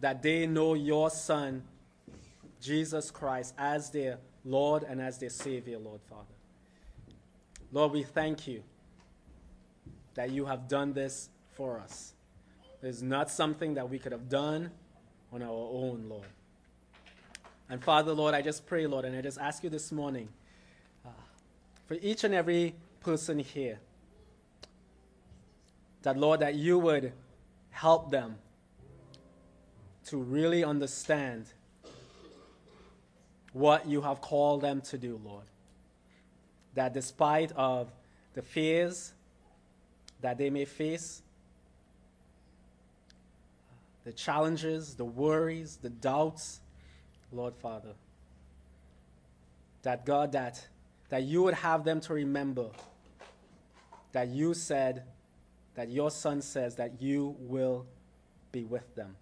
that 0.00 0.22
they 0.22 0.46
know 0.46 0.74
your 0.74 1.10
Son, 1.10 1.62
Jesus 2.60 3.10
Christ, 3.10 3.54
as 3.58 3.90
their 3.90 4.18
Lord 4.44 4.82
and 4.84 5.00
as 5.00 5.18
their 5.18 5.30
Savior, 5.30 5.78
Lord 5.78 6.00
Father. 6.08 6.24
Lord, 7.72 7.92
we 7.92 8.02
thank 8.02 8.46
you 8.46 8.62
that 10.14 10.30
you 10.30 10.46
have 10.46 10.68
done 10.68 10.92
this 10.92 11.28
for 11.52 11.78
us. 11.78 12.12
It's 12.82 13.02
not 13.02 13.30
something 13.30 13.74
that 13.74 13.88
we 13.88 13.98
could 13.98 14.12
have 14.12 14.28
done 14.28 14.70
on 15.32 15.42
our 15.42 15.50
own, 15.50 16.06
Lord. 16.08 16.26
And 17.68 17.82
Father, 17.82 18.12
Lord, 18.12 18.34
I 18.34 18.40
just 18.40 18.66
pray, 18.66 18.86
Lord, 18.86 19.04
and 19.04 19.16
I 19.16 19.20
just 19.20 19.38
ask 19.38 19.62
you 19.62 19.70
this 19.70 19.92
morning 19.92 20.28
uh, 21.04 21.10
for 21.86 21.96
each 22.00 22.24
and 22.24 22.34
every 22.34 22.74
person 23.00 23.38
here 23.38 23.78
that, 26.02 26.16
Lord, 26.16 26.40
that 26.40 26.54
you 26.54 26.78
would 26.78 27.12
help 27.70 28.10
them 28.10 28.36
to 30.08 30.16
really 30.16 30.64
understand 30.64 31.46
what 33.52 33.86
you 33.86 34.00
have 34.00 34.20
called 34.20 34.62
them 34.62 34.80
to 34.80 34.98
do, 34.98 35.20
Lord. 35.24 35.44
That 36.74 36.94
despite 36.94 37.52
of 37.52 37.90
the 38.34 38.42
fears 38.42 39.12
that 40.20 40.38
they 40.38 40.50
may 40.50 40.64
face, 40.64 41.22
the 44.04 44.12
challenges, 44.12 44.94
the 44.94 45.04
worries, 45.04 45.78
the 45.82 45.90
doubts, 45.90 46.60
Lord 47.32 47.54
Father, 47.54 47.92
that 49.82 50.06
God, 50.06 50.32
that, 50.32 50.66
that 51.08 51.24
you 51.24 51.42
would 51.42 51.54
have 51.54 51.84
them 51.84 52.00
to 52.02 52.14
remember 52.14 52.68
that 54.12 54.28
you 54.28 54.54
said, 54.54 55.02
that 55.74 55.90
your 55.90 56.10
Son 56.10 56.40
says 56.40 56.76
that 56.76 57.02
you 57.02 57.36
will 57.40 57.86
be 58.50 58.64
with 58.64 58.94
them. 58.94 59.16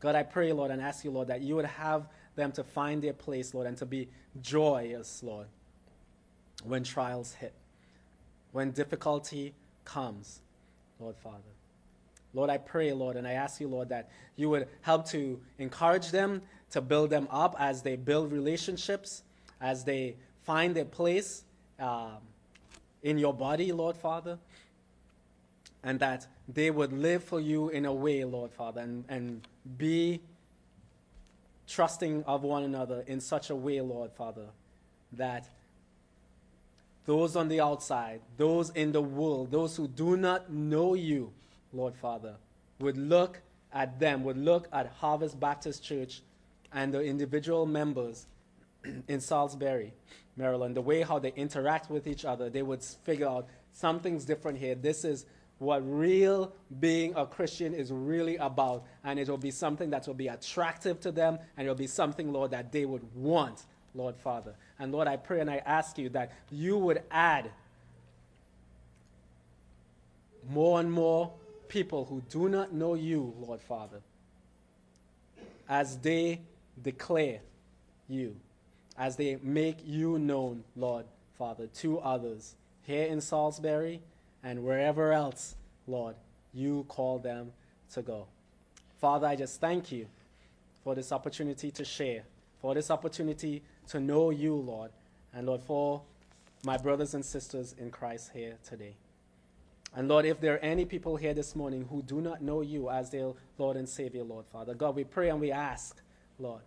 God, 0.00 0.14
I 0.14 0.22
pray, 0.22 0.52
Lord, 0.52 0.70
and 0.70 0.80
ask 0.80 1.04
you, 1.04 1.10
Lord, 1.10 1.28
that 1.28 1.40
you 1.40 1.56
would 1.56 1.64
have 1.64 2.08
them 2.34 2.52
to 2.52 2.64
find 2.64 3.02
their 3.02 3.12
place, 3.12 3.54
Lord, 3.54 3.66
and 3.66 3.76
to 3.78 3.86
be 3.86 4.08
joyous, 4.42 5.22
Lord, 5.22 5.46
when 6.64 6.84
trials 6.84 7.34
hit, 7.34 7.54
when 8.52 8.72
difficulty 8.72 9.54
comes, 9.84 10.40
Lord 11.00 11.16
Father. 11.16 11.38
Lord, 12.34 12.50
I 12.50 12.58
pray, 12.58 12.92
Lord, 12.92 13.16
and 13.16 13.26
I 13.26 13.32
ask 13.32 13.60
you, 13.60 13.68
Lord, 13.68 13.88
that 13.88 14.10
you 14.36 14.50
would 14.50 14.68
help 14.82 15.08
to 15.08 15.40
encourage 15.58 16.10
them, 16.10 16.42
to 16.70 16.82
build 16.82 17.08
them 17.08 17.28
up 17.30 17.56
as 17.58 17.80
they 17.80 17.96
build 17.96 18.30
relationships, 18.30 19.22
as 19.60 19.84
they 19.84 20.16
find 20.42 20.76
their 20.76 20.84
place 20.84 21.44
um, 21.80 22.18
in 23.02 23.16
your 23.16 23.32
body, 23.32 23.72
Lord 23.72 23.96
Father, 23.96 24.38
and 25.82 25.98
that 26.00 26.26
they 26.48 26.70
would 26.70 26.92
live 26.92 27.24
for 27.24 27.40
you 27.40 27.68
in 27.70 27.84
a 27.84 27.92
way, 27.92 28.24
Lord 28.24 28.52
Father, 28.52 28.80
and, 28.80 29.04
and 29.08 29.46
be 29.76 30.20
trusting 31.66 32.22
of 32.24 32.42
one 32.42 32.62
another 32.62 33.02
in 33.06 33.20
such 33.20 33.50
a 33.50 33.56
way, 33.56 33.80
Lord 33.80 34.12
Father, 34.12 34.46
that 35.12 35.48
those 37.04 37.36
on 37.36 37.48
the 37.48 37.60
outside, 37.60 38.20
those 38.36 38.70
in 38.70 38.92
the 38.92 39.02
world, 39.02 39.50
those 39.50 39.76
who 39.76 39.88
do 39.88 40.16
not 40.16 40.50
know 40.50 40.94
you, 40.94 41.32
Lord 41.72 41.94
Father, 41.96 42.34
would 42.80 42.96
look 42.96 43.40
at 43.72 43.98
them, 43.98 44.24
would 44.24 44.36
look 44.36 44.68
at 44.72 44.86
Harvest 44.86 45.38
Baptist 45.38 45.82
Church 45.82 46.22
and 46.72 46.92
the 46.92 47.00
individual 47.00 47.66
members 47.66 48.26
in 49.08 49.20
Salisbury, 49.20 49.92
Maryland, 50.36 50.76
the 50.76 50.80
way 50.80 51.02
how 51.02 51.18
they 51.18 51.32
interact 51.36 51.90
with 51.90 52.06
each 52.06 52.24
other, 52.24 52.50
they 52.50 52.62
would 52.62 52.82
figure 52.82 53.28
out 53.28 53.46
something's 53.72 54.24
different 54.24 54.58
here. 54.58 54.74
This 54.74 55.04
is 55.04 55.26
what 55.58 55.80
real 55.80 56.52
being 56.80 57.14
a 57.16 57.26
Christian 57.26 57.74
is 57.74 57.90
really 57.90 58.36
about. 58.36 58.84
And 59.04 59.18
it 59.18 59.28
will 59.28 59.38
be 59.38 59.50
something 59.50 59.90
that 59.90 60.06
will 60.06 60.14
be 60.14 60.28
attractive 60.28 61.00
to 61.00 61.12
them, 61.12 61.38
and 61.56 61.66
it 61.66 61.70
will 61.70 61.76
be 61.76 61.86
something, 61.86 62.32
Lord, 62.32 62.50
that 62.50 62.72
they 62.72 62.84
would 62.84 63.02
want, 63.14 63.64
Lord 63.94 64.16
Father. 64.16 64.54
And 64.78 64.92
Lord, 64.92 65.08
I 65.08 65.16
pray 65.16 65.40
and 65.40 65.50
I 65.50 65.62
ask 65.64 65.98
you 65.98 66.08
that 66.10 66.32
you 66.50 66.76
would 66.78 67.02
add 67.10 67.50
more 70.48 70.78
and 70.80 70.92
more 70.92 71.32
people 71.68 72.04
who 72.04 72.22
do 72.30 72.48
not 72.48 72.72
know 72.72 72.94
you, 72.94 73.34
Lord 73.40 73.60
Father, 73.60 74.00
as 75.68 75.98
they 75.98 76.40
declare 76.82 77.40
you, 78.08 78.36
as 78.96 79.16
they 79.16 79.38
make 79.42 79.78
you 79.84 80.18
known, 80.18 80.62
Lord 80.76 81.06
Father, 81.36 81.66
to 81.78 81.98
others 81.98 82.54
here 82.82 83.06
in 83.06 83.20
Salisbury 83.20 84.00
and 84.46 84.62
wherever 84.62 85.12
else, 85.12 85.56
Lord, 85.88 86.14
you 86.54 86.84
call 86.86 87.18
them 87.18 87.50
to 87.92 88.00
go. 88.00 88.28
Father, 89.00 89.26
I 89.26 89.34
just 89.34 89.60
thank 89.60 89.90
you 89.90 90.06
for 90.84 90.94
this 90.94 91.10
opportunity 91.10 91.72
to 91.72 91.84
share, 91.84 92.22
for 92.60 92.72
this 92.72 92.88
opportunity 92.88 93.64
to 93.88 93.98
know 93.98 94.30
you, 94.30 94.54
Lord, 94.54 94.92
and 95.34 95.48
Lord, 95.48 95.62
for 95.62 96.00
my 96.64 96.76
brothers 96.76 97.12
and 97.12 97.24
sisters 97.24 97.74
in 97.76 97.90
Christ 97.90 98.30
here 98.34 98.54
today. 98.64 98.94
And 99.96 100.06
Lord, 100.06 100.24
if 100.24 100.40
there 100.40 100.54
are 100.54 100.58
any 100.58 100.84
people 100.84 101.16
here 101.16 101.34
this 101.34 101.56
morning 101.56 101.88
who 101.90 102.00
do 102.02 102.20
not 102.20 102.40
know 102.40 102.60
you 102.60 102.88
as 102.88 103.10
their 103.10 103.32
Lord 103.58 103.76
and 103.76 103.88
Savior, 103.88 104.22
Lord 104.22 104.44
Father, 104.52 104.74
God, 104.74 104.94
we 104.94 105.02
pray 105.02 105.28
and 105.28 105.40
we 105.40 105.50
ask, 105.50 106.00
Lord, 106.38 106.62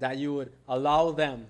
that 0.00 0.18
you 0.18 0.34
would 0.34 0.52
allow 0.68 1.12
them 1.12 1.46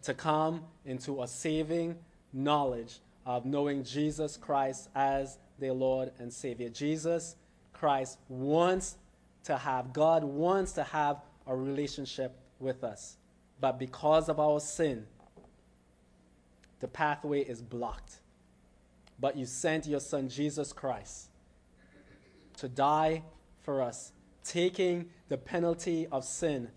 to 0.00 0.14
come 0.14 0.62
into 0.86 1.24
a 1.24 1.26
saving 1.26 1.96
knowledge 2.32 3.00
of 3.28 3.44
knowing 3.44 3.84
Jesus 3.84 4.38
Christ 4.38 4.88
as 4.94 5.38
their 5.58 5.74
Lord 5.74 6.12
and 6.18 6.32
Savior. 6.32 6.70
Jesus 6.70 7.36
Christ 7.74 8.18
wants 8.30 8.96
to 9.44 9.58
have, 9.58 9.92
God 9.92 10.24
wants 10.24 10.72
to 10.72 10.82
have 10.82 11.20
a 11.46 11.54
relationship 11.54 12.34
with 12.58 12.82
us. 12.82 13.18
But 13.60 13.78
because 13.78 14.30
of 14.30 14.40
our 14.40 14.60
sin, 14.60 15.04
the 16.80 16.88
pathway 16.88 17.42
is 17.42 17.60
blocked. 17.60 18.20
But 19.20 19.36
you 19.36 19.44
sent 19.44 19.86
your 19.86 20.00
Son, 20.00 20.30
Jesus 20.30 20.72
Christ, 20.72 21.28
to 22.56 22.66
die 22.68 23.24
for 23.60 23.82
us, 23.82 24.12
taking 24.42 25.10
the 25.28 25.36
penalty 25.36 26.06
of 26.10 26.24
sin 26.24 26.70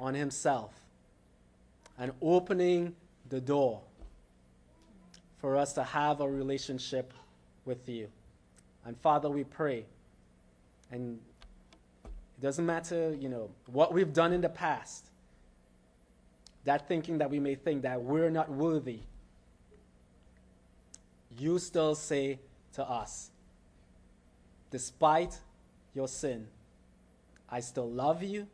on 0.00 0.14
Himself 0.14 0.72
and 1.98 2.12
opening 2.22 2.96
the 3.28 3.42
door 3.42 3.82
for 5.38 5.56
us 5.56 5.72
to 5.74 5.84
have 5.84 6.20
a 6.20 6.28
relationship 6.28 7.12
with 7.64 7.88
you. 7.88 8.08
And 8.84 8.96
Father, 8.98 9.28
we 9.28 9.44
pray. 9.44 9.84
And 10.90 11.18
it 12.04 12.42
doesn't 12.42 12.64
matter, 12.64 13.14
you 13.18 13.28
know, 13.28 13.50
what 13.66 13.92
we've 13.92 14.12
done 14.12 14.32
in 14.32 14.40
the 14.40 14.48
past. 14.48 15.06
That 16.64 16.88
thinking 16.88 17.18
that 17.18 17.30
we 17.30 17.40
may 17.40 17.54
think 17.54 17.82
that 17.82 18.02
we're 18.02 18.30
not 18.30 18.50
worthy. 18.50 19.00
You 21.38 21.58
still 21.58 21.94
say 21.94 22.38
to 22.74 22.84
us, 22.84 23.30
despite 24.70 25.38
your 25.94 26.08
sin, 26.08 26.46
I 27.48 27.60
still 27.60 27.88
love 27.88 28.22
you 28.22 28.46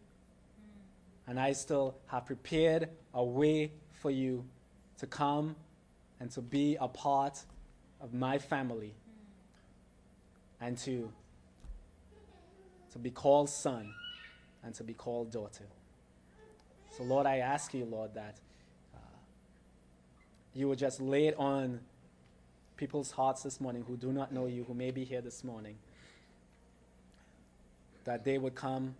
and 1.26 1.38
I 1.38 1.52
still 1.52 1.96
have 2.06 2.26
prepared 2.26 2.88
a 3.14 3.24
way 3.24 3.72
for 4.00 4.10
you 4.10 4.44
to 4.98 5.06
come 5.06 5.56
and 6.22 6.30
to 6.30 6.40
be 6.40 6.76
a 6.80 6.86
part 6.86 7.44
of 8.00 8.14
my 8.14 8.38
family 8.38 8.94
and 10.60 10.78
to, 10.78 11.10
to 12.92 12.98
be 13.00 13.10
called 13.10 13.50
son 13.50 13.92
and 14.62 14.72
to 14.72 14.84
be 14.84 14.94
called 14.94 15.32
daughter. 15.32 15.64
So, 16.96 17.02
Lord, 17.02 17.26
I 17.26 17.38
ask 17.38 17.74
you, 17.74 17.84
Lord, 17.86 18.14
that 18.14 18.36
uh, 18.94 18.98
you 20.54 20.68
would 20.68 20.78
just 20.78 21.00
lay 21.00 21.26
it 21.26 21.36
on 21.40 21.80
people's 22.76 23.10
hearts 23.10 23.42
this 23.42 23.60
morning 23.60 23.82
who 23.88 23.96
do 23.96 24.12
not 24.12 24.30
know 24.30 24.46
you, 24.46 24.62
who 24.62 24.74
may 24.74 24.92
be 24.92 25.02
here 25.02 25.22
this 25.22 25.42
morning, 25.42 25.74
that 28.04 28.24
they 28.24 28.38
would 28.38 28.54
come 28.54 28.94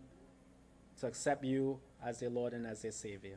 to 0.98 1.06
accept 1.06 1.44
you 1.44 1.78
as 2.04 2.18
their 2.18 2.30
Lord 2.30 2.52
and 2.52 2.66
as 2.66 2.82
their 2.82 2.90
Savior. 2.90 3.36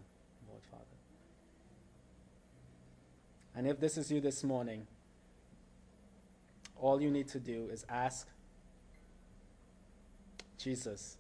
And 3.56 3.68
if 3.68 3.80
this 3.80 3.98
is 3.98 4.12
you 4.12 4.20
this 4.20 4.44
morning, 4.44 4.86
all 6.76 7.02
you 7.02 7.10
need 7.10 7.30
to 7.30 7.40
do 7.40 7.70
is 7.72 7.86
ask 7.88 8.28
Jesus 10.58 11.18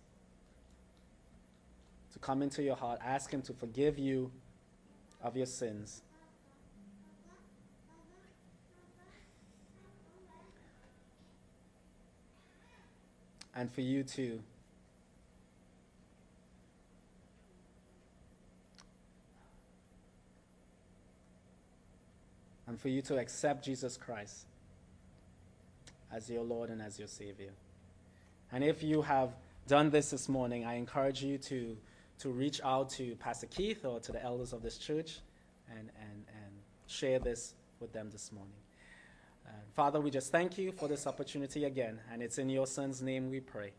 to 2.11 2.19
come 2.19 2.41
into 2.41 2.61
your 2.61 2.75
heart. 2.75 2.99
Ask 3.03 3.31
Him 3.31 3.41
to 3.43 3.53
forgive 3.53 3.97
you 3.97 4.31
of 5.23 5.37
your 5.37 5.45
sins. 5.45 6.01
And 13.55 13.71
for 13.71 13.81
you 13.81 14.03
to 14.03 14.41
and 22.67 22.79
for 22.79 22.89
you 22.89 23.01
to 23.03 23.17
accept 23.17 23.63
Jesus 23.63 23.97
Christ 23.97 24.45
as 26.11 26.29
your 26.29 26.43
Lord 26.43 26.69
and 26.69 26.81
as 26.81 26.97
your 26.97 27.07
Savior. 27.07 27.51
And 28.51 28.63
if 28.63 28.83
you 28.83 29.01
have 29.01 29.35
done 29.67 29.89
this 29.89 30.11
this 30.11 30.29
morning, 30.29 30.65
I 30.65 30.75
encourage 30.75 31.23
you 31.23 31.37
to, 31.39 31.75
to 32.19 32.29
reach 32.29 32.61
out 32.63 32.89
to 32.91 33.15
Pastor 33.15 33.47
Keith 33.47 33.85
or 33.85 33.99
to 33.99 34.11
the 34.11 34.23
elders 34.23 34.53
of 34.53 34.61
this 34.61 34.77
church 34.77 35.19
and, 35.69 35.89
and, 35.99 36.25
and 36.27 36.53
share 36.87 37.19
this 37.19 37.53
with 37.79 37.91
them 37.91 38.09
this 38.11 38.31
morning. 38.31 38.53
Uh, 39.45 39.51
Father, 39.73 39.99
we 39.99 40.09
just 40.09 40.31
thank 40.31 40.57
you 40.57 40.71
for 40.71 40.87
this 40.87 41.05
opportunity 41.05 41.65
again, 41.65 41.99
and 42.11 42.21
it's 42.21 42.37
in 42.37 42.49
your 42.49 42.67
Son's 42.67 43.01
name 43.01 43.29
we 43.29 43.39
pray. 43.39 43.71